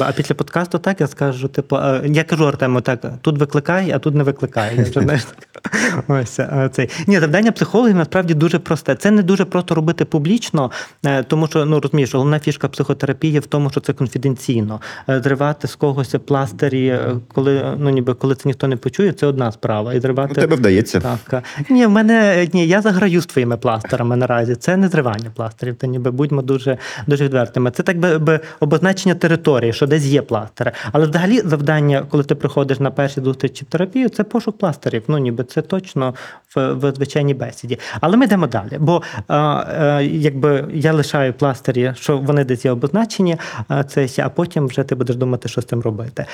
А 0.00 0.12
після 0.12 0.34
подкасту 0.34 0.78
так 0.78 1.00
я 1.00 1.06
скажу, 1.06 1.48
типу, 1.48 1.78
я 2.04 2.24
кажу 2.24 2.44
Артему, 2.44 2.80
так, 2.80 3.00
тут 3.20 3.38
викликай, 3.38 3.90
а 3.90 3.98
тут 3.98 4.14
не 4.14 4.24
викликай. 4.24 4.76
Я 4.76 4.82
вже, 4.82 5.00
знаєш, 5.00 5.22
Ось 6.08 6.40
цей 6.72 6.90
ні, 7.06 7.20
завдання 7.20 7.52
психологів 7.52 7.96
насправді 7.96 8.34
дуже 8.34 8.58
просте. 8.58 8.94
Це 8.94 9.10
не 9.10 9.22
дуже 9.22 9.44
просто 9.44 9.74
робити 9.74 10.04
публічно, 10.04 10.70
е, 11.04 11.22
тому 11.22 11.46
що 11.46 11.64
ну 11.64 11.80
розумієш, 11.80 12.14
головна 12.14 12.40
фішка 12.40 12.68
психотерапії 12.68 13.38
в 13.38 13.46
тому, 13.46 13.70
що 13.70 13.80
це 13.80 13.92
конфіденційно. 13.92 14.80
Е, 15.08 15.20
зривати 15.20 15.68
з 15.68 15.74
когось 15.74 16.14
пластирі, 16.26 16.86
е, 16.86 17.16
коли 17.34 17.76
ну 17.78 17.90
ніби 17.90 18.14
коли 18.14 18.34
це 18.34 18.42
ніхто 18.48 18.68
не 18.68 18.76
почує, 18.76 19.12
це 19.12 19.26
одна 19.26 19.52
справа. 19.52 19.94
І 19.94 20.00
зривати 20.00 20.32
У 20.32 20.34
тебе 20.34 20.56
вдається. 20.56 21.00
Так. 21.00 21.42
Ні, 21.70 21.86
в 21.86 21.90
мене 21.90 22.48
ні, 22.52 22.66
я 22.66 22.82
заграю 22.82 23.20
з 23.20 23.26
твоїми 23.26 23.56
пластирами 23.56 24.16
наразі. 24.16 24.54
Це 24.56 24.76
не 24.76 24.88
зривання 24.88 25.30
пластирів. 25.34 25.76
Та 25.76 25.86
ніби 25.86 26.10
будьмо 26.10 26.42
дуже 26.42 26.78
дуже 27.06 27.24
відвертими. 27.24 27.70
Це 27.70 27.82
так 27.82 27.98
би, 27.98 28.18
би 28.18 28.40
обозначення 28.60 29.14
території, 29.14 29.72
що 29.72 29.86
десь 29.86 30.04
є 30.04 30.22
пластири. 30.22 30.72
Але 30.92 31.06
взагалі 31.06 31.40
завдання, 31.40 32.06
коли 32.10 32.24
ти 32.24 32.34
приходиш 32.34 32.80
на 32.80 32.90
перші 32.90 33.20
зустрічі 33.20 33.64
в 33.64 33.72
терапію, 33.72 34.08
це 34.08 34.24
пошук 34.24 34.58
пластирів. 34.58 35.02
Ну 35.08 35.18
ніби 35.18 35.44
це 35.48 35.62
точно 35.62 36.14
в, 36.56 36.72
в 36.72 36.92
звичайній 36.94 37.34
бесіді. 37.34 37.78
Але 38.00 38.16
ми 38.16 38.24
йдемо 38.24 38.46
далі. 38.46 38.78
Бо 38.78 39.02
а, 39.28 39.36
а, 39.36 40.00
якби 40.00 40.68
я 40.74 40.92
лишаю 40.92 41.32
пластирі, 41.32 41.92
що 41.96 42.18
вони 42.18 42.44
десь 42.44 42.64
є 42.64 42.70
обозначені, 42.70 43.36
а, 43.68 43.84
це 43.84 44.08
а 44.18 44.28
потім 44.28 44.66
вже 44.66 44.82
ти 44.82 44.94
будеш 44.94 45.16
думати, 45.16 45.48
що 45.48 45.60
з 45.60 45.64
цим 45.64 45.80
робити. 45.80 46.24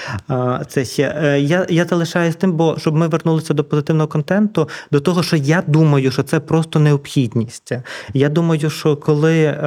Це 0.68 0.84
е, 0.98 1.40
я 1.40 1.66
я 1.70 1.84
залишаю 1.84 2.32
з 2.32 2.36
тим, 2.36 2.52
бо 2.52 2.76
щоб 2.78 2.94
ми 2.94 3.08
вернулися 3.08 3.54
до 3.54 3.64
позитивного 3.64 4.08
контенту, 4.08 4.68
до 4.92 5.00
того, 5.00 5.22
що 5.22 5.36
я 5.36 5.62
думаю, 5.66 6.10
що 6.10 6.22
це 6.22 6.40
просто 6.40 6.78
необхідність. 6.78 7.72
Я 8.14 8.28
думаю, 8.28 8.70
що 8.70 8.96
коли 8.96 9.58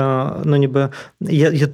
ну 0.44 0.56
ніби 0.56 0.90
я, 1.22 1.50
я 1.50 1.68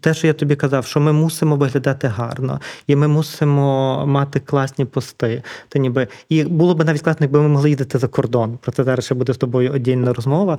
те, 0.00 0.14
що 0.14 0.26
я 0.26 0.32
тобі 0.32 0.56
казав, 0.56 0.86
що 0.86 1.00
ми 1.00 1.12
мусимо 1.12 1.56
виглядати 1.56 2.06
гарно, 2.06 2.60
і 2.86 2.96
ми 2.96 3.08
мусимо 3.08 4.04
мати 4.06 4.40
класні 4.40 4.84
пости. 4.84 5.42
Та 5.68 5.78
ніби 5.78 6.08
і 6.28 6.44
було 6.44 6.74
б 6.74 6.84
навіть 6.84 7.02
класно, 7.02 7.24
якби 7.24 7.40
ми 7.40 7.48
могли 7.48 7.68
їздити 7.68 7.98
за 7.98 8.08
кордон. 8.08 8.19
Про 8.60 8.72
це 8.72 8.84
зараз 8.84 9.04
ще 9.04 9.14
буде 9.14 9.32
з 9.32 9.36
тобою 9.36 9.72
одільна 9.72 10.12
розмова. 10.12 10.58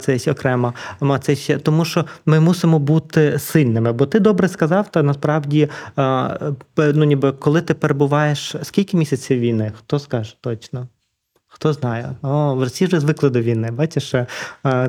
Це 0.00 0.18
ще 0.18 0.32
окремо. 0.32 0.74
Це 1.20 1.36
ще 1.36 1.58
тому, 1.58 1.84
що 1.84 2.04
ми 2.26 2.40
мусимо 2.40 2.78
бути 2.78 3.38
сильними. 3.38 3.92
Бо 3.92 4.06
ти 4.06 4.20
добре 4.20 4.48
сказав, 4.48 4.90
та 4.90 5.02
насправді 5.02 5.68
ну 6.76 7.04
ніби 7.04 7.32
коли 7.32 7.60
ти 7.60 7.74
перебуваєш 7.74 8.56
скільки 8.62 8.96
місяців 8.96 9.38
війни, 9.38 9.72
хто 9.78 9.98
скаже 9.98 10.36
точно? 10.40 10.88
Хто 11.46 11.72
знає? 11.72 12.12
О, 12.22 12.54
всі 12.64 12.86
вже 12.86 13.00
звикли 13.00 13.30
до 13.30 13.40
війни. 13.40 13.70
Бачиш, 13.70 14.14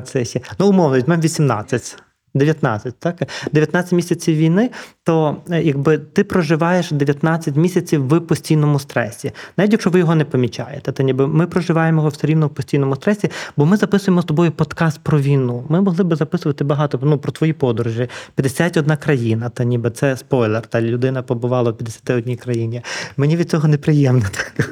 це 0.04 0.24
ще 0.24 0.40
ну 0.58 0.68
умовно, 0.68 0.96
візьмемо 0.96 1.22
18. 1.22 2.02
19, 2.34 2.94
так? 2.98 3.22
19 3.52 3.92
місяців 3.92 4.36
війни, 4.36 4.70
то 5.04 5.36
е, 5.50 5.62
якби 5.62 5.98
ти 5.98 6.24
проживаєш 6.24 6.90
19 6.90 7.56
місяців 7.56 8.08
в 8.08 8.20
постійному 8.20 8.78
стресі, 8.78 9.32
навіть 9.56 9.72
якщо 9.72 9.90
ви 9.90 9.98
його 9.98 10.14
не 10.14 10.24
помічаєте, 10.24 10.92
то 10.92 11.02
ніби 11.02 11.26
ми 11.26 11.46
проживаємо 11.46 11.98
його 11.98 12.08
все 12.08 12.26
рівно 12.26 12.46
в 12.46 12.50
постійному 12.50 12.96
стресі, 12.96 13.30
бо 13.56 13.66
ми 13.66 13.76
записуємо 13.76 14.22
з 14.22 14.24
тобою 14.24 14.50
подкаст 14.50 15.00
про 15.02 15.20
війну. 15.20 15.64
Ми 15.68 15.80
могли 15.80 16.04
би 16.04 16.16
записувати 16.16 16.64
багато 16.64 16.98
ну, 17.02 17.18
про 17.18 17.32
твої 17.32 17.52
подорожі. 17.52 18.08
51 18.34 18.96
країна, 18.96 19.48
та 19.48 19.64
ніби 19.64 19.90
це 19.90 20.16
спойлер. 20.16 20.62
Та 20.62 20.80
людина 20.80 21.22
побувала 21.22 21.70
в 21.70 21.76
51 21.76 22.36
країні. 22.36 22.82
Мені 23.16 23.36
від 23.36 23.50
цього 23.50 23.68
неприємно. 23.68 24.24
Так. 24.32 24.62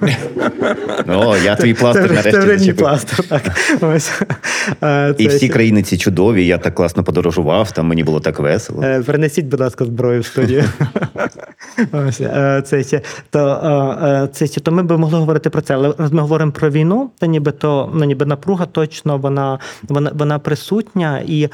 О, 1.09 1.37
я 1.37 1.57
твій 1.57 1.75
пластир 1.75 2.13
нарешті. 2.13 2.67
Це 2.67 2.73
пластир, 2.73 3.29
так. 3.29 3.43
Ось. 3.81 4.23
І 5.19 5.29
всі 5.29 5.49
країни 5.49 5.83
ці 5.83 5.99
чудові, 5.99 6.47
я 6.47 6.59
так 6.59 6.75
класно 6.75 7.05
подорожував 7.05 7.50
жартував, 7.51 7.73
там 7.73 7.87
мені 7.87 8.05
було 8.05 8.21
так 8.21 8.39
весело. 8.39 8.83
Е, 8.83 9.03
перенесіть, 9.03 9.47
будь 9.47 9.61
ласка, 9.61 9.85
зброю 9.85 10.21
в 10.21 10.27
студію. 10.27 10.65
Е, 12.21 12.63
це 12.67 12.83
ще, 12.83 13.01
то, 13.31 13.49
е, 14.03 14.29
це 14.33 14.47
ще, 14.47 14.61
то 14.61 14.73
ми 14.73 14.83
б 14.83 14.99
могли 14.99 15.19
говорити 15.19 15.51
про 15.51 15.61
це, 15.61 15.75
але 15.75 15.95
раз 15.99 16.13
ми 16.13 16.23
говоримо 16.23 16.53
про 16.53 16.71
війну, 16.71 17.11
то 17.19 17.27
ніби 17.27 17.53
то 17.53 17.91
ну, 17.95 18.05
ніби 18.05 18.27
напруга 18.27 18.67
точно 18.67 19.19
вона 19.19 19.59
вона, 19.83 20.11
вона 20.15 20.39
присутня, 20.39 21.23
і 21.27 21.49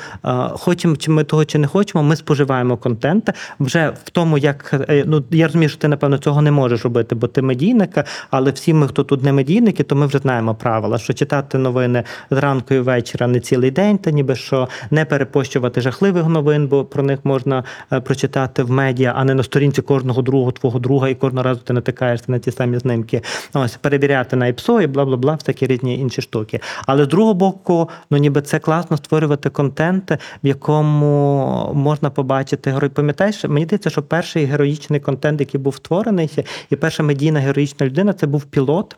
хочемо 0.53 0.97
чи 0.97 1.11
ми 1.11 1.24
того 1.24 1.44
чи 1.44 1.59
не 1.59 1.66
хочемо, 1.66 2.05
ми 2.05 2.16
споживаємо 2.16 2.76
контент 2.76 3.30
вже 3.61 3.92
в 4.05 4.11
тому, 4.11 4.38
як 4.38 4.86
ну 5.07 5.24
я 5.30 5.47
розумію, 5.47 5.68
що 5.68 5.78
ти 5.78 5.88
напевно 5.88 6.18
цього 6.18 6.42
не 6.42 6.51
можеш 6.51 6.84
робити, 6.84 7.14
бо 7.14 7.26
ти 7.26 7.42
медійник, 7.42 7.99
але 8.30 8.51
всі 8.51 8.72
ми, 8.72 8.88
хто 8.88 9.05
тут 9.05 9.22
не 9.22 9.32
медійники, 9.32 9.82
то 9.82 9.97
ми 9.97 10.07
вже 10.07 10.18
знаємо 10.18 10.55
правила, 10.55 10.99
що 10.99 11.12
читати 11.12 11.59
новини 11.59 12.03
зранку 12.30 12.74
і 12.74 12.80
вечора 12.80 13.26
не 13.26 13.40
цілий 13.40 13.70
день, 13.70 13.99
та 13.99 14.11
ніби 14.11 14.34
що 14.34 14.68
не 14.90 15.05
перепощувати 15.05 15.80
жахливих 15.87 16.26
новин, 16.26 16.66
бо 16.68 16.84
про 16.84 17.03
них 17.03 17.18
можна 17.24 17.64
е, 17.93 18.01
прочитати 18.01 18.62
в 18.62 18.70
медіа, 18.70 19.12
а 19.16 19.24
не 19.24 19.34
на 19.34 19.43
сторінці 19.43 19.82
кожного 19.82 20.22
другого 20.22 20.53
твого 20.53 20.78
друга, 20.78 21.09
і 21.09 21.14
кожного 21.14 21.43
разу 21.43 21.61
ти 21.61 21.72
натикаєшся 21.72 22.24
на 22.28 22.39
ті 22.39 22.51
самі 22.51 22.78
знимки. 22.78 23.22
Ось 23.55 23.76
перевіряти 23.76 24.37
на 24.37 24.47
ІПСО 24.47 24.80
і 24.80 24.87
бла 24.87 25.05
бла 25.05 25.16
бла, 25.16 25.34
всякі 25.34 25.66
різні 25.66 25.99
інші 25.99 26.22
штуки. 26.22 26.61
Але 26.87 27.05
з 27.05 27.09
другого 27.09 27.34
боку, 27.34 27.89
ну 28.11 28.18
ніби 28.18 28.43
це 28.43 28.59
класно 28.59 28.97
створювати 28.97 29.51
контент, 29.51 30.11
в 30.45 30.47
якому 30.47 31.70
можна 31.74 32.11
побачити 32.11 32.70
герой. 32.70 32.91
Пам'ятаєш, 32.91 33.45
мені 33.45 33.64
здається, 33.64 33.91
що 33.91 34.03
перший 34.03 34.45
героїчний 34.45 35.01
контент, 35.01 35.41
який 35.41 35.61
був 35.61 35.74
створений, 35.74 36.30
і 36.70 36.76
перша 36.76 37.03
медійна 37.03 37.41
героїчна 37.41 37.87
людина, 37.87 38.12
це 38.12 38.26
був 38.26 38.45
пілот. 38.45 38.97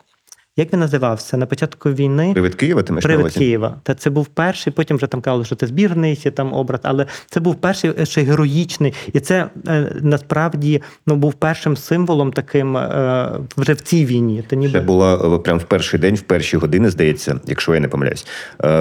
Як 0.57 0.73
він 0.73 0.79
називався 0.79 1.37
на 1.37 1.45
початку 1.45 1.89
війни? 1.89 2.29
Привид 2.33 2.55
Києва, 2.55 2.83
ти 2.83 2.93
Привид 2.93 3.33
Києва. 3.33 3.75
Та 3.83 3.95
це 3.95 4.09
був 4.09 4.27
перший. 4.27 4.73
Потім 4.73 4.97
вже 4.97 5.07
там 5.07 5.21
казали, 5.21 5.45
що 5.45 5.55
це 5.55 5.67
збірний 5.67 6.15
ще 6.15 6.31
там 6.31 6.53
образ, 6.53 6.79
але 6.83 7.05
це 7.29 7.39
був 7.39 7.55
перший 7.55 7.91
е, 7.99 8.05
ще 8.05 8.21
героїчний, 8.21 8.93
і 9.13 9.19
це 9.19 9.49
е, 9.67 9.95
насправді 10.01 10.81
ну 11.07 11.15
був 11.15 11.33
першим 11.33 11.77
символом 11.77 12.31
таким 12.31 12.77
е, 12.77 13.31
вже 13.57 13.73
в 13.73 13.81
цій 13.81 14.05
війні. 14.05 14.43
Та 14.47 14.55
ніби 14.55 14.73
це 14.73 14.81
була 14.81 15.39
прям 15.39 15.57
в 15.57 15.63
перший 15.63 15.99
день, 15.99 16.15
в 16.15 16.21
перші 16.21 16.57
години, 16.57 16.89
здається, 16.89 17.39
якщо 17.45 17.73
я 17.73 17.79
не 17.79 17.87
помиляюсь. 17.87 18.27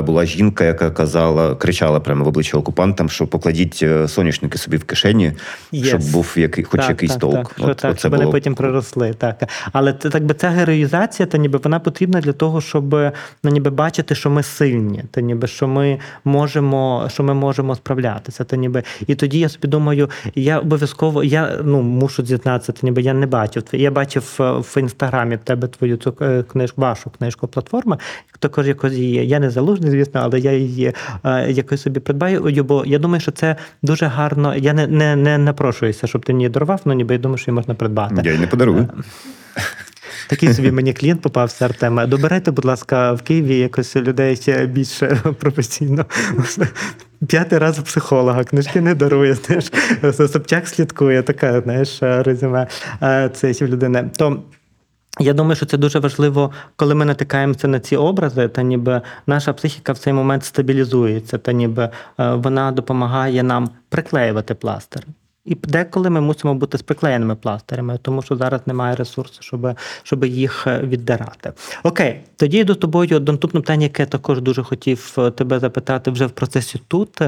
Була 0.02 0.24
жінка, 0.24 0.64
яка 0.64 0.90
казала, 0.90 1.54
кричала 1.54 2.00
прямо 2.00 2.24
в 2.24 2.28
обличчя 2.28 2.58
окупантам, 2.58 3.08
що 3.08 3.26
покладіть 3.26 3.84
соняшники 4.06 4.58
собі 4.58 4.76
в 4.76 4.84
кишені, 4.84 5.32
yes. 5.72 5.84
щоб 5.84 6.00
був 6.12 6.34
який, 6.36 6.64
хоч 6.64 6.80
так, 6.80 6.90
якийсь 6.90 7.12
так, 7.12 7.20
толк. 7.20 7.54
Так, 7.54 7.68
От, 7.68 7.76
так, 7.76 7.98
щоб 7.98 8.10
було... 8.10 8.22
вони 8.22 8.32
потім 8.32 8.54
приросли. 8.54 9.14
Так, 9.18 9.48
але 9.72 9.92
це 9.92 10.10
так 10.10 10.24
би 10.24 10.34
ця 10.34 10.48
героїзація, 10.48 11.26
та 11.26 11.38
ніби 11.38 11.57
вона 11.64 11.80
потрібна 11.80 12.20
для 12.20 12.32
того, 12.32 12.60
щоб 12.60 12.94
ну, 13.42 13.50
ніби 13.50 13.70
бачити, 13.70 14.14
що 14.14 14.30
ми 14.30 14.42
сильні, 14.42 15.04
та 15.10 15.20
ніби 15.20 15.46
що 15.46 15.68
ми 15.68 15.98
можемо, 16.24 17.08
що 17.12 17.22
ми 17.22 17.34
можемо 17.34 17.74
справлятися. 17.74 18.44
Та 18.44 18.56
ніби 18.56 18.82
і 19.06 19.14
тоді 19.14 19.38
я 19.38 19.48
собі 19.48 19.68
думаю, 19.68 20.10
я 20.34 20.58
обов'язково 20.58 21.24
я 21.24 21.60
ну 21.64 21.82
мушу 21.82 22.24
зізнатися, 22.24 22.72
та 22.72 22.80
ніби 22.82 23.02
я 23.02 23.14
не 23.14 23.26
бачив. 23.26 23.62
Я 23.72 23.90
бачив 23.90 24.36
е, 24.40 24.42
в 24.52 24.74
інстаграмі 24.78 25.36
в 25.36 25.38
тебе 25.38 25.68
твою 25.68 25.96
цю 25.96 26.14
е, 26.20 26.42
книжку, 26.42 26.80
вашу 26.80 27.10
книжку 27.10 27.48
платформи. 27.48 27.98
Також 28.38 28.68
якось 28.68 28.92
її. 28.92 29.26
Я 29.26 29.38
не 29.38 29.50
залужний, 29.50 29.90
звісно, 29.90 30.20
але 30.24 30.40
я 30.40 30.52
її 30.52 30.92
е, 31.24 31.52
якось 31.52 31.82
собі 31.82 32.00
придбаю. 32.00 32.64
Бо 32.64 32.84
я 32.86 32.98
думаю, 32.98 33.20
що 33.20 33.32
це 33.32 33.56
дуже 33.82 34.06
гарно. 34.06 34.54
Я 34.56 34.72
не 34.72 34.86
не, 34.86 35.16
не 35.16 35.38
напрошуюся, 35.38 36.06
щоб 36.06 36.24
ти 36.24 36.32
мені 36.32 36.48
дарував, 36.48 36.80
ну 36.84 36.92
ніби 36.92 37.14
я 37.14 37.20
думаю, 37.20 37.38
що 37.38 37.50
її 37.50 37.54
можна 37.54 37.74
придбати. 37.74 38.22
Я 38.24 38.32
й 38.32 38.38
не 38.38 38.46
подарую. 38.46 38.88
Такий 40.28 40.54
собі 40.54 40.72
мені 40.72 40.92
клієнт 40.92 41.20
попався, 41.20 41.64
Артема. 41.64 42.06
Добирайте, 42.06 42.50
будь 42.50 42.64
ласка, 42.64 43.12
в 43.12 43.22
Києві 43.22 43.58
якось 43.58 43.96
людей 43.96 44.36
ще 44.36 44.66
більше 44.66 45.06
професійно. 45.38 46.06
П'ятий 47.26 47.58
раз 47.58 47.78
психолога, 47.78 48.44
книжки 48.44 48.80
не 48.80 48.94
дарує. 48.94 49.34
знаєш, 49.34 49.70
Собчак 50.32 50.68
слідкує, 50.68 51.22
така 51.22 51.60
знаєш, 51.60 51.98
резюме 52.00 52.66
це 53.32 53.52
в 53.52 53.62
людини. 53.62 54.10
То 54.16 54.42
я 55.20 55.32
думаю, 55.32 55.56
що 55.56 55.66
це 55.66 55.76
дуже 55.76 55.98
важливо, 55.98 56.50
коли 56.76 56.94
ми 56.94 57.04
натикаємося 57.04 57.68
на 57.68 57.80
ці 57.80 57.96
образи, 57.96 58.48
та 58.48 58.62
ніби 58.62 59.00
наша 59.26 59.52
психіка 59.52 59.92
в 59.92 59.98
цей 59.98 60.12
момент 60.12 60.44
стабілізується, 60.44 61.38
та 61.38 61.52
ніби 61.52 61.82
е, 62.20 62.34
вона 62.34 62.72
допомагає 62.72 63.42
нам 63.42 63.70
приклеювати 63.88 64.54
пластир. 64.54 65.02
І 65.48 65.54
деколи 65.54 66.10
ми 66.10 66.20
мусимо 66.20 66.54
бути 66.54 66.78
з 66.78 66.82
приклеєними 66.82 67.36
пластирями, 67.36 67.98
тому 68.02 68.22
що 68.22 68.36
зараз 68.36 68.60
немає 68.66 68.96
ресурсу, 68.96 69.42
щоб 69.42 69.68
щоб 70.02 70.24
їх 70.24 70.66
е, 70.66 70.80
віддирати. 70.80 71.52
Окей, 71.82 72.20
тоді 72.36 72.64
з 72.68 72.74
тобою 72.74 73.20
до 73.20 73.32
наступного 73.32 73.62
питання, 73.62 73.82
яке 73.82 74.06
також 74.06 74.40
дуже 74.40 74.62
хотів 74.62 75.14
е, 75.18 75.30
тебе 75.30 75.58
запитати 75.58 76.10
вже 76.10 76.26
в 76.26 76.30
процесі 76.30 76.80
тут. 76.88 77.20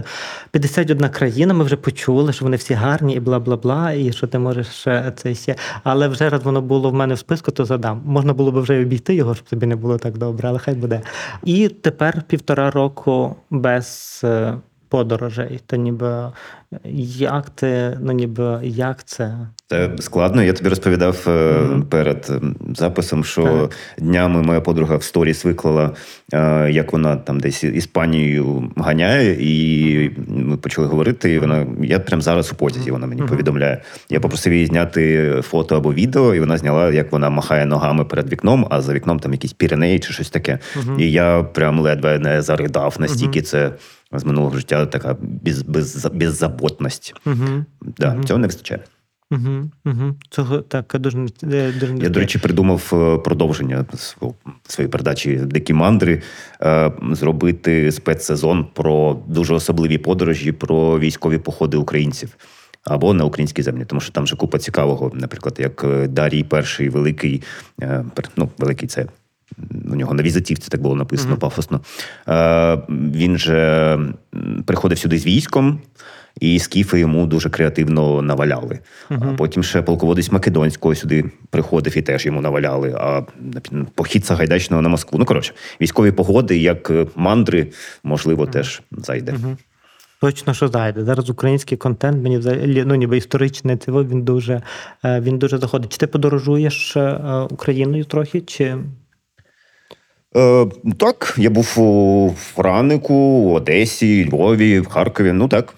51 0.50 1.08
країна, 1.08 1.54
ми 1.54 1.64
вже 1.64 1.76
почули, 1.76 2.32
що 2.32 2.44
вони 2.44 2.56
всі 2.56 2.74
гарні 2.74 3.14
і 3.14 3.20
бла 3.20 3.38
бла 3.40 3.56
бла, 3.56 3.92
і 3.92 4.12
що 4.12 4.26
ти 4.26 4.38
можеш 4.38 4.68
це 5.16 5.34
ще. 5.34 5.54
Але 5.84 6.08
вже 6.08 6.28
раз 6.28 6.42
воно 6.42 6.62
було 6.62 6.90
в 6.90 6.94
мене 6.94 7.14
в 7.14 7.18
списку, 7.18 7.50
то 7.50 7.64
задам. 7.64 8.02
Можна 8.04 8.32
було 8.32 8.52
б 8.52 8.58
вже 8.60 8.82
обійти 8.82 9.14
його, 9.14 9.34
щоб 9.34 9.48
тобі 9.48 9.66
не 9.66 9.76
було 9.76 9.98
так 9.98 10.18
добре, 10.18 10.48
але 10.48 10.58
хай 10.58 10.74
буде. 10.74 11.00
І 11.44 11.68
тепер 11.68 12.22
півтора 12.28 12.70
року 12.70 13.36
без. 13.50 14.24
Подорожей, 14.90 15.60
то 15.66 15.76
ніби 15.76 16.32
Як 17.18 17.50
ти, 17.50 17.98
ну 18.00 18.12
ніби 18.12 18.60
як 18.62 19.04
це? 19.04 19.38
Це 19.66 19.90
складно. 19.98 20.42
Я 20.42 20.52
тобі 20.52 20.68
розповідав 20.68 21.22
mm-hmm. 21.26 21.82
перед 21.82 22.32
записом, 22.76 23.24
що 23.24 23.42
так. 23.42 23.70
днями 23.98 24.42
моя 24.42 24.60
подруга 24.60 24.96
в 24.96 25.02
сторіс 25.02 25.44
виклала, 25.44 25.90
е, 26.32 26.70
як 26.70 26.92
вона 26.92 27.16
там 27.16 27.40
десь 27.40 27.64
Іспанією 27.64 28.72
ганяє, 28.76 29.36
і 29.40 30.10
ми 30.28 30.56
почали 30.56 30.86
говорити. 30.86 31.32
І 31.32 31.38
вона 31.38 31.66
я 31.82 32.00
прямо 32.00 32.22
зараз 32.22 32.52
у 32.52 32.54
потязі. 32.54 32.90
Вона 32.90 33.06
мені 33.06 33.22
mm-hmm. 33.22 33.28
повідомляє. 33.28 33.82
Я 34.08 34.20
попросив 34.20 34.52
її 34.52 34.66
зняти 34.66 35.34
фото 35.42 35.76
або 35.76 35.92
відео, 35.92 36.34
і 36.34 36.40
вона 36.40 36.58
зняла, 36.58 36.92
як 36.92 37.12
вона 37.12 37.30
махає 37.30 37.66
ногами 37.66 38.04
перед 38.04 38.32
вікном, 38.32 38.66
а 38.70 38.80
за 38.80 38.92
вікном 38.92 39.20
там 39.20 39.32
якісь 39.32 39.52
піренеї 39.52 39.98
чи 39.98 40.12
щось 40.12 40.30
таке. 40.30 40.58
Mm-hmm. 40.76 41.00
І 41.00 41.12
я 41.12 41.42
прям 41.42 41.80
ледве 41.80 42.18
не 42.18 42.42
заридав 42.42 42.96
настільки 42.98 43.42
це 43.42 43.72
з 44.12 44.24
минулого 44.24 44.56
життя 44.56 44.86
така 44.86 45.16
без, 45.20 45.62
без, 45.62 46.06
беззаботність. 46.06 47.14
Угу. 47.26 47.64
Да, 47.98 48.14
угу. 48.14 48.24
Цього 48.24 48.38
не 48.38 48.46
вистачає. 48.46 48.80
Угу, 49.32 49.70
угу. 49.84 50.14
Цього 50.30 50.58
так 50.58 50.96
дуже 50.98 51.18
дуже 51.18 51.96
Я, 52.00 52.08
до 52.08 52.20
речі, 52.20 52.38
придумав 52.38 52.90
е, 52.92 53.18
продовження 53.18 53.84
своєї 54.66 54.90
передачі 54.90 55.36
Дикі 55.36 55.72
мандри 55.72 56.22
е, 56.62 56.92
зробити 57.12 57.92
спецсезон 57.92 58.66
про 58.74 59.22
дуже 59.26 59.54
особливі 59.54 59.98
подорожі, 59.98 60.52
про 60.52 60.98
військові 60.98 61.38
походи 61.38 61.76
українців 61.76 62.36
або 62.84 63.14
на 63.14 63.24
українській 63.24 63.62
землі, 63.62 63.84
тому 63.84 64.00
що 64.00 64.12
там 64.12 64.26
же 64.26 64.36
купа 64.36 64.58
цікавого, 64.58 65.10
наприклад, 65.14 65.56
як 65.58 65.84
е, 65.84 66.08
Дарій 66.08 66.44
перший 66.44 66.88
великий, 66.88 67.42
ну 68.36 68.50
великий 68.58 68.88
це 68.88 69.06
у 69.90 69.96
нього 69.96 70.14
на 70.14 70.22
візитівці 70.22 70.68
так 70.68 70.82
було 70.82 70.96
написано 70.96 71.34
mm-hmm. 71.34 71.38
пафосно. 71.38 71.80
Е, 72.28 72.78
Він 72.88 73.38
же 73.38 73.98
приходив 74.66 74.98
сюди 74.98 75.18
з 75.18 75.26
військом, 75.26 75.80
і 76.40 76.58
скіфи 76.58 77.00
йому 77.00 77.26
дуже 77.26 77.50
креативно 77.50 78.22
наваляли. 78.22 78.78
Mm-hmm. 79.10 79.30
А 79.30 79.36
потім 79.36 79.62
ще 79.62 79.82
полководець 79.82 80.32
Македонського 80.32 80.94
сюди 80.94 81.24
приходив 81.50 81.98
і 81.98 82.02
теж 82.02 82.26
йому 82.26 82.40
наваляли. 82.40 82.94
А 82.98 83.22
похід 83.94 84.26
Сагайдачного 84.26 84.82
на 84.82 84.88
Москву. 84.88 85.18
Ну, 85.18 85.24
коротше, 85.24 85.52
військові 85.80 86.12
погоди, 86.12 86.58
як 86.58 86.92
мандри, 87.16 87.66
можливо, 88.04 88.44
mm-hmm. 88.44 88.50
теж 88.50 88.82
зайде. 88.92 89.34
Точно, 90.20 90.54
що 90.54 90.68
зайде. 90.68 91.04
Зараз 91.04 91.30
український 91.30 91.78
контент, 91.78 92.22
мені 92.22 92.38
взагалі 92.38 92.84
ну, 92.86 92.94
ніби 92.94 93.16
історичний 93.16 93.76
цього 93.76 94.04
він 94.04 94.22
дуже 94.22 94.62
е, 95.04 95.20
він 95.20 95.38
дуже 95.38 95.58
заходить. 95.58 95.92
Чи 95.92 95.98
ти 95.98 96.06
подорожуєш 96.06 96.96
е, 96.96 97.20
Україною 97.50 98.04
трохи? 98.04 98.40
чи... 98.40 98.76
Е, 100.36 100.66
Так, 100.98 101.34
я 101.38 101.50
був 101.50 101.80
у 101.80 102.34
Франику, 102.38 103.14
у 103.14 103.52
Одесі, 103.52 104.28
Львові, 104.28 104.80
в 104.80 104.86
Харкові. 104.86 105.32
Ну 105.32 105.48
так. 105.48 105.74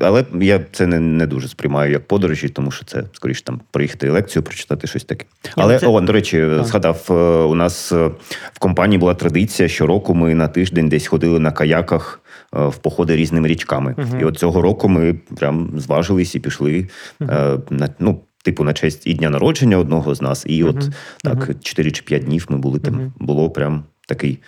Але 0.00 0.24
я 0.40 0.60
це 0.72 0.86
не 0.86 1.00
не 1.00 1.26
дуже 1.26 1.48
сприймаю 1.48 1.92
як 1.92 2.08
подорожі, 2.08 2.48
тому 2.48 2.70
що 2.70 2.84
це 2.84 3.04
скоріше 3.12 3.44
там 3.44 3.60
приїхати 3.70 4.10
лекцію, 4.10 4.42
прочитати 4.42 4.86
щось 4.86 5.04
таке. 5.04 5.26
Але 5.56 5.78
це... 5.78 5.86
о, 5.86 6.00
до 6.00 6.12
речі, 6.12 6.38
так. 6.56 6.66
згадав, 6.66 7.06
е, 7.10 7.14
у 7.44 7.54
нас 7.54 7.92
е, 7.92 8.10
в 8.52 8.58
компанії 8.58 8.98
була 8.98 9.14
традиція, 9.14 9.68
щороку 9.68 10.14
ми 10.14 10.34
на 10.34 10.48
тиждень 10.48 10.88
десь 10.88 11.06
ходили 11.06 11.38
на 11.38 11.50
каяках. 11.50 12.18
Е, 12.56 12.66
в 12.66 12.76
походи 12.76 13.16
різними 13.16 13.48
річками, 13.48 13.94
uh 13.98 14.20
і 14.20 14.24
от 14.24 14.38
цього 14.38 14.62
року 14.62 14.88
ми 14.88 15.14
прям 15.36 15.70
зважились 15.76 16.34
і 16.34 16.40
пішли 16.40 16.88
uh 17.20 17.60
на 17.70 17.88
ну 17.98 18.20
типу, 18.42 18.64
на 18.64 18.72
честь 18.72 19.06
і 19.06 19.14
дня 19.14 19.30
народження 19.30 19.76
одного 19.76 20.14
з 20.14 20.22
нас, 20.22 20.44
і 20.46 20.64
от 20.64 20.90
так, 21.24 21.50
4 21.62 21.90
чи 21.90 22.02
5 22.02 22.24
днів 22.24 22.46
ми 22.48 22.58
були 22.58 22.78
там. 22.78 23.12
Було 23.18 23.50
прям 23.50 23.84
такий 24.08 24.38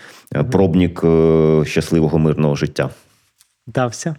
пробнік 0.51 0.51
пробник 0.51 1.05
е, 1.05 1.64
щасливого 1.66 2.18
мирного 2.18 2.55
життя. 2.55 2.90
Дався. 3.66 4.16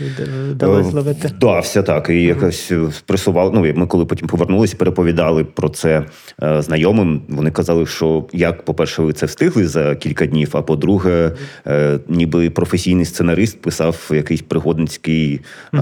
Вдалося 0.00 0.90
зловити? 0.90 1.28
Вдався 1.28 1.82
так. 1.82 2.10
І 2.10 2.22
якось 2.22 2.72
е, 2.72 2.88
пресували. 3.06 3.50
Ну, 3.54 3.72
ми 3.80 3.86
коли 3.86 4.04
потім 4.04 4.28
повернулися, 4.28 4.76
переповідали 4.76 5.44
про 5.44 5.68
це 5.68 6.04
е, 6.42 6.62
знайомим. 6.62 7.22
Вони 7.28 7.50
казали, 7.50 7.86
що 7.86 8.26
як, 8.32 8.64
по-перше, 8.64 9.02
ви 9.02 9.12
це 9.12 9.26
встигли 9.26 9.66
за 9.66 9.96
кілька 9.96 10.26
днів, 10.26 10.50
а 10.52 10.62
по-друге, 10.62 11.32
е, 11.66 11.98
ніби 12.08 12.50
професійний 12.50 13.04
сценарист 13.04 13.62
писав 13.62 14.10
якийсь 14.14 14.42
пригодницький 14.42 15.40
е, 15.74 15.80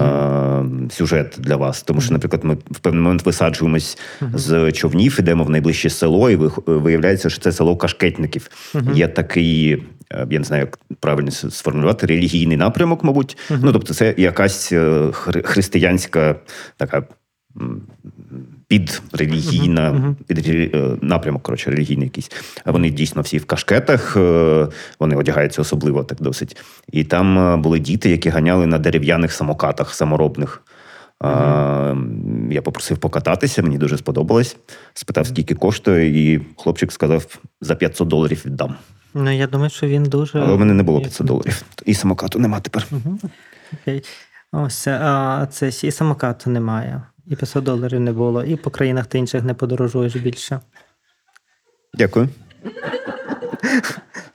сюжет 0.91 1.35
для 1.39 1.57
вас. 1.57 1.83
Тому 1.83 2.01
що, 2.01 2.13
наприклад, 2.13 2.45
ми 2.45 2.55
в 2.71 2.79
певний 2.79 3.03
момент 3.03 3.27
висаджуємось 3.27 3.99
з 4.35 4.73
човнів, 4.73 5.17
ідемо 5.19 5.45
в 5.45 5.51
найближче 5.51 5.91
село, 5.91 6.31
і 6.31 6.39
виявляється, 6.67 7.31
що 7.31 7.41
це 7.41 7.53
село 7.53 7.77
кашкетників. 7.77 8.51
Є 8.95 9.09
такий 9.09 9.83
Е, 10.13 10.27
я 10.31 10.39
не 10.39 10.45
знаю, 10.45 10.61
як 10.61 10.79
правильно 11.01 11.31
сформулювати, 11.31 12.07
релігійний 12.07 12.57
напрямок, 12.57 13.05
мабуть. 13.05 13.37
Uh-huh. 13.51 13.59
Ну, 13.63 13.73
тобто, 13.73 13.95
це 13.95 14.06
якась 14.17 14.73
е, 14.73 15.11
християнська 15.45 16.37
така 16.77 17.03
підрелігійна, 18.69 19.93
uh-huh. 19.93 20.15
під 20.27 20.49
е, 20.49 20.97
напрямок, 21.03 21.43
коротше, 21.43 21.71
релігійний 21.71 22.05
якийсь. 22.05 22.31
Вони 22.67 22.91
дійсно 22.91 23.23
всі 23.23 23.39
в 23.39 23.45
кашкетах, 23.45 24.17
вони 25.01 25.17
одягаються 25.17 25.63
особливо 25.63 26.05
так 26.05 26.19
досить. 26.21 26.57
І 26.93 27.05
там 27.05 27.63
були 27.63 27.79
діти, 27.79 28.11
які 28.11 28.29
ганяли 28.29 28.67
на 28.67 28.79
дерев'яних 28.79 29.33
самокатах 29.33 29.95
саморобних. 29.95 30.63
Uh-huh. 31.21 32.53
Я 32.53 32.63
попросив 32.63 32.99
покататися, 32.99 33.63
мені 33.63 33.79
дуже 33.79 33.99
сподобалось. 33.99 34.57
Спитав, 34.95 35.27
скільки 35.27 35.55
коштує, 35.55 36.35
і 36.35 36.41
хлопчик 36.57 36.93
сказав: 36.93 37.39
за 37.61 37.75
500 37.75 38.09
доларів 38.09 38.43
віддам. 38.47 38.75
Ну, 39.19 39.31
я 39.31 39.47
думаю, 39.47 39.71
що 39.71 39.87
він 39.87 40.03
дуже. 40.03 40.39
Але 40.39 40.53
у 40.53 40.59
мене 40.59 40.75
не 40.75 40.83
було 40.83 41.01
500 41.01 41.27
доларів. 41.27 41.63
І 41.85 41.95
самокату 41.95 42.39
нема 42.39 42.61
тепер. 42.61 42.87
Угу. 42.91 43.19
Окей. 43.73 44.05
Ось, 44.53 44.87
а 44.87 45.47
це 45.51 45.69
і 45.69 45.91
самокату 45.91 46.51
немає. 46.51 47.03
І 47.27 47.37
500 47.37 47.65
доларів 47.65 48.01
не 48.01 48.13
було, 48.13 48.45
і 48.45 48.57
по 48.57 48.71
країнах 48.71 49.07
ти 49.07 49.19
інших 49.19 49.43
не 49.43 49.55
подорожуєш 49.55 50.17
більше. 50.17 50.61
Дякую. 51.95 52.29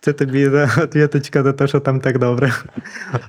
Це 0.03 0.13
тобі 0.13 0.49
відповідочка 0.49 1.43
за 1.43 1.53
те, 1.53 1.67
що 1.67 1.79
там 1.79 1.99
так 1.99 2.19
добре. 2.19 2.53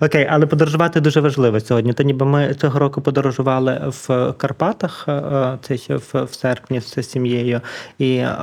Окей, 0.01 0.29
але 0.31 0.47
подорожувати 0.47 1.01
дуже 1.01 1.21
важливо 1.21 1.61
сьогодні. 1.61 1.93
То 1.93 2.03
ніби 2.03 2.27
ми 2.27 2.55
цього 2.55 2.79
року 2.79 3.01
подорожували 3.01 3.81
в 3.87 4.33
Карпатах, 4.33 5.05
е, 5.09 5.13
е, 5.13 5.59
це 5.63 5.77
ще 5.77 5.97
в, 5.97 6.11
в 6.15 6.35
серпні 6.35 6.81
з 6.81 7.03
сім'єю. 7.03 7.61
І 7.99 8.15
е, 8.15 8.37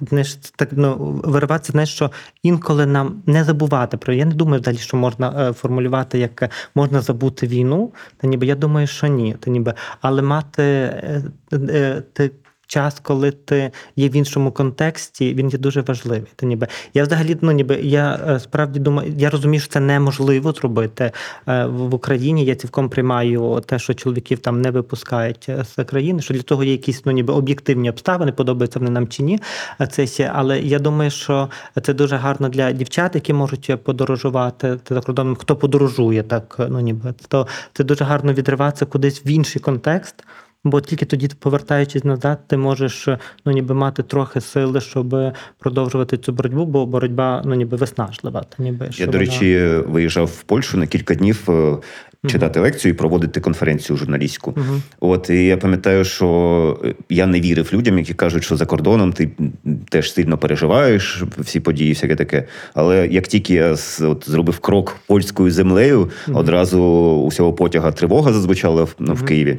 знаєш, 0.00 0.34
так 0.34 0.68
ну 0.72 0.96
вириватися, 1.24 1.72
знаєш, 1.72 1.94
що 1.94 2.10
інколи 2.42 2.86
нам 2.86 3.22
не 3.26 3.44
забувати 3.44 3.96
про. 3.96 4.12
Я 4.12 4.24
не 4.24 4.34
думаю 4.34 4.60
далі, 4.60 4.76
що 4.76 4.96
можна 4.96 5.52
формулювати, 5.52 6.18
як 6.18 6.50
можна 6.74 7.00
забути 7.00 7.46
війну. 7.46 7.92
Та 8.16 8.26
ніби 8.26 8.46
я 8.46 8.54
думаю, 8.54 8.86
що 8.86 9.06
ні. 9.06 9.36
Та 9.40 9.50
ніби, 9.50 9.74
але 10.00 10.22
мати 10.22 10.94
ти 12.12 12.30
час, 12.68 13.00
коли 13.02 13.30
ти 13.30 13.70
є 13.96 14.08
в 14.08 14.16
іншому 14.16 14.52
контексті, 14.52 15.34
він 15.34 15.48
є 15.48 15.58
дуже 15.58 15.80
важливий. 15.80 16.30
Та 16.36 16.46
ніби 16.46 16.66
я 16.94 17.02
взагалі 17.02 17.36
ну 17.40 17.52
ніби 17.52 17.74
я 17.82 18.20
е, 18.28 18.40
справді 18.40 18.80
думаю, 18.80 19.14
я 19.16 19.30
розумію, 19.30 19.60
що 19.60 19.72
це 19.72 19.80
неможливо 19.80 20.52
зробити 20.52 21.12
е, 21.48 21.66
в 21.66 21.94
Україні. 21.94 22.44
Я 22.44 22.54
цілком 22.54 22.88
приймаю 22.88 23.62
те, 23.66 23.78
що 23.78 23.94
чоловіків 23.94 24.38
там 24.38 24.60
не 24.60 24.70
випускають 24.70 25.46
е, 25.48 25.64
з 25.64 25.84
країни. 25.84 26.22
Що 26.22 26.34
для 26.34 26.42
того 26.42 26.64
є 26.64 26.72
якісь 26.72 27.06
ну 27.06 27.12
ніби 27.12 27.34
об'єктивні 27.34 27.90
обставини, 27.90 28.32
подобаються 28.32 28.78
вони 28.78 28.90
нам 28.90 29.08
чи 29.08 29.22
ні. 29.22 29.40
Це 29.90 30.06
ще, 30.06 30.30
але 30.34 30.60
я 30.60 30.78
думаю, 30.78 31.10
що 31.10 31.48
це 31.82 31.94
дуже 31.94 32.16
гарно 32.16 32.48
для 32.48 32.72
дівчат, 32.72 33.14
які 33.14 33.32
можуть 33.32 33.72
подорожувати 33.84 34.78
за 34.88 35.00
кордоном. 35.00 35.36
Хто 35.36 35.56
подорожує, 35.56 36.22
так 36.22 36.56
ну 36.68 36.80
ніби 36.80 37.14
то 37.28 37.46
це 37.72 37.84
дуже 37.84 38.04
гарно 38.04 38.32
відриватися 38.32 38.86
кудись 38.86 39.26
в 39.26 39.28
інший 39.28 39.62
контекст. 39.62 40.14
Бо 40.64 40.80
тільки 40.80 41.04
тоді, 41.04 41.28
повертаючись 41.38 42.04
назад, 42.04 42.48
ти 42.48 42.56
можеш 42.56 43.08
ну 43.46 43.52
ніби 43.52 43.74
мати 43.74 44.02
трохи 44.02 44.40
сили, 44.40 44.80
щоб 44.80 45.16
продовжувати 45.58 46.16
цю 46.16 46.32
боротьбу, 46.32 46.66
бо 46.66 46.86
боротьба 46.86 47.42
ну 47.44 47.54
ніби 47.54 47.76
виснажлива. 47.76 48.40
Та 48.40 48.62
ніби 48.62 48.90
я 48.92 49.06
до 49.06 49.18
речі 49.18 49.58
вона... 49.58 49.80
виїжджав 49.80 50.26
в 50.26 50.42
Польщу 50.42 50.78
на 50.78 50.86
кілька 50.86 51.14
днів 51.14 51.50
е, 51.50 51.76
читати 52.26 52.60
лекцію 52.60 52.92
і 52.92 52.96
проводити 52.96 53.40
конференцію 53.40 53.96
журналістську. 53.96 54.50
Uh-huh. 54.50 54.80
От 55.00 55.30
і 55.30 55.46
я 55.46 55.56
пам'ятаю, 55.56 56.04
що 56.04 56.80
я 57.10 57.26
не 57.26 57.40
вірив 57.40 57.70
людям, 57.72 57.98
які 57.98 58.14
кажуть, 58.14 58.44
що 58.44 58.56
за 58.56 58.66
кордоном 58.66 59.12
ти 59.12 59.30
теж 59.88 60.12
сильно 60.12 60.38
переживаєш 60.38 61.24
всі 61.38 61.60
події, 61.60 61.92
всяке 61.92 62.16
таке. 62.16 62.44
Але 62.74 63.06
як 63.06 63.28
тільки 63.28 63.54
я 63.54 63.76
от, 64.00 64.24
зробив 64.26 64.58
крок 64.58 64.96
польською 65.06 65.50
землею, 65.50 66.10
uh-huh. 66.28 66.38
одразу 66.38 66.82
усього 67.26 67.52
потяга 67.52 67.92
тривога 67.92 68.32
зазвучала 68.32 68.84
в, 68.84 68.94
ну, 68.98 69.14
в 69.14 69.24
Києві. 69.24 69.58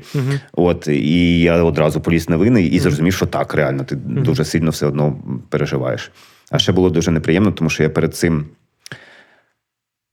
От 0.53 0.87
і 0.87 1.39
я 1.39 1.63
одразу 1.63 2.01
поліз 2.01 2.29
на 2.29 2.37
вини 2.37 2.63
і 2.63 2.79
зрозумів, 2.79 3.13
що 3.13 3.25
так 3.25 3.53
реально 3.53 3.83
ти 3.83 3.95
дуже 3.95 4.45
сильно 4.45 4.71
все 4.71 4.87
одно 4.87 5.17
переживаєш. 5.49 6.11
А 6.51 6.59
ще 6.59 6.71
було 6.71 6.89
дуже 6.89 7.11
неприємно, 7.11 7.51
тому 7.51 7.69
що 7.69 7.83
я 7.83 7.89
перед 7.89 8.15
цим. 8.15 8.45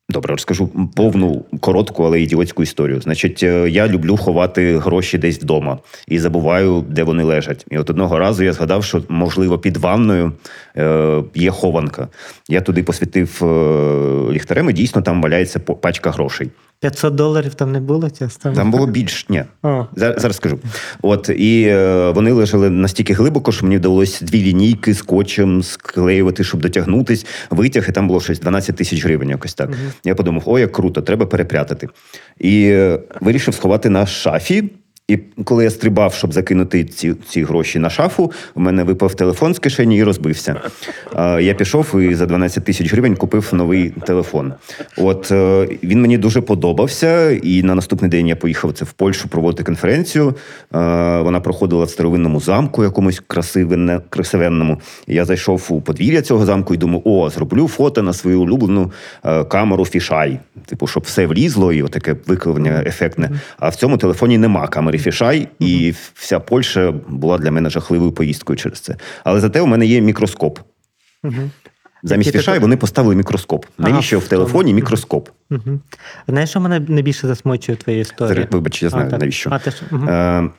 Добре, 0.08 0.34
розкажу 0.34 0.68
повну 0.94 1.44
коротку, 1.60 2.04
але 2.04 2.20
ідіотську 2.20 2.62
історію. 2.62 3.00
Значить, 3.00 3.42
е, 3.42 3.68
я 3.70 3.88
люблю 3.88 4.16
ховати 4.16 4.78
гроші 4.78 5.18
десь 5.18 5.38
вдома 5.38 5.78
і 6.08 6.18
забуваю, 6.18 6.84
де 6.88 7.02
вони 7.02 7.22
лежать. 7.22 7.66
І 7.70 7.78
от 7.78 7.90
одного 7.90 8.18
разу 8.18 8.44
я 8.44 8.52
згадав, 8.52 8.84
що 8.84 9.02
можливо 9.08 9.58
під 9.58 9.76
ванною 9.76 10.32
е, 10.76 11.22
є 11.34 11.50
хованка. 11.50 12.08
Я 12.48 12.60
туди 12.60 12.82
посвітив 12.82 13.44
е, 13.44 14.32
ліхтарем, 14.32 14.70
і 14.70 14.72
дійсно 14.72 15.02
там 15.02 15.22
валяється 15.22 15.58
пачка 15.58 16.10
грошей. 16.10 16.50
500 16.80 17.14
доларів 17.14 17.54
там 17.54 17.72
не 17.72 17.80
було 17.80 18.10
часто? 18.10 18.52
Там 18.52 18.70
було 18.70 18.86
більш 18.86 19.28
ні. 19.28 19.44
О. 19.62 19.86
Зараз, 19.96 20.22
зараз 20.22 20.36
скажу. 20.36 20.58
От 21.02 21.28
і 21.28 21.62
е, 21.68 22.10
вони 22.10 22.32
лежали 22.32 22.70
настільки 22.70 23.12
глибоко, 23.12 23.52
що 23.52 23.66
мені 23.66 23.76
вдалося 23.76 24.24
дві 24.24 24.42
лінійки 24.42 24.94
скотчем 24.94 25.62
склеювати, 25.62 26.44
щоб 26.44 26.60
дотягнутись. 26.60 27.26
Витяг, 27.50 27.86
і 27.88 27.92
там 27.92 28.08
було 28.08 28.20
щось 28.20 28.40
12 28.40 28.76
тисяч 28.76 29.04
гривень. 29.04 29.30
Якось 29.30 29.54
так. 29.54 29.70
Я 30.04 30.14
подумав, 30.14 30.42
о, 30.46 30.58
як 30.58 30.72
круто, 30.72 31.02
треба 31.02 31.26
перепрятати. 31.26 31.88
І 32.38 32.62
е, 32.64 32.98
вирішив 33.20 33.54
сховати 33.54 33.90
на 33.90 34.06
шафі. 34.06 34.70
І 35.08 35.18
коли 35.44 35.64
я 35.64 35.70
стрибав, 35.70 36.14
щоб 36.14 36.32
закинути 36.32 36.84
ці 36.84 37.14
ці 37.28 37.44
гроші 37.44 37.78
на 37.78 37.90
шафу, 37.90 38.32
у 38.54 38.60
мене 38.60 38.84
випав 38.84 39.14
телефон 39.14 39.54
з 39.54 39.58
кишені 39.58 39.98
і 39.98 40.02
розбився. 40.02 40.60
Я 41.40 41.54
пішов 41.54 42.00
і 42.00 42.14
за 42.14 42.26
12 42.26 42.64
тисяч 42.64 42.92
гривень 42.92 43.16
купив 43.16 43.50
новий 43.52 43.90
телефон. 43.90 44.52
От 44.96 45.30
е, 45.32 45.68
він 45.82 46.00
мені 46.00 46.18
дуже 46.18 46.40
подобався, 46.40 47.30
і 47.30 47.62
на 47.62 47.74
наступний 47.74 48.10
день 48.10 48.26
я 48.26 48.36
поїхав 48.36 48.72
це 48.72 48.84
в 48.84 48.92
Польщу 48.92 49.28
проводити 49.28 49.62
конференцію. 49.64 50.28
Е, 50.28 50.34
Вона 51.20 51.40
проходила 51.40 51.84
в 51.84 51.90
старовинному 51.90 52.40
замку, 52.40 52.84
якомусь 52.84 53.22
красивенне, 53.26 54.00
красивенному. 54.08 54.80
Я 55.06 55.24
зайшов 55.24 55.66
у 55.68 55.80
подвір'я 55.80 56.22
цього 56.22 56.46
замку 56.46 56.74
і 56.74 56.76
думаю, 56.76 57.02
о, 57.04 57.30
зроблю 57.30 57.68
фото 57.68 58.02
на 58.02 58.12
свою 58.12 58.42
улюблену 58.42 58.92
е, 59.24 59.44
камеру 59.44 59.84
фішай. 59.84 60.38
Типу, 60.66 60.86
щоб 60.86 61.02
все 61.02 61.26
влізло, 61.26 61.72
і 61.72 61.82
отаке 61.82 62.16
викривлення 62.26 62.82
ефектне. 62.86 63.30
А 63.58 63.68
в 63.68 63.74
цьому 63.74 63.98
телефоні 63.98 64.38
нема 64.38 64.66
камери 64.66 64.95
фішай, 64.98 65.48
і 65.58 65.94
вся 66.14 66.40
Польща 66.40 66.92
була 67.08 67.38
для 67.38 67.50
мене 67.50 67.70
жахливою 67.70 68.12
поїздкою 68.12 68.56
через 68.56 68.80
це. 68.80 68.96
Але 69.24 69.40
зате 69.40 69.60
у 69.60 69.66
мене 69.66 69.86
є 69.86 70.00
мікроскоп. 70.00 70.58
Замість 72.02 72.26
Який 72.26 72.40
фішай 72.40 72.54
ти- 72.54 72.60
вони 72.60 72.76
поставили 72.76 73.14
мікроскоп. 73.14 73.66
Ага, 73.78 73.88
Навіщо 73.90 74.18
в 74.18 74.22
в 74.22 74.28
телефоні 74.28 74.70
тому. 74.70 74.74
мікроскоп? 74.74 75.28
Угу. 75.50 75.80
Знаєш, 76.28 76.50
що 76.50 76.60
мене 76.60 76.80
найбільше 76.80 77.26
засмучує 77.26 77.76
в 77.76 77.82
твоїй 77.82 78.00
історії? 78.00 78.46
Вибач, 78.50 78.82
я 78.82 78.88
знаю 78.88 79.10
А, 79.12 79.18
навіщо. 79.18 79.50
А, 79.52 79.58
ти 79.58 79.70
ж, 79.70 79.76
угу. 79.92 80.06
Е, 80.08 80.50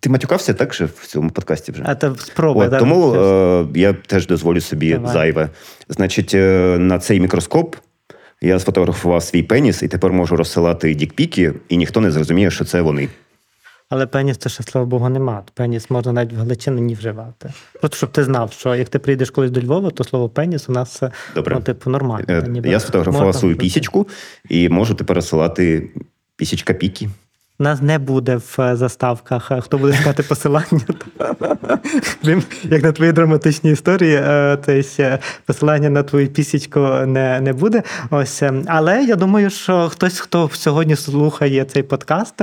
ти 0.00 0.10
матюкався 0.10 0.54
так 0.54 0.74
же 0.74 0.84
в 0.84 1.06
цьому 1.06 1.30
подкасті 1.30 1.72
вже? 1.72 1.82
а 1.86 2.14
спробуй. 2.18 2.66
От, 2.66 2.78
тому 2.78 3.14
е, 3.14 3.66
я 3.74 3.92
теж 3.92 4.26
дозволю 4.26 4.60
собі 4.60 4.92
Давай. 4.92 5.12
зайве. 5.12 5.48
Значить, 5.88 6.34
е, 6.34 6.76
на 6.78 6.98
цей 6.98 7.20
мікроскоп 7.20 7.76
я 8.40 8.58
сфотографував 8.58 9.22
свій 9.22 9.42
пеніс 9.42 9.82
і 9.82 9.88
тепер 9.88 10.12
можу 10.12 10.36
розсилати 10.36 10.94
дікпіки, 10.94 11.52
і 11.68 11.76
ніхто 11.76 12.00
не 12.00 12.10
зрозуміє, 12.10 12.50
що 12.50 12.64
це 12.64 12.80
вони. 12.80 13.08
Але 13.92 14.06
пеніс 14.06 14.36
це 14.36 14.48
ще, 14.48 14.62
слава 14.62 14.86
Богу, 14.86 15.08
нема. 15.08 15.42
Пеніс 15.54 15.90
можна 15.90 16.12
навіть 16.12 16.32
в 16.32 16.36
Галичині 16.36 16.94
вживати. 16.94 17.52
Просто 17.80 17.96
щоб 17.96 18.12
ти 18.12 18.24
знав, 18.24 18.52
що 18.52 18.74
як 18.74 18.88
ти 18.88 18.98
прийдеш 18.98 19.30
колись 19.30 19.50
до 19.50 19.60
Львова, 19.60 19.90
то 19.90 20.04
слово 20.04 20.28
пеніс 20.28 20.68
у 20.68 20.72
нас 20.72 21.02
е, 21.02 21.10
Добре. 21.34 21.54
ну, 21.54 21.62
типу, 21.62 21.90
нормально. 21.90 22.24
Е, 22.28 22.62
Я 22.64 22.80
сфотографував 22.80 23.34
свою 23.34 23.56
пісічку 23.56 24.08
і 24.48 24.68
можу 24.68 24.94
тепер 24.94 25.06
пересилати 25.06 25.90
пісічка 26.36 26.72
піки. 26.72 27.08
Нас 27.58 27.82
не 27.82 27.98
буде 27.98 28.36
в 28.36 28.56
е, 28.60 28.76
заставках. 28.76 29.50
е, 29.50 29.60
Хто 29.60 29.78
буде 29.78 29.92
шукати 29.94 30.22
посилання? 30.22 30.80
Як 32.64 32.82
на 32.82 32.92
твої 32.92 33.12
драматичні 33.12 33.70
історії, 33.70 34.14
е, 34.14 34.56
то 34.56 35.18
посилання 35.46 35.90
на 35.90 36.02
твою 36.02 36.28
пісічку 36.28 36.80
не, 37.06 37.40
не 37.40 37.52
буде. 37.52 37.82
Ось, 38.10 38.42
але 38.66 39.04
я 39.04 39.16
думаю, 39.16 39.50
що 39.50 39.88
хтось, 39.88 40.20
хто 40.20 40.50
сьогодні 40.52 40.96
слухає 40.96 41.64
цей 41.64 41.82
подкаст, 41.82 42.34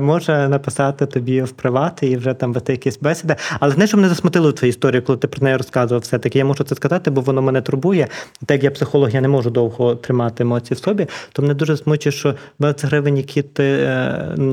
може 0.00 0.48
написати 0.48 1.06
тобі 1.06 1.42
в 1.42 1.50
приват 1.50 2.02
і 2.02 2.16
вже 2.16 2.34
там 2.34 2.52
вести 2.52 2.72
якісь 2.72 2.98
бесіди. 2.98 3.36
Але 3.60 3.72
знаєш, 3.72 3.90
що 3.90 3.96
мене 3.96 4.08
засмутило 4.08 4.50
в 4.50 4.52
твоїй 4.52 4.70
історії, 4.70 5.02
коли 5.02 5.18
ти 5.18 5.28
про 5.28 5.44
неї 5.44 5.56
розказував. 5.56 6.02
Все 6.02 6.18
таки 6.18 6.38
я 6.38 6.44
можу 6.44 6.64
це 6.64 6.74
сказати, 6.74 7.10
бо 7.10 7.20
воно 7.20 7.42
мене 7.42 7.62
турбує. 7.62 8.08
Так 8.46 8.50
як 8.50 8.64
я 8.64 8.70
психолог, 8.70 9.10
я 9.10 9.20
не 9.20 9.28
можу 9.28 9.50
довго 9.50 9.94
тримати 9.94 10.42
емоції 10.42 10.76
в 10.76 10.78
собі. 10.84 11.06
То 11.32 11.42
мене 11.42 11.54
дуже 11.54 11.76
смучить, 11.76 12.14
що 12.14 12.34
20 12.58 12.90
гривень, 12.90 13.16
які 13.16 13.42
ти 13.42 13.88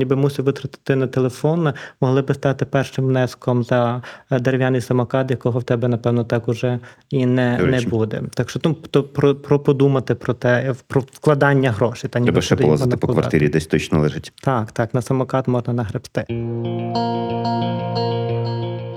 ніби 0.08 0.22
мусив 0.22 0.44
витратити 0.44 0.96
на 0.96 1.06
телефон, 1.06 1.72
могли 2.00 2.22
би 2.22 2.34
стати 2.34 2.64
першим 2.64 3.06
внеском 3.06 3.64
за 3.64 4.02
е, 4.30 4.40
дерев'яний 4.40 4.80
самокат, 4.80 5.30
якого 5.30 5.58
в 5.58 5.64
тебе, 5.64 5.88
напевно, 5.88 6.24
так 6.24 6.48
уже 6.48 6.78
і 7.10 7.26
не, 7.26 7.58
не 7.58 7.80
буде. 7.80 8.22
Так 8.34 8.50
що 8.50 8.60
ну, 8.64 8.74
то 8.74 9.02
про, 9.02 9.34
про 9.34 9.60
подумати 9.60 10.14
про 10.14 10.34
те, 10.34 10.74
про 10.86 11.00
вкладання 11.00 11.70
грошей. 11.70 12.10
Та 12.10 12.18
ніби 12.18 12.32
Треба 12.32 12.42
ще 12.42 12.56
полазити 12.56 12.96
по 12.96 13.06
квартирі, 13.06 13.48
десь 13.48 13.66
точно 13.66 13.98
лежить. 13.98 14.32
Так, 14.42 14.72
так, 14.72 14.94
на 14.94 15.02
самокат 15.02 15.48
можна 15.48 15.72
нагребсти. 15.72 16.24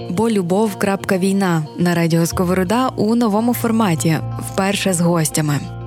Бо 0.09 0.29
любов. 0.29 0.75
крапка 0.75 1.17
війна 1.17 1.65
на 1.79 1.95
радіо 1.95 2.25
Сковорода 2.25 2.87
у 2.87 3.15
новому 3.15 3.53
форматі, 3.53 4.17
вперше 4.39 4.93
з 4.93 5.01
гостями. 5.01 5.80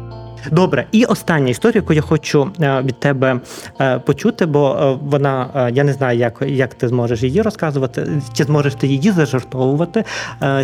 Добре, 0.52 0.86
і 0.92 1.04
остання 1.04 1.48
історія, 1.50 1.80
яку 1.80 1.92
я 1.92 2.00
хочу 2.00 2.50
е, 2.60 2.82
від 2.82 3.00
тебе 3.00 3.40
е, 3.80 3.98
почути, 3.98 4.46
бо 4.46 4.76
е, 4.80 4.98
вона 5.02 5.70
я 5.74 5.84
не 5.84 5.92
знаю, 5.92 6.18
як, 6.18 6.42
як 6.46 6.74
ти 6.74 6.88
зможеш 6.88 7.22
її 7.22 7.42
розказувати, 7.42 8.08
чи 8.32 8.44
зможеш 8.44 8.74
ти 8.74 8.86
її 8.86 9.10
зажартовувати, 9.10 10.04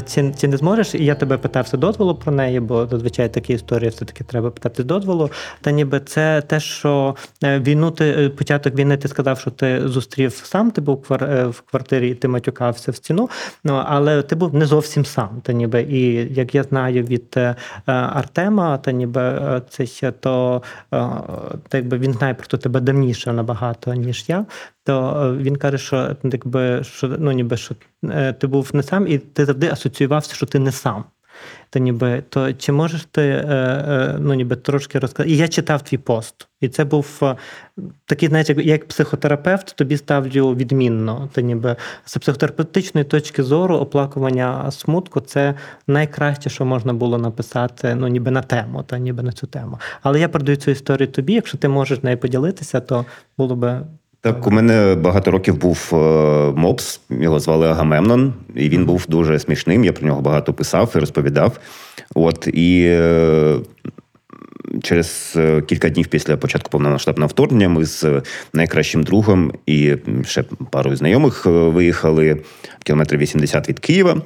чи, 0.07 0.35
чи 0.41 0.49
не 0.49 0.57
зможеш. 0.57 0.95
І 0.95 1.05
я 1.05 1.15
тебе 1.15 1.39
питався 1.39 1.77
дозволу 1.77 2.15
про 2.15 2.33
неї, 2.33 2.61
бо 2.61 2.87
зазвичай 2.87 3.29
такі 3.29 3.53
історії 3.53 3.91
все-таки 3.91 4.25
треба 4.25 4.51
питати 4.51 4.83
дозволу. 4.83 5.31
Та 5.61 5.71
ніби 5.71 6.01
це 6.01 6.43
те, 6.47 6.61
що 6.61 7.15
війну 7.43 7.91
ти 7.91 8.29
початок 8.39 8.75
війни 8.75 8.97
ти 8.97 9.09
сказав, 9.09 9.41
що 9.41 9.51
ти 9.51 9.89
зустрів 9.89 10.33
сам, 10.33 10.71
ти 10.71 10.81
був 10.81 11.05
в 11.09 11.13
квар- 11.13 11.49
в 11.49 11.61
квартирі 11.61 12.11
і 12.11 12.15
ти 12.15 12.29
матюкався 12.29 12.93
в 12.93 12.97
стіну. 12.97 13.31
Ну 13.65 13.83
але 13.87 14.23
ти 14.23 14.35
був 14.35 14.55
не 14.55 14.67
зовсім 14.67 15.05
сам. 15.05 15.29
Та 15.43 15.53
ніби 15.53 15.83
і 15.83 16.35
як 16.35 16.55
я 16.55 16.63
знаю 16.63 17.03
від 17.03 17.39
Артема, 17.87 18.79
та 18.79 18.93
ніби 18.93 19.21
ще 19.71 20.13
то 20.13 20.63
е, 20.81 20.99
та 21.69 21.79
якби 21.79 21.99
він 21.99 22.13
знає 22.13 22.35
про 22.35 22.59
тебе 22.59 22.81
давніше 22.81 23.33
набагато, 23.33 23.95
ніж 23.95 24.25
я. 24.29 24.47
То 24.85 25.23
е, 25.23 25.43
він 25.43 25.57
каже, 25.57 25.79
що 25.79 26.17
якби 26.25 26.85
що 26.85 27.17
ну 27.19 27.33
ніби 27.33 27.57
що 27.57 27.75
е, 28.05 28.33
ти 28.33 28.47
був 28.47 28.71
не 28.73 28.83
сам, 28.83 29.07
і 29.07 29.19
ти 29.19 29.45
завжди 29.45 29.69
асоціювався, 29.69 30.35
що 30.35 30.47
ти 30.47 30.59
не 30.59 30.73
сам. 30.73 31.05
То 31.73 31.79
ніби 31.79 32.23
то 32.29 32.53
чи 32.53 32.73
можеш 32.73 33.05
ти 33.11 33.23
е, 33.23 33.45
е, 33.49 34.17
ну 34.21 34.35
ніби 34.35 34.57
трошки 34.57 34.99
розказати? 34.99 35.31
І 35.31 35.37
я 35.37 35.49
читав 35.49 35.83
твій 35.83 35.99
пост, 35.99 36.49
і 36.61 36.69
це 36.69 36.85
був 36.85 37.19
е, 37.23 37.37
такий, 38.07 38.29
знаєш, 38.29 38.49
як, 38.49 38.59
як 38.59 38.89
психотерапевт, 38.89 39.77
тобі 39.77 39.97
ставлю 39.97 40.55
відмінно. 40.55 41.29
То 41.33 41.41
ніби 41.41 41.77
з 42.05 42.17
психотерапевтичної 42.19 43.05
точки 43.05 43.43
зору 43.43 43.77
оплакування 43.77 44.71
смутку 44.71 45.21
це 45.21 45.55
найкраще, 45.87 46.51
що 46.51 46.65
можна 46.65 46.93
було 46.93 47.19
написати, 47.19 47.95
ну 47.95 48.09
ніби 48.09 48.31
на 48.31 48.43
тему, 48.43 48.83
та 48.83 48.99
ніби 48.99 49.23
на 49.23 49.33
цю 49.33 49.47
тему. 49.47 49.79
Але 50.03 50.21
я 50.21 50.29
передаю 50.29 50.57
цю 50.57 50.71
історію 50.71 51.07
тобі. 51.09 51.33
Якщо 51.33 51.59
ти 51.59 51.69
можеш 51.69 52.03
нею 52.03 52.19
поділитися, 52.19 52.81
то 52.81 53.05
було 53.39 53.57
би 53.57 53.81
Так, 54.23 54.47
у 54.47 54.51
мене 54.51 54.95
багато 54.95 55.31
років 55.31 55.57
був 55.57 55.91
е, 55.93 55.97
мопс, 56.57 57.01
його 57.11 57.41
звали 57.41 57.69
Агамемнон, 57.69 58.35
і 58.55 58.69
він 58.69 58.85
був 58.85 59.05
дуже 59.09 59.39
смішним. 59.39 59.85
Я 59.85 59.93
про 59.93 60.07
нього 60.07 60.21
багато 60.21 60.53
писав 60.53 60.93
і 60.97 60.99
розповідав. 60.99 61.59
От 62.15 62.49
і 62.53 62.85
е, 62.89 63.57
через 64.83 65.35
е, 65.37 65.63
кілька 65.63 65.89
днів 65.89 66.07
після 66.07 66.37
початку 66.37 66.71
повномасштабного 66.71 67.29
вторгнення 67.29 67.69
ми 67.69 67.85
з 67.85 68.23
найкращим 68.53 69.03
другом 69.03 69.53
і 69.67 69.97
ще 70.25 70.45
парою 70.71 70.97
знайомих 70.97 71.47
виїхали 71.47 72.43
кілометр 72.85 73.17
80 73.17 73.69
від 73.69 73.79
Києва. 73.79 74.23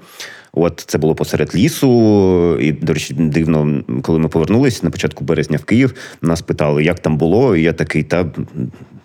От 0.57 0.85
це 0.87 0.99
було 0.99 1.15
посеред 1.15 1.57
лісу, 1.57 2.59
і 2.61 2.73
до 2.73 2.93
речі, 2.93 3.15
дивно, 3.15 3.83
коли 4.03 4.19
ми 4.19 4.29
повернулися 4.29 4.81
на 4.83 4.91
початку 4.91 5.25
березня 5.25 5.59
в 5.59 5.65
Київ, 5.65 5.95
нас 6.23 6.43
питали, 6.43 6.85
як 6.85 7.01
там 7.01 7.17
було. 7.17 7.57
І 7.57 7.63
я 7.63 7.73
такий, 7.73 8.03
та 8.03 8.27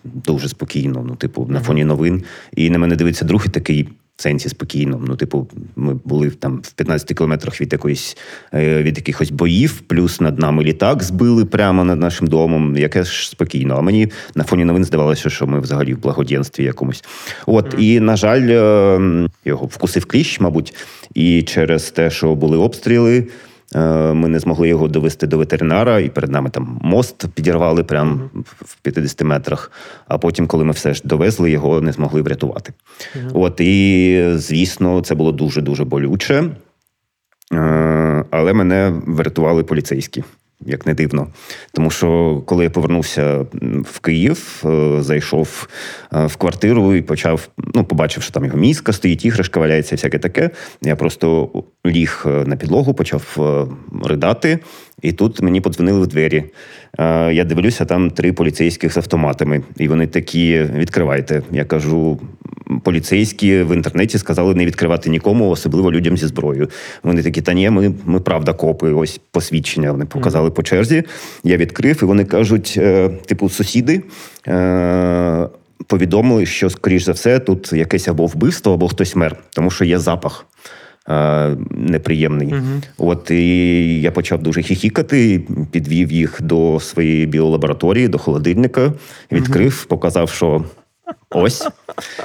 дуже 0.04 0.48
спокійно. 0.48 1.04
Ну, 1.08 1.16
типу, 1.16 1.46
на 1.50 1.60
фоні 1.60 1.84
новин. 1.84 2.22
І 2.56 2.70
на 2.70 2.78
мене 2.78 2.96
дивиться 2.96 3.24
друг 3.24 3.44
і 3.46 3.48
такий. 3.48 3.88
Сенсі 4.20 4.48
спокійно. 4.48 5.00
Ну, 5.06 5.16
типу, 5.16 5.48
ми 5.76 5.94
були 6.04 6.30
там 6.30 6.60
в 6.64 6.72
15 6.72 7.18
кілометрах 7.18 7.60
від 7.60 7.72
якоїсь 7.72 8.16
е, 8.54 8.82
від 8.82 8.96
якихось 8.96 9.30
боїв, 9.30 9.80
плюс 9.80 10.20
над 10.20 10.38
нами 10.38 10.64
літак 10.64 11.02
збили 11.02 11.44
прямо 11.44 11.84
над 11.84 12.00
нашим 12.00 12.26
домом. 12.26 12.76
Яке 12.76 13.04
ж 13.04 13.28
спокійно. 13.30 13.74
А 13.78 13.80
мені 13.80 14.08
на 14.34 14.44
фоні 14.44 14.64
новин 14.64 14.84
здавалося, 14.84 15.30
що 15.30 15.46
ми 15.46 15.60
взагалі 15.60 15.94
в 15.94 16.00
благоденстві 16.00 16.64
якомусь. 16.64 17.04
От 17.46 17.74
і 17.78 18.00
на 18.00 18.16
жаль, 18.16 18.48
е, 18.48 19.28
його 19.44 19.66
вкусив 19.66 20.04
кліщ, 20.04 20.40
мабуть, 20.40 20.74
і 21.14 21.42
через 21.42 21.90
те, 21.90 22.10
що 22.10 22.34
були 22.34 22.58
обстріли. 22.58 23.26
Е, 23.74 24.12
Ми 24.14 24.28
не 24.28 24.38
змогли 24.38 24.68
його 24.68 24.88
довести 24.88 25.26
до 25.26 25.38
ветеринара, 25.38 26.00
і 26.00 26.08
перед 26.08 26.30
нами 26.30 26.50
там 26.50 26.80
мост 26.82 27.28
підірвали 27.34 27.84
прямо 27.84 28.30
в 28.60 28.76
50 28.82 29.22
метрах. 29.22 29.72
А 30.08 30.18
потім, 30.18 30.46
коли 30.46 30.64
ми 30.64 30.72
все 30.72 30.94
ж 30.94 31.02
довезли, 31.04 31.50
його 31.50 31.80
не 31.80 31.92
змогли 31.92 32.22
врятувати. 32.22 32.72
От 33.32 33.60
і 33.60 34.24
звісно, 34.34 35.00
це 35.00 35.14
було 35.14 35.32
дуже 35.32 35.62
дуже 35.62 35.84
болюче. 35.84 36.50
Е, 37.52 38.24
Але 38.30 38.52
мене 38.52 39.02
врятували 39.06 39.64
поліцейські. 39.64 40.24
Як 40.66 40.86
не 40.86 40.94
дивно. 40.94 41.26
Тому 41.72 41.90
що 41.90 42.42
коли 42.46 42.64
я 42.64 42.70
повернувся 42.70 43.46
в 43.84 43.98
Київ, 44.00 44.62
е, 44.64 45.02
зайшов 45.02 45.68
е, 46.14 46.26
в 46.26 46.36
квартиру 46.36 46.94
і 46.94 47.02
почав, 47.02 47.48
ну, 47.74 47.84
побачив, 47.84 48.22
що 48.22 48.32
там 48.32 48.44
його 48.44 48.58
мізка 48.58 48.92
стоїть, 48.92 49.24
іграшка 49.24 49.60
валяється, 49.60 49.96
всяке 49.96 50.18
таке. 50.18 50.50
Я 50.82 50.96
просто 50.96 51.50
ліг 51.86 52.24
е, 52.26 52.28
на 52.28 52.56
підлогу, 52.56 52.94
почав 52.94 53.36
ридати, 54.04 54.58
і 55.02 55.12
тут 55.12 55.42
мені 55.42 55.60
подзвонили 55.60 56.00
в 56.00 56.06
двері. 56.06 56.44
Я 57.32 57.44
дивлюся, 57.44 57.84
там 57.84 58.10
три 58.10 58.32
поліцейських 58.32 58.92
з 58.92 58.96
автоматами, 58.96 59.62
і 59.76 59.88
вони 59.88 60.06
такі: 60.06 60.62
відкривайте. 60.62 61.42
Я 61.50 61.64
кажу, 61.64 62.20
поліцейські 62.82 63.62
в 63.62 63.74
інтернеті 63.74 64.18
сказали 64.18 64.54
не 64.54 64.66
відкривати 64.66 65.10
нікому, 65.10 65.50
особливо 65.50 65.92
людям 65.92 66.16
зі 66.16 66.26
зброєю. 66.26 66.68
Вони 67.02 67.22
такі, 67.22 67.42
та 67.42 67.52
ні, 67.52 67.70
ми 67.70 67.94
ми 68.04 68.20
правда 68.20 68.52
копи, 68.52 68.92
ось 68.92 69.20
посвідчення. 69.30 69.92
Вони 69.92 70.04
показали 70.04 70.50
по 70.50 70.62
черзі. 70.62 71.02
Я 71.44 71.56
відкрив, 71.56 71.98
і 72.02 72.04
вони 72.04 72.24
кажуть: 72.24 72.74
е, 72.78 73.08
типу, 73.08 73.48
сусіди. 73.48 74.02
Е, 74.48 75.48
Повідомили, 75.86 76.46
що, 76.46 76.70
скоріш 76.70 77.02
за 77.02 77.12
все, 77.12 77.38
тут 77.38 77.72
якесь 77.72 78.08
або 78.08 78.26
вбивство, 78.26 78.72
або 78.72 78.88
хтось 78.88 79.16
мер, 79.16 79.36
тому 79.50 79.70
що 79.70 79.84
є 79.84 79.98
запах 79.98 80.46
е, 81.08 81.56
неприємний. 81.70 82.48
Uh-huh. 82.48 82.82
От 82.98 83.30
і 83.30 84.00
я 84.00 84.10
почав 84.12 84.42
дуже 84.42 84.62
хіхікати, 84.62 85.42
підвів 85.70 86.12
їх 86.12 86.42
до 86.42 86.80
своєї 86.80 87.26
біолабораторії, 87.26 88.08
до 88.08 88.18
холодильника, 88.18 88.92
відкрив, 89.32 89.72
uh-huh. 89.72 89.88
показав, 89.88 90.30
що 90.30 90.64
Ось. 91.30 91.68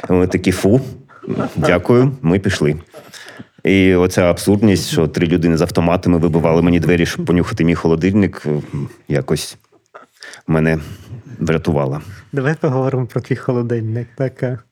Ми 0.10 0.28
такі 0.28 0.52
фу. 0.52 0.82
Дякую, 1.56 2.12
ми 2.22 2.40
пішли. 2.40 2.76
І 3.64 3.96
оця 3.96 4.22
абсурдність, 4.22 4.90
що 4.90 5.08
три 5.08 5.28
людини 5.28 5.58
з 5.58 5.62
автоматами 5.62 6.18
вибивали 6.18 6.62
мені 6.62 6.80
двері, 6.80 7.06
щоб 7.06 7.26
понюхати 7.26 7.64
мій 7.64 7.76
холодильник, 7.76 8.46
якось 9.08 9.58
мене 10.48 10.80
врятувала. 11.40 12.02
Давай 12.32 12.56
поговоримо 12.62 13.06
про 13.06 13.22
твій 13.22 13.36
холодильник. 13.36 14.08
Так. 14.18 14.64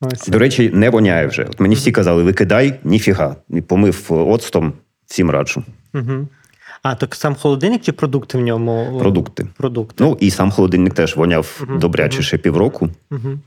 Ось. 0.00 0.28
До 0.28 0.38
речі, 0.38 0.70
не 0.74 0.90
воняє 0.90 1.26
вже. 1.26 1.44
От 1.44 1.60
Мені 1.60 1.74
всі 1.74 1.92
казали, 1.92 2.22
викидай, 2.22 2.80
ніфіга. 2.84 3.36
І 3.50 3.60
помив 3.60 4.06
оцтом, 4.08 4.72
всім 5.06 5.30
раджу. 5.30 5.64
Угу. 5.94 6.28
А, 6.82 6.94
так 6.94 7.14
сам 7.14 7.34
холодильник 7.34 7.82
чи 7.82 7.92
продукти 7.92 8.38
в 8.38 8.40
ньому? 8.40 8.98
Продукти. 9.00 9.46
Продукти. 9.56 10.04
Ну 10.04 10.16
і 10.20 10.30
сам 10.30 10.50
холодильник 10.50 10.94
теж 10.94 11.16
воняв 11.16 11.60
угу. 11.62 11.78
добряче 11.78 12.22
ще 12.22 12.38
півроку. 12.38 12.90
Угу. 13.10 13.38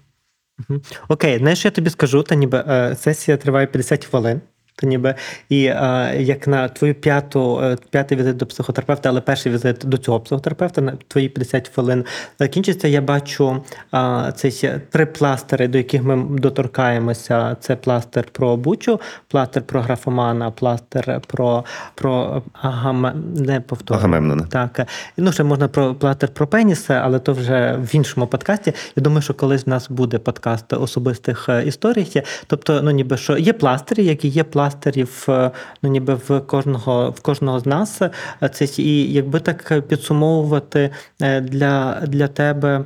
Окей, 1.08 1.38
знаєш, 1.38 1.66
я 1.66 1.72
тобі 1.72 1.89
скажу, 1.89 2.24
та 2.24 2.36
ніби 2.36 2.64
е, 2.68 2.95
сесія 2.95 3.38
триває 3.38 3.68
50 3.68 4.06
хвилин. 4.06 4.41
То 4.76 4.88
ніби 4.88 5.15
і 5.49 5.67
а, 5.67 6.11
як 6.13 6.47
на 6.47 6.69
твою 6.69 6.95
п'яту 6.95 7.59
е, 7.63 7.78
п'ятий 7.89 8.17
візит 8.17 8.38
до 8.38 8.45
психотерапевта, 8.45 9.09
але 9.09 9.21
перший 9.21 9.51
візит 9.51 9.78
до 9.84 9.97
цього 9.97 10.19
психотерапевта 10.19 10.82
на 10.82 10.93
твої 11.07 11.30
50 11.30 11.67
хвилин 11.67 12.05
закінчиться. 12.39 12.88
Я 12.88 13.01
бачу 13.01 13.63
а, 13.91 14.32
це 14.36 14.80
три 14.89 15.05
пластери, 15.05 15.67
до 15.67 15.78
яких 15.78 16.03
ми 16.03 16.39
доторкаємося. 16.39 17.57
Це 17.59 17.76
пластир 17.76 18.26
про 18.32 18.57
бучу, 18.57 18.99
пластир 19.28 19.63
про 19.63 19.82
графомана, 19.82 20.51
пластир 20.51 21.21
про 21.28 21.65
про 21.95 22.43
агам... 22.61 23.24
не 23.36 23.61
повторю. 23.61 23.99
Агамемнона. 23.99 24.47
Так. 24.49 24.88
Ну, 25.17 25.32
ще 25.32 25.43
можна 25.43 25.67
про 25.67 25.95
пластир 25.95 26.30
про 26.30 26.47
пеніси, 26.47 26.93
але 26.93 27.19
то 27.19 27.34
вже 27.34 27.78
в 27.80 27.95
іншому 27.95 28.28
подкасті. 28.28 28.74
Я 28.95 29.03
думаю, 29.03 29.21
що 29.21 29.34
колись 29.34 29.65
в 29.65 29.69
нас 29.69 29.89
буде 29.89 30.17
подкаст 30.17 30.74
особистих 30.74 31.49
е, 31.49 31.63
історій. 31.63 32.24
Тобто, 32.47 32.82
ну 32.82 32.91
ніби 32.91 33.17
що 33.17 33.38
є 33.38 33.53
пластирі, 33.53 34.05
які 34.05 34.28
є 34.28 34.43
пластири 34.43 34.62
кластерів, 34.64 35.26
е, 35.30 35.51
ну 35.82 35.89
ніби 35.89 36.14
в 36.14 36.39
кожного 36.39 37.11
в 37.11 37.22
кожного 37.22 37.59
з 37.59 37.66
нас. 37.66 38.01
Е, 38.01 38.11
це 38.49 38.66
і 38.78 39.14
якби 39.14 39.39
так 39.39 39.88
підсумовувати 39.88 40.89
е, 41.22 41.41
для, 41.41 42.01
для 42.07 42.28
тебе 42.28 42.86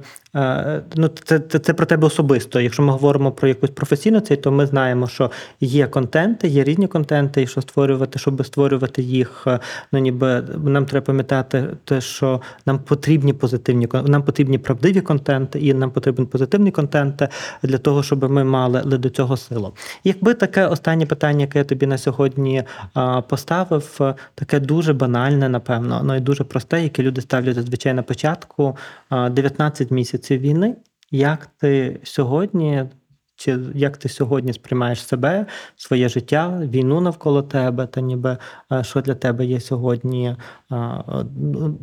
ну, 0.95 1.07
це, 1.23 1.39
це 1.39 1.59
це, 1.59 1.73
про 1.73 1.85
тебе 1.85 2.07
особисто. 2.07 2.61
Якщо 2.61 2.83
ми 2.83 2.91
говоримо 2.91 3.31
про 3.31 3.47
якусь 3.47 3.69
професійну 3.69 4.19
цей, 4.19 4.37
то 4.37 4.51
ми 4.51 4.65
знаємо, 4.65 5.07
що 5.07 5.31
є 5.61 5.87
контенти, 5.87 6.47
є 6.47 6.63
різні 6.63 6.87
контенти, 6.87 7.41
і 7.41 7.47
що 7.47 7.61
створювати, 7.61 8.19
щоб 8.19 8.45
створювати 8.45 9.01
їх, 9.01 9.43
е, 9.47 9.59
ну 9.91 9.99
ніби 9.99 10.43
нам 10.63 10.85
треба 10.85 11.05
пам'ятати, 11.05 11.67
те, 11.83 12.01
що 12.01 12.41
нам 12.65 12.79
потрібні 12.79 13.33
позитивні 13.33 13.87
нам 14.05 14.23
потрібні 14.23 14.57
правдиві 14.57 15.01
контенти, 15.01 15.59
і 15.59 15.73
нам 15.73 15.91
потрібен 15.91 16.25
позитивний 16.25 16.71
контент 16.71 17.23
для 17.63 17.77
того, 17.77 18.03
щоб 18.03 18.31
ми 18.31 18.43
мали 18.43 18.81
до 18.81 19.09
цього 19.09 19.37
силу. 19.37 19.73
Якби 20.03 20.33
таке 20.33 20.65
останнє 20.65 21.05
питання, 21.05 21.41
яке 21.41 21.59
я 21.59 21.65
тобі 21.65 21.85
на 21.85 21.97
сьогодні 21.97 22.63
поставив, 23.27 23.97
е, 24.01 24.15
таке 24.35 24.59
дуже 24.59 24.93
банальне, 24.93 25.49
напевно, 25.49 26.01
ну 26.03 26.15
і 26.15 26.19
дуже 26.19 26.43
просте, 26.43 26.83
яке 26.83 27.03
люди 27.03 27.21
ставлять 27.21 27.55
зазвичай 27.55 27.93
на 27.93 28.03
початку 28.03 28.77
19 29.11 29.91
місяців 29.91 30.26
місяці 30.31 30.37
війни. 30.37 30.75
Як 31.11 31.45
ти 31.45 31.99
сьогодні, 32.03 32.85
чи 33.37 33.59
як 33.75 33.97
ти 33.97 34.09
сьогодні 34.09 34.53
сприймаєш 34.53 35.03
себе, 35.03 35.45
своє 35.75 36.09
життя, 36.09 36.61
війну 36.63 37.01
навколо 37.01 37.41
тебе, 37.41 37.87
та 37.87 38.01
ніби 38.01 38.37
що 38.81 39.01
для 39.01 39.15
тебе 39.15 39.45
є 39.45 39.59
сьогодні 39.59 40.35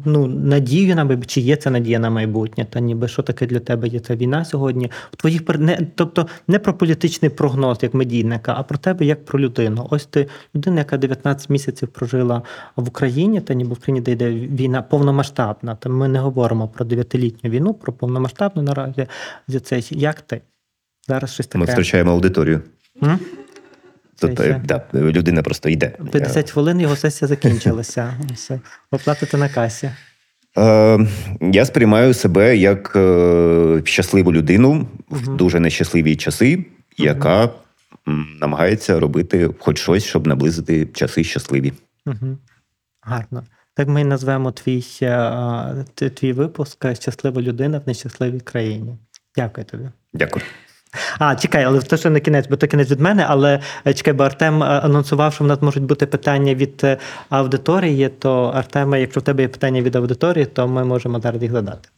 ну, 0.05 0.27
надію 0.27 0.97
на 0.97 1.17
чи 1.27 1.41
є 1.41 1.57
це 1.57 1.71
надія 1.71 1.99
на 1.99 2.11
майбутнє, 2.11 2.67
та 2.71 2.81
ніби 2.81 3.09
що 3.09 3.23
таке 3.23 3.47
для 3.47 3.61
тебе 3.61 3.89
є 3.89 4.01
ця 4.01 4.17
війна 4.17 4.45
сьогодні? 4.45 4.91
В 5.13 5.17
твоїх 5.17 5.49
не, 5.49 5.79
тобто 5.95 6.27
не 6.49 6.59
про 6.59 6.75
політичний 6.75 7.31
прогноз 7.31 7.79
як 7.83 7.95
медійника, 7.95 8.55
а 8.59 8.63
про 8.63 8.79
тебе 8.79 9.05
як 9.05 9.25
про 9.25 9.41
людину. 9.41 9.87
Ось 9.91 10.07
ти 10.07 10.29
людина, 10.55 10.79
яка 10.79 10.97
19 10.97 11.51
місяців 11.51 11.89
прожила 11.89 12.43
в 12.77 12.89
Україні, 12.89 13.41
та 13.41 13.55
ніби 13.55 13.71
в 13.71 13.73
Україні 13.73 14.01
де 14.01 14.13
йде 14.13 14.31
війна 14.31 14.83
повномасштабна. 14.83 15.75
Та 15.75 15.89
ми 15.89 16.09
не 16.09 16.19
говоримо 16.19 16.69
про 16.69 16.85
дев'ятилітню 16.85 17.51
війну, 17.51 17.75
про 17.75 17.93
повномасштабну 17.93 18.63
наразі. 18.63 19.07
Як 19.91 20.21
ти? 20.21 20.41
Зараз 21.09 21.35
щось 21.35 21.47
таке. 21.47 21.59
Ми 21.59 21.65
втрачаємо 21.65 22.11
аудиторію. 22.11 22.61
М? 23.03 23.19
Тобто, 24.19 24.61
да, 24.65 24.85
людина 24.95 25.43
просто 25.43 25.69
йде. 25.69 25.97
50 26.13 26.51
хвилин 26.51 26.81
його 26.81 26.97
сесія 26.97 27.29
закінчилася. 27.29 28.15
Оплатити 28.91 29.37
на 29.37 29.49
касі. 29.49 29.91
Е, 30.59 31.07
Я 31.41 31.65
сприймаю 31.65 32.15
себе 32.15 32.57
як 32.57 32.93
е, 32.97 33.83
щасливу 33.85 34.33
людину 34.33 34.89
в 35.11 35.37
дуже 35.37 35.61
нещасливі 35.61 36.17
часи, 36.17 36.65
яка 36.99 37.51
намагається 38.41 39.01
робити 39.01 39.51
хоч 39.59 39.79
щось, 39.79 40.05
щоб 40.05 40.27
наблизити 40.27 40.87
часи 40.87 41.25
щасливі. 41.25 41.73
Гарно. 43.03 43.45
Так 43.75 43.89
ми 43.89 44.05
назвемо 44.05 44.53
твій, 44.53 44.85
е, 45.03 45.85
твій 45.95 46.33
випуск 46.33 46.95
Щаслива 46.95 47.43
людина 47.43 47.79
в 47.79 47.83
нещасливій 47.87 48.41
країні. 48.41 48.99
Дякую 49.37 49.65
тобі. 49.65 49.85
Дякую. 50.13 50.45
А, 51.19 51.35
чекай, 51.35 51.65
але 51.65 51.81
то 51.81 51.97
ще 51.97 52.11
не 52.11 52.21
кінець, 52.21 52.49
бо 52.49 52.57
то 52.57 52.67
кінець 52.67 52.91
від 52.91 53.01
мене. 53.01 53.27
Але 53.29 53.61
е, 53.87 53.95
чекай, 53.95 54.13
бо 54.13 54.25
Артем 54.25 54.63
е, 54.63 54.67
анонсував, 54.67 55.35
що 55.35 55.45
в 55.45 55.47
нас 55.47 55.63
можуть 55.63 55.83
бути 55.83 56.07
питання 56.07 56.55
від 56.55 56.81
е, 56.85 56.99
аудиторії. 57.31 58.09
То 58.09 58.45
Артеме, 58.45 59.01
якщо 59.01 59.21
в 59.21 59.23
тебе 59.23 59.43
є 59.43 59.49
питання 59.49 59.83
від 59.83 59.97
аудиторії, 59.97 60.47
то 60.47 60.69
ми 60.69 60.85
можемо 60.85 61.21
зараз 61.21 61.43
їх 61.43 61.53
задати. 61.53 61.89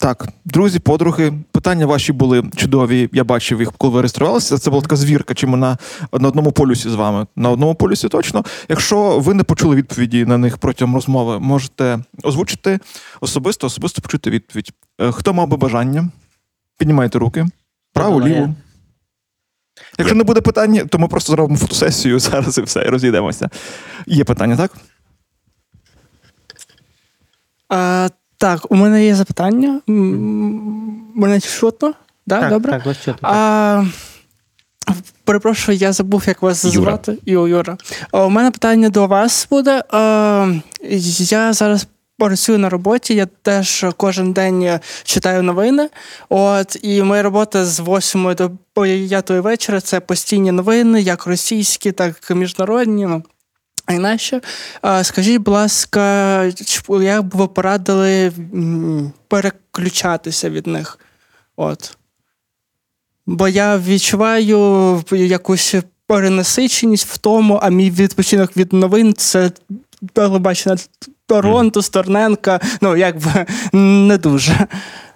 Так, 0.00 0.28
друзі, 0.44 0.78
подруги, 0.78 1.32
питання 1.52 1.86
ваші 1.86 2.12
були 2.12 2.42
чудові. 2.56 3.08
Я 3.12 3.24
бачив 3.24 3.60
їх, 3.60 3.72
коли 3.72 3.92
ви 3.92 4.00
реєструвалися. 4.00 4.58
Це 4.58 4.70
була 4.70 4.82
така 4.82 4.96
звірка, 4.96 5.34
чи 5.34 5.46
ми 5.46 5.56
на 5.56 5.78
одному 6.10 6.52
полюсі 6.52 6.90
з 6.90 6.94
вами. 6.94 7.26
На 7.36 7.50
одному 7.50 7.74
полюсі 7.74 8.08
точно. 8.08 8.44
Якщо 8.68 9.18
ви 9.18 9.34
не 9.34 9.42
почули 9.42 9.76
відповіді 9.76 10.24
на 10.24 10.38
них 10.38 10.58
протягом 10.58 10.94
розмови, 10.94 11.38
можете 11.40 11.98
озвучити 12.22 12.78
особисто, 13.20 13.66
особисто 13.66 14.02
почути 14.02 14.30
відповідь. 14.30 14.72
Хто 15.10 15.34
мав 15.34 15.48
би 15.48 15.56
бажання? 15.56 16.08
Піднімайте 16.78 17.18
руки. 17.18 17.46
Право, 17.96 18.20
ліво. 18.20 18.54
Якщо 19.98 20.14
не 20.14 20.24
буде 20.24 20.40
питання, 20.40 20.84
то 20.84 20.98
ми 20.98 21.08
просто 21.08 21.32
зробимо 21.32 21.58
фотосесію 21.58 22.18
зараз 22.20 22.58
і 22.58 22.62
все, 22.62 22.82
і 22.82 22.88
розійдемося. 22.88 23.48
Є 24.06 24.24
питання, 24.24 24.56
так? 24.56 24.70
А, 27.68 28.08
Так, 28.38 28.70
у 28.72 28.76
мене 28.76 29.04
є 29.04 29.14
запитання. 29.14 29.80
Мене 29.86 31.40
чутно? 31.40 31.94
Да? 32.26 32.40
Так, 32.40 32.50
Добре? 32.50 32.82
Так, 32.84 32.96
чутно. 33.04 33.28
А, 33.28 33.84
Перепрошую, 35.24 35.78
я 35.78 35.92
забув, 35.92 36.24
як 36.26 36.42
вас 36.42 36.64
Юра. 36.64 36.90
звати. 36.90 37.18
Юра. 37.26 37.76
У 38.12 38.28
мене 38.30 38.50
питання 38.50 38.88
до 38.88 39.06
вас 39.06 39.46
буде. 39.50 39.82
Я 41.18 41.52
зараз 41.52 41.86
працюю 42.18 42.58
на 42.58 42.68
роботі, 42.68 43.14
я 43.14 43.26
теж 43.26 43.84
кожен 43.96 44.32
день 44.32 44.80
читаю 45.04 45.42
новини. 45.42 45.88
От 46.28 46.76
і 46.82 47.02
моя 47.02 47.22
робота 47.22 47.64
з 47.64 47.80
8 47.80 48.34
до 48.34 48.50
5 48.74 49.30
вечора 49.30 49.80
це 49.80 50.00
постійні 50.00 50.52
новини, 50.52 51.00
як 51.00 51.26
російські, 51.26 51.92
так 51.92 52.30
і 52.30 52.34
міжнародні. 52.34 53.06
Ну, 53.06 53.22
а 53.86 53.92
інакше, 53.92 54.40
скажіть, 55.02 55.38
будь 55.38 55.54
ласка, 55.54 56.44
як 57.00 57.24
б 57.24 57.36
ви 57.36 57.48
порадили 57.48 58.32
переключатися 59.28 60.50
від 60.50 60.66
них? 60.66 60.98
От. 61.56 61.96
Бо 63.26 63.48
я 63.48 63.78
відчуваю 63.78 65.04
якусь 65.10 65.74
перенасиченість 66.06 67.06
в 67.06 67.18
тому, 67.18 67.60
а 67.62 67.68
мій 67.68 67.90
відпочинок 67.90 68.56
від 68.56 68.72
новин 68.72 69.14
це 69.14 69.50
телебачення 70.12 70.76
Торонто, 71.28 71.82
Сторненка, 71.82 72.60
ну 72.80 72.96
якби 72.96 73.46
не 73.72 74.18
дуже. 74.18 74.66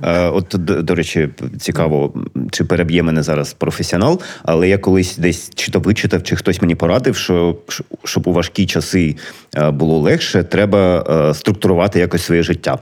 Е, 0.03 0.29
от, 0.29 0.47
до, 0.59 0.83
до 0.83 0.95
речі, 0.95 1.29
цікаво, 1.59 2.15
чи 2.51 2.65
переб'є 2.65 3.03
мене 3.03 3.23
зараз 3.23 3.53
професіонал, 3.53 4.21
але 4.43 4.69
я 4.69 4.79
колись 4.79 5.17
десь 5.19 5.51
чи 5.55 5.73
то 5.73 5.81
вичитав, 5.81 6.23
чи 6.23 6.37
хтось 6.37 6.63
мені 6.63 6.75
порадив, 6.75 7.17
що 7.17 7.57
щоб 8.05 8.29
у 8.29 8.33
важкі 8.33 8.67
часи 8.67 9.17
е, 9.57 9.71
було 9.71 9.99
легше, 9.99 10.43
треба 10.43 11.05
е, 11.11 11.35
структурувати 11.35 11.99
якось 11.99 12.25
своє 12.25 12.43
життя. 12.43 12.79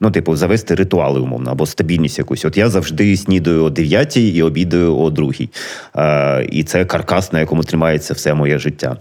Ну, 0.00 0.10
типу, 0.10 0.36
завести 0.36 0.74
ритуали, 0.74 1.20
умовно, 1.20 1.50
або 1.50 1.66
стабільність 1.66 2.18
якусь. 2.18 2.44
От 2.44 2.56
я 2.56 2.68
завжди 2.68 3.16
снідаю 3.16 3.64
о 3.64 3.70
9 3.70 4.16
і 4.16 4.42
обідаю 4.42 4.96
о 4.98 5.10
2. 5.10 5.32
І 6.50 6.64
це 6.64 6.84
каркас, 6.84 7.32
на 7.32 7.40
якому 7.40 7.62
тримається 7.62 8.14
все 8.14 8.34
моє 8.34 8.58
життя. 8.58 8.96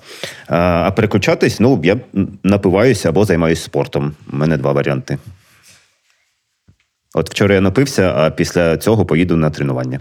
А 0.47 0.91
переключатись, 0.95 1.59
ну, 1.59 1.81
я 1.83 1.97
напиваюся 2.43 3.09
або 3.09 3.25
займаюся 3.25 3.63
спортом. 3.63 4.13
У 4.33 4.35
мене 4.35 4.57
два 4.57 4.71
варіанти. 4.71 5.17
От 7.13 7.29
вчора 7.29 7.55
я 7.55 7.61
напився, 7.61 8.13
а 8.15 8.29
після 8.29 8.77
цього 8.77 9.05
поїду 9.05 9.35
на 9.35 9.49
тренування. 9.49 9.99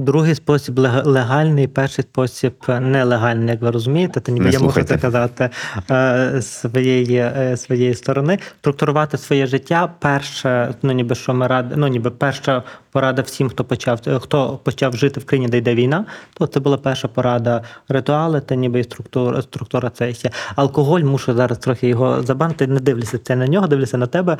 Другий 0.00 0.34
спосіб 0.34 0.78
легальний, 1.04 1.66
перший 1.66 2.02
спосіб 2.02 2.54
нелегальний, 2.68 3.48
як 3.48 3.62
ви 3.62 3.70
розумієте, 3.70 4.20
то 4.20 4.32
ніби 4.32 4.46
Не 4.46 4.52
я 4.52 4.58
можу 4.58 4.82
це 4.82 4.98
казати 4.98 5.50
е, 5.90 6.42
своєї 6.42 7.16
е, 7.16 7.56
своєї 7.56 7.94
сторони. 7.94 8.38
Структурувати 8.58 9.18
своє 9.18 9.46
життя. 9.46 9.92
Перше, 9.98 10.74
ну 10.82 10.92
ніби 10.92 11.14
що 11.14 11.34
ми 11.34 11.46
ради, 11.46 11.74
ну 11.76 11.86
ніби 11.88 12.10
перша 12.10 12.62
порада 12.92 13.22
всім, 13.22 13.48
хто 13.48 13.64
почав 13.64 14.00
хто 14.20 14.60
почав 14.64 14.96
жити 14.96 15.20
в 15.20 15.24
країні, 15.24 15.48
де 15.48 15.58
йде 15.58 15.74
війна. 15.74 16.04
То 16.34 16.46
це 16.46 16.60
була 16.60 16.76
перша 16.76 17.08
порада 17.08 17.62
ритуали, 17.88 18.40
та 18.40 18.54
ніби 18.54 18.80
і 18.80 18.84
структура 18.84 19.42
структура 19.42 19.90
це 19.90 20.14
ще. 20.14 20.30
Алкоголь 20.56 21.00
мушу 21.00 21.34
зараз 21.34 21.58
трохи 21.58 21.88
його 21.88 22.22
забанити. 22.22 22.66
Не 22.66 22.80
дивлюся 22.80 23.18
це 23.18 23.36
на 23.36 23.46
нього, 23.46 23.66
дивлюся 23.66 23.98
на 23.98 24.06
тебе. 24.06 24.36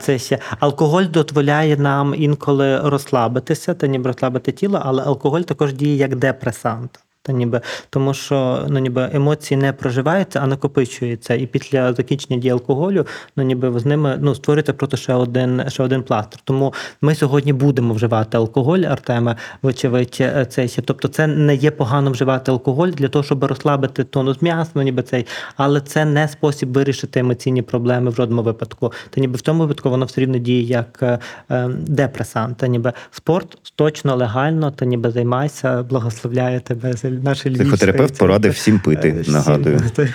Це 0.00 0.18
ще 0.18 0.38
алкоголь 0.60 1.04
дозволяє 1.04 1.76
нам 1.76 2.14
інколи 2.16 2.80
розслабитися, 2.80 3.74
та 3.74 3.86
ніби 3.86 4.06
розслабити 4.06 4.52
тіло 4.52 4.82
але 4.88 5.02
алкоголь 5.02 5.40
також 5.40 5.72
діє 5.72 5.96
як 5.96 6.16
депресант. 6.16 7.00
Та 7.22 7.32
ніби 7.32 7.60
тому, 7.90 8.14
що 8.14 8.66
ну 8.68 8.78
ніби 8.78 9.10
емоції 9.12 9.58
не 9.58 9.72
проживаються, 9.72 10.40
а 10.40 10.46
накопичуються. 10.46 11.34
І 11.34 11.46
після 11.46 11.92
закінчення 11.92 12.40
дії 12.40 12.52
алкоголю, 12.52 13.06
ну 13.36 13.42
ніби 13.42 13.78
з 13.80 13.86
ними 13.86 14.18
ну 14.20 14.34
створюється 14.34 14.72
просто 14.72 14.96
ще 14.96 15.14
один 15.14 15.62
ще 15.68 15.82
один 15.82 16.02
пластир. 16.02 16.40
Тому 16.44 16.74
ми 17.00 17.14
сьогодні 17.14 17.52
будемо 17.52 17.94
вживати 17.94 18.36
алкоголь, 18.36 18.78
Артеме, 18.78 19.36
вочевидь, 19.62 20.16
е, 20.20 20.46
цей 20.46 20.68
тобто, 20.84 21.08
це 21.08 21.26
не 21.26 21.54
є 21.54 21.70
погано 21.70 22.10
вживати 22.10 22.50
алкоголь 22.50 22.88
для 22.88 23.08
того, 23.08 23.22
щоб 23.22 23.44
розслабити 23.44 24.04
тонус 24.04 24.42
м'яс, 24.42 24.68
ну 24.74 24.82
ніби 24.82 25.02
цей, 25.02 25.26
але 25.56 25.80
це 25.80 26.04
не 26.04 26.28
спосіб 26.28 26.72
вирішити 26.72 27.20
емоційні 27.20 27.62
проблеми 27.62 28.10
в 28.10 28.14
жодному 28.14 28.42
випадку. 28.42 28.92
Та 29.10 29.20
ніби 29.20 29.36
в 29.36 29.40
тому 29.40 29.62
випадку 29.62 29.90
воно 29.90 30.06
все 30.06 30.20
рівно 30.20 30.38
діє 30.38 30.62
як 30.62 30.98
е, 31.02 31.18
е, 31.50 31.68
депресант. 31.68 32.56
Та 32.56 32.66
ніби 32.66 32.92
спорт 33.10 33.72
точно 33.74 34.16
легально, 34.16 34.70
та 34.70 34.84
ніби 34.84 35.10
займайся, 35.10 35.82
благословляю 35.82 36.60
тебе 36.60 36.92
наші 37.22 37.50
Психотерапевт 37.50 38.18
порадив 38.18 38.52
всім 38.52 38.78
пити, 38.78 39.24
е, 39.28 39.30
нагадую. 39.30 39.80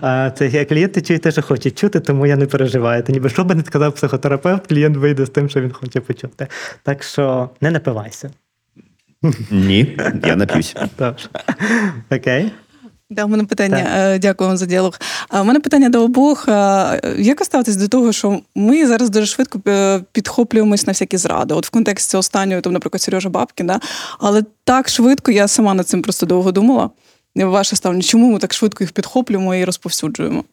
А 0.00 0.30
це 0.30 0.64
клієнти 0.64 1.02
чують 1.02 1.32
що 1.32 1.42
хочуть 1.42 1.78
чути, 1.78 2.00
тому 2.00 2.26
я 2.26 2.36
не 2.36 2.46
переживаю. 2.46 3.02
Та 3.02 3.12
ніби 3.12 3.28
що 3.28 3.44
би 3.44 3.54
не 3.54 3.62
сказав 3.62 3.94
психотерапевт, 3.94 4.66
клієнт 4.66 4.96
вийде 4.96 5.26
з 5.26 5.30
тим, 5.30 5.48
що 5.48 5.60
він 5.60 5.72
хоче 5.72 6.00
почути. 6.00 6.46
Так 6.82 7.02
що 7.02 7.50
не 7.60 7.70
напивайся. 7.70 8.30
Ні, 9.50 9.98
я 10.24 10.36
нап'юсь. 10.36 10.76
Окей. 12.10 12.52
Да, 13.10 13.24
у 13.24 13.28
мене 13.28 13.44
питання. 13.44 13.82
Так. 13.82 13.92
Е, 13.94 14.18
дякую 14.18 14.48
вам 14.48 14.56
за 14.56 14.66
діалог. 14.66 14.98
У 15.32 15.44
мене 15.44 15.60
питання 15.60 15.88
до 15.88 16.04
обох. 16.04 16.48
Як 17.18 17.44
ставитись 17.44 17.76
до 17.76 17.88
того, 17.88 18.12
що 18.12 18.40
ми 18.54 18.86
зараз 18.86 19.10
дуже 19.10 19.26
швидко 19.26 19.60
е, 19.68 20.00
підхоплюємось 20.12 20.86
на 20.86 20.90
всякі 20.90 21.16
зради? 21.16 21.54
От 21.54 21.66
в 21.66 21.70
контексті 21.70 22.16
останньої, 22.16 22.60
там, 22.60 22.72
наприклад, 22.72 23.02
Сережа 23.02 23.28
Бабкін, 23.28 23.66
да? 23.66 23.80
але 24.18 24.44
так 24.64 24.88
швидко 24.88 25.30
я 25.30 25.48
сама 25.48 25.74
над 25.74 25.88
цим 25.88 26.02
просто 26.02 26.26
довго 26.26 26.52
думала. 26.52 26.90
Ваше 27.36 27.76
ставлення, 27.76 28.02
чому 28.02 28.32
ми 28.32 28.38
так 28.38 28.54
швидко 28.54 28.84
їх 28.84 28.92
підхоплюємо 28.92 29.54
і 29.54 29.64
розповсюджуємо? 29.64 30.44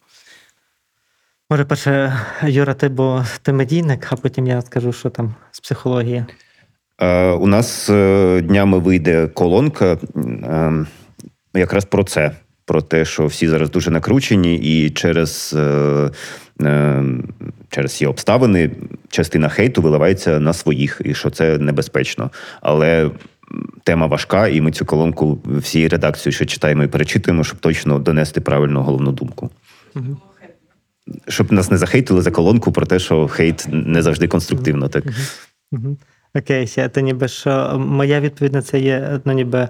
Може, 1.50 1.66
перше, 1.66 2.20
Юра, 2.44 2.74
ти 2.74 2.90
бо 2.90 3.26
ти 3.42 3.54
медійник, 3.54 4.08
а 4.10 4.16
потім 4.16 4.48
я 4.48 4.62
скажу, 4.62 4.94
що 4.94 5.10
там 5.10 5.36
з 5.52 5.60
психології. 5.60 6.26
Е, 7.02 7.32
У 7.32 7.48
нас 7.48 7.90
е, 7.90 8.42
днями 8.42 8.80
вийде 8.80 9.28
колонка 9.28 9.98
е, 10.16 10.86
якраз 11.54 11.86
про 11.86 12.04
це 12.04 12.32
про 12.66 12.82
те, 12.82 13.06
що 13.06 13.26
всі 13.26 13.48
зараз 13.48 13.70
дуже 13.70 13.92
накручені, 13.92 14.56
і 14.56 14.90
через 14.90 15.56
е, 15.58 16.10
е, 16.62 17.04
через 17.70 17.94
ці 17.98 18.06
обставини 18.06 18.72
частина 19.10 19.50
хейту 19.50 19.82
виливається 19.82 20.40
на 20.40 20.54
своїх, 20.54 21.02
і 21.06 21.14
що 21.14 21.30
це 21.30 21.58
небезпечно. 21.58 22.32
Але 22.62 23.12
тема 23.84 24.06
важка, 24.06 24.48
і 24.48 24.62
ми 24.62 24.72
цю 24.72 24.86
колонку 24.86 25.40
всією 25.46 25.90
редакцією 25.90 26.36
ще 26.36 26.46
читаємо 26.46 26.84
і 26.84 26.88
перечитуємо, 26.88 27.44
щоб 27.44 27.60
точно 27.60 28.00
донести 28.00 28.42
правильну 28.42 28.82
головну 28.82 29.12
думку. 29.12 29.50
Угу. 29.96 30.18
Щоб 31.28 31.52
нас 31.52 31.72
не 31.72 31.78
захейтили 31.78 32.22
за 32.22 32.32
колонку 32.32 32.72
про 32.72 32.86
те, 32.86 33.00
що 33.00 33.28
хейт 33.28 33.66
не 33.70 34.02
завжди 34.02 34.28
конструктивно. 34.28 34.90
так. 34.90 35.04
Угу. 35.72 35.98
Окей, 36.36 36.68
ще 36.68 36.90
це 36.90 37.02
ніби 37.02 37.28
що 37.28 37.80
моя 37.80 38.20
відповідь 38.20 38.54
на 38.54 38.62
це 38.62 38.80
є 38.80 39.20
ну, 39.26 39.34
ніби 39.34 39.70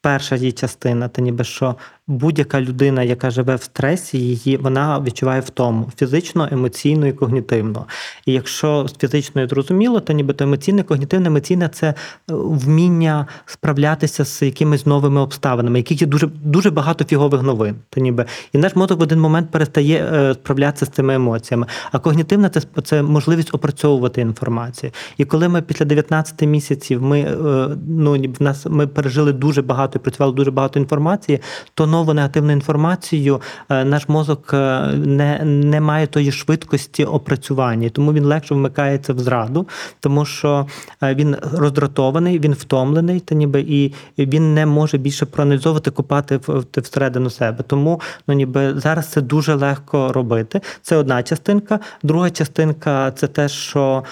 перша 0.00 0.36
її 0.36 0.52
частина, 0.52 1.08
та 1.08 1.22
ніби 1.22 1.44
що 1.44 1.76
будь-яка 2.08 2.60
людина, 2.60 3.02
яка 3.02 3.30
живе 3.30 3.56
в 3.56 3.62
стресі, 3.62 4.18
її 4.18 4.56
вона 4.56 5.00
відчуває 5.00 5.40
втому 5.40 5.90
фізично, 5.96 6.48
емоційно 6.52 7.06
і 7.06 7.12
когнітивно. 7.12 7.86
І 8.26 8.32
якщо 8.32 8.88
з 8.88 8.96
фізичною 8.96 9.48
зрозуміло, 9.48 10.00
то 10.00 10.12
ніби 10.12 10.34
то 10.34 10.44
емоційне, 10.44 10.82
когнітивне, 10.82 11.26
емоційне 11.26 11.68
це 11.68 11.86
е, 11.86 11.94
вміння 12.28 13.26
справлятися 13.46 14.24
з 14.24 14.42
якимись 14.42 14.86
новими 14.86 15.20
обставинами, 15.20 15.78
яких 15.78 16.00
є 16.00 16.06
дуже 16.06 16.26
дуже 16.26 16.70
багато 16.70 17.04
фігових 17.04 17.42
новин. 17.42 17.74
То 17.90 18.00
ніби 18.00 18.24
і 18.52 18.58
наш 18.58 18.76
мозок 18.76 19.00
в 19.00 19.02
один 19.02 19.20
момент 19.20 19.50
перестає 19.50 20.10
е, 20.12 20.34
справлятися 20.34 20.86
з 20.86 20.88
цими 20.88 21.14
емоціями. 21.14 21.66
А 21.92 21.98
когнітивне 21.98 22.48
це 22.48 22.60
це 22.84 23.02
можливість 23.02 23.54
опрацьовувати 23.54 24.20
інформацію. 24.20 24.92
І 25.16 25.24
коли 25.24 25.48
ми 25.48 25.62
після 25.62 25.84
19 25.84 26.42
місяців 26.42 27.02
ми 27.02 27.20
е, 27.20 27.68
ну 27.88 28.12
в 28.38 28.42
нас 28.42 28.66
ми 28.66 28.86
пережили 28.86 29.32
дуже 29.32 29.62
багато 29.62 29.98
і 29.98 30.02
працювали 30.02 30.34
дуже 30.34 30.50
багато 30.50 30.78
інформації, 30.78 31.40
то 31.74 31.86
нову 31.96 32.14
негативну 32.14 32.52
інформацію, 32.52 33.40
е, 33.68 33.84
наш 33.84 34.08
мозок 34.08 34.50
е, 34.54 34.80
не 34.96 35.40
не 35.44 35.80
має 35.80 36.06
тої 36.06 36.32
швидкості 36.32 37.04
опрацювання, 37.04 37.88
тому 37.88 38.12
він 38.12 38.24
легше 38.24 38.54
вмикається 38.54 39.12
в 39.12 39.18
зраду, 39.18 39.68
тому 40.00 40.24
що 40.24 40.66
е, 41.02 41.14
він 41.14 41.36
роздратований, 41.52 42.38
він 42.38 42.52
втомлений, 42.52 43.20
та 43.20 43.34
ніби 43.34 43.60
і 43.60 43.92
він 44.18 44.54
не 44.54 44.66
може 44.66 44.98
більше 44.98 45.26
проаналізовувати, 45.26 45.90
купати 45.90 46.40
всередину 46.76 47.30
себе. 47.30 47.64
Тому 47.66 48.00
ну 48.28 48.34
ніби 48.34 48.80
зараз 48.80 49.06
це 49.06 49.20
дуже 49.20 49.54
легко 49.54 50.12
робити. 50.12 50.60
Це 50.82 50.96
одна 50.96 51.22
частинка. 51.22 51.80
Друга 52.02 52.30
частинка 52.30 53.10
це 53.10 53.26
те, 53.26 53.48
що 53.48 54.04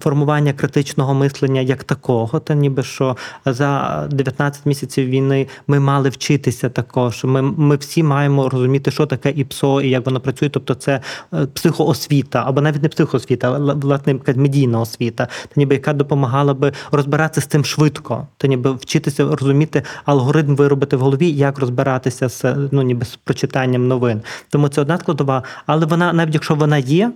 формування 0.00 0.52
критичного 0.52 1.14
мислення 1.14 1.60
як 1.60 1.84
такого, 1.84 2.40
та 2.40 2.54
ніби 2.54 2.82
що 2.82 3.16
за 3.46 4.02
19 4.10 4.66
місяців 4.66 5.06
війни 5.06 5.46
ми 5.66 5.80
мали 5.80 6.08
вчитися 6.08 6.68
також 6.68 7.11
що 7.12 7.28
ми 7.28 7.42
ми 7.42 7.76
всі 7.76 8.02
маємо 8.02 8.48
розуміти, 8.48 8.90
що 8.90 9.06
таке 9.06 9.30
ІПСО 9.30 9.80
і 9.80 9.90
як 9.90 10.06
воно 10.06 10.20
працює. 10.20 10.48
Тобто 10.48 10.74
це 10.74 11.00
е, 11.34 11.46
психоосвіта, 11.46 12.44
або 12.46 12.60
навіть 12.60 12.82
не 12.82 12.88
психоосвіта, 12.88 13.52
а 13.52 13.58
власне 13.74 14.18
медійна 14.36 14.80
освіта, 14.80 15.24
та 15.26 15.52
ніби 15.56 15.74
яка 15.74 15.92
допомагала 15.92 16.54
би 16.54 16.72
розбиратися 16.92 17.40
з 17.40 17.46
цим 17.46 17.64
швидко, 17.64 18.26
та 18.36 18.48
ніби 18.48 18.72
вчитися 18.72 19.24
розуміти 19.24 19.82
алгоритм 20.04 20.56
виробити 20.56 20.96
в 20.96 21.00
голові, 21.00 21.30
як 21.30 21.58
розбиратися 21.58 22.28
з 22.28 22.44
ну 22.70 22.82
ніби 22.82 23.04
з 23.04 23.16
прочитанням 23.16 23.88
новин. 23.88 24.22
Тому 24.50 24.68
це 24.68 24.80
одна 24.80 24.98
складова, 24.98 25.42
але 25.66 25.86
вона, 25.86 26.12
навіть 26.12 26.34
якщо 26.34 26.54
вона 26.54 26.78
є 26.78 27.12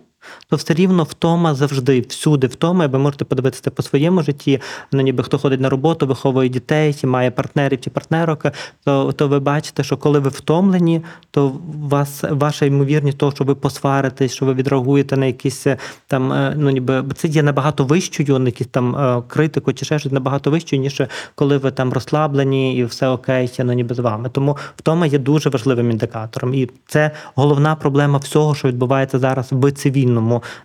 то 0.48 0.56
все 0.56 0.74
рівно 0.74 1.02
втома 1.02 1.54
завжди, 1.54 2.00
всюди 2.00 2.46
втома, 2.46 2.86
ви 2.86 2.98
можете 2.98 3.24
подивитися 3.24 3.70
по 3.70 3.82
своєму 3.82 4.22
житті. 4.22 4.60
Ну, 4.92 5.02
ніби 5.02 5.24
хто 5.24 5.38
ходить 5.38 5.60
на 5.60 5.68
роботу, 5.68 6.06
виховує 6.06 6.48
дітей, 6.48 6.94
чи 6.94 7.06
має 7.06 7.30
партнерів 7.30 7.80
чи 7.80 7.90
партнерок, 7.90 8.46
то 8.84 9.12
то 9.12 9.28
ви 9.28 9.40
бачите, 9.40 9.84
що 9.84 9.96
коли 9.96 10.18
ви 10.18 10.28
втомлені, 10.28 11.02
то 11.30 11.52
вас 11.82 12.24
ваша 12.30 12.66
ймовірність 12.66 13.18
того, 13.18 13.32
що 13.32 13.44
ви 13.44 13.54
посваритесь, 13.54 14.34
що 14.34 14.46
ви 14.46 14.54
відреагуєте 14.54 15.16
на 15.16 15.26
якісь 15.26 15.66
е, 15.66 15.76
там, 16.06 16.32
е, 16.32 16.54
ну 16.56 16.70
ніби 16.70 17.04
це 17.14 17.28
є 17.28 17.42
набагато 17.42 17.84
вищою, 17.84 18.38
на 18.38 18.46
якісь 18.46 18.66
там 18.66 18.96
е, 18.96 19.22
критику 19.28 19.72
чи 19.72 19.84
ще 19.84 19.98
щось 19.98 20.12
набагато 20.12 20.50
вищою, 20.50 20.82
ніж 20.82 21.02
коли 21.34 21.58
ви 21.58 21.70
там 21.70 21.92
розслаблені 21.92 22.76
і 22.76 22.84
все 22.84 23.08
окей, 23.08 23.52
ну 23.58 23.72
ніби 23.72 23.94
з 23.94 23.98
вами. 23.98 24.28
Тому 24.28 24.56
втома 24.76 25.06
є 25.06 25.18
дуже 25.18 25.50
важливим 25.50 25.90
індикатором, 25.90 26.54
і 26.54 26.70
це 26.86 27.10
головна 27.34 27.74
проблема 27.74 28.18
всього, 28.18 28.54
що 28.54 28.68
відбувається 28.68 29.18
зараз 29.18 29.48
в 29.50 29.72
цивільному 29.72 30.15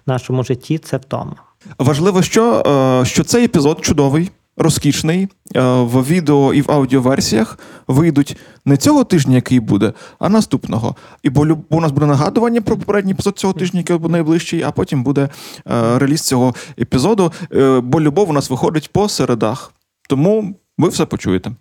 нашому 0.05 0.43
житті. 0.43 0.77
Це 0.77 0.97
втома. 0.97 1.35
Важливо, 1.79 2.21
що, 2.21 2.63
що 3.05 3.23
цей 3.23 3.45
епізод 3.45 3.79
чудовий. 3.81 4.31
розкішний 4.57 5.27
е, 5.55 5.61
в 5.61 6.05
відео 6.07 6.53
і 6.53 6.61
в 6.61 6.71
аудіоверсіях 6.71 7.59
вийдуть 7.87 8.37
не 8.65 8.77
цього 8.77 9.03
тижня, 9.03 9.35
який 9.35 9.59
буде, 9.59 9.93
а 10.19 10.29
наступного. 10.29 10.95
І 11.23 11.29
бо 11.29 11.57
у 11.69 11.81
нас 11.81 11.91
буде 11.91 12.05
нагадування 12.05 12.61
про 12.61 12.77
попередній 12.77 13.11
епізод 13.11 13.39
цього 13.39 13.53
тижня, 13.53 13.79
який 13.79 13.97
буде 13.97 14.11
найближчий, 14.11 14.63
а 14.63 14.71
потім 14.71 15.03
буде 15.03 15.21
е, 15.21 15.99
реліз 15.99 16.21
цього 16.21 16.55
епізоду. 16.79 17.33
Е, 17.53 17.79
Бо 17.79 18.01
любов 18.01 18.29
у 18.29 18.33
нас 18.33 18.49
виходить 18.49 18.93
по 18.93 19.09
середах. 19.09 19.73
Тому 20.09 20.59
ви 20.77 20.89
все 20.89 21.05
почуєте. 21.05 21.51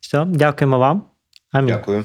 Все, 0.00 0.24
дякуємо 0.24 0.78
вам. 0.78 1.02
Амінь. 1.52 1.74
Дякую. 1.74 2.04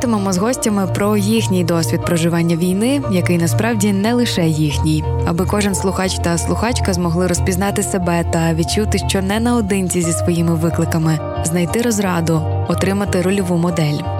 Говоритимемо 0.00 0.32
з 0.32 0.38
гостями 0.38 0.86
про 0.94 1.16
їхній 1.16 1.64
досвід 1.64 2.04
проживання 2.04 2.56
війни, 2.56 3.02
який 3.10 3.38
насправді 3.38 3.92
не 3.92 4.14
лише 4.14 4.46
їхній, 4.46 5.04
аби 5.26 5.46
кожен 5.46 5.74
слухач 5.74 6.18
та 6.18 6.38
слухачка 6.38 6.92
змогли 6.92 7.26
розпізнати 7.26 7.82
себе 7.82 8.24
та 8.32 8.54
відчути, 8.54 8.98
що 8.98 9.22
не 9.22 9.40
наодинці 9.40 10.02
зі 10.02 10.12
своїми 10.12 10.54
викликами, 10.54 11.18
знайти 11.44 11.82
розраду, 11.82 12.42
отримати 12.68 13.22
рольову 13.22 13.56
модель. 13.56 14.19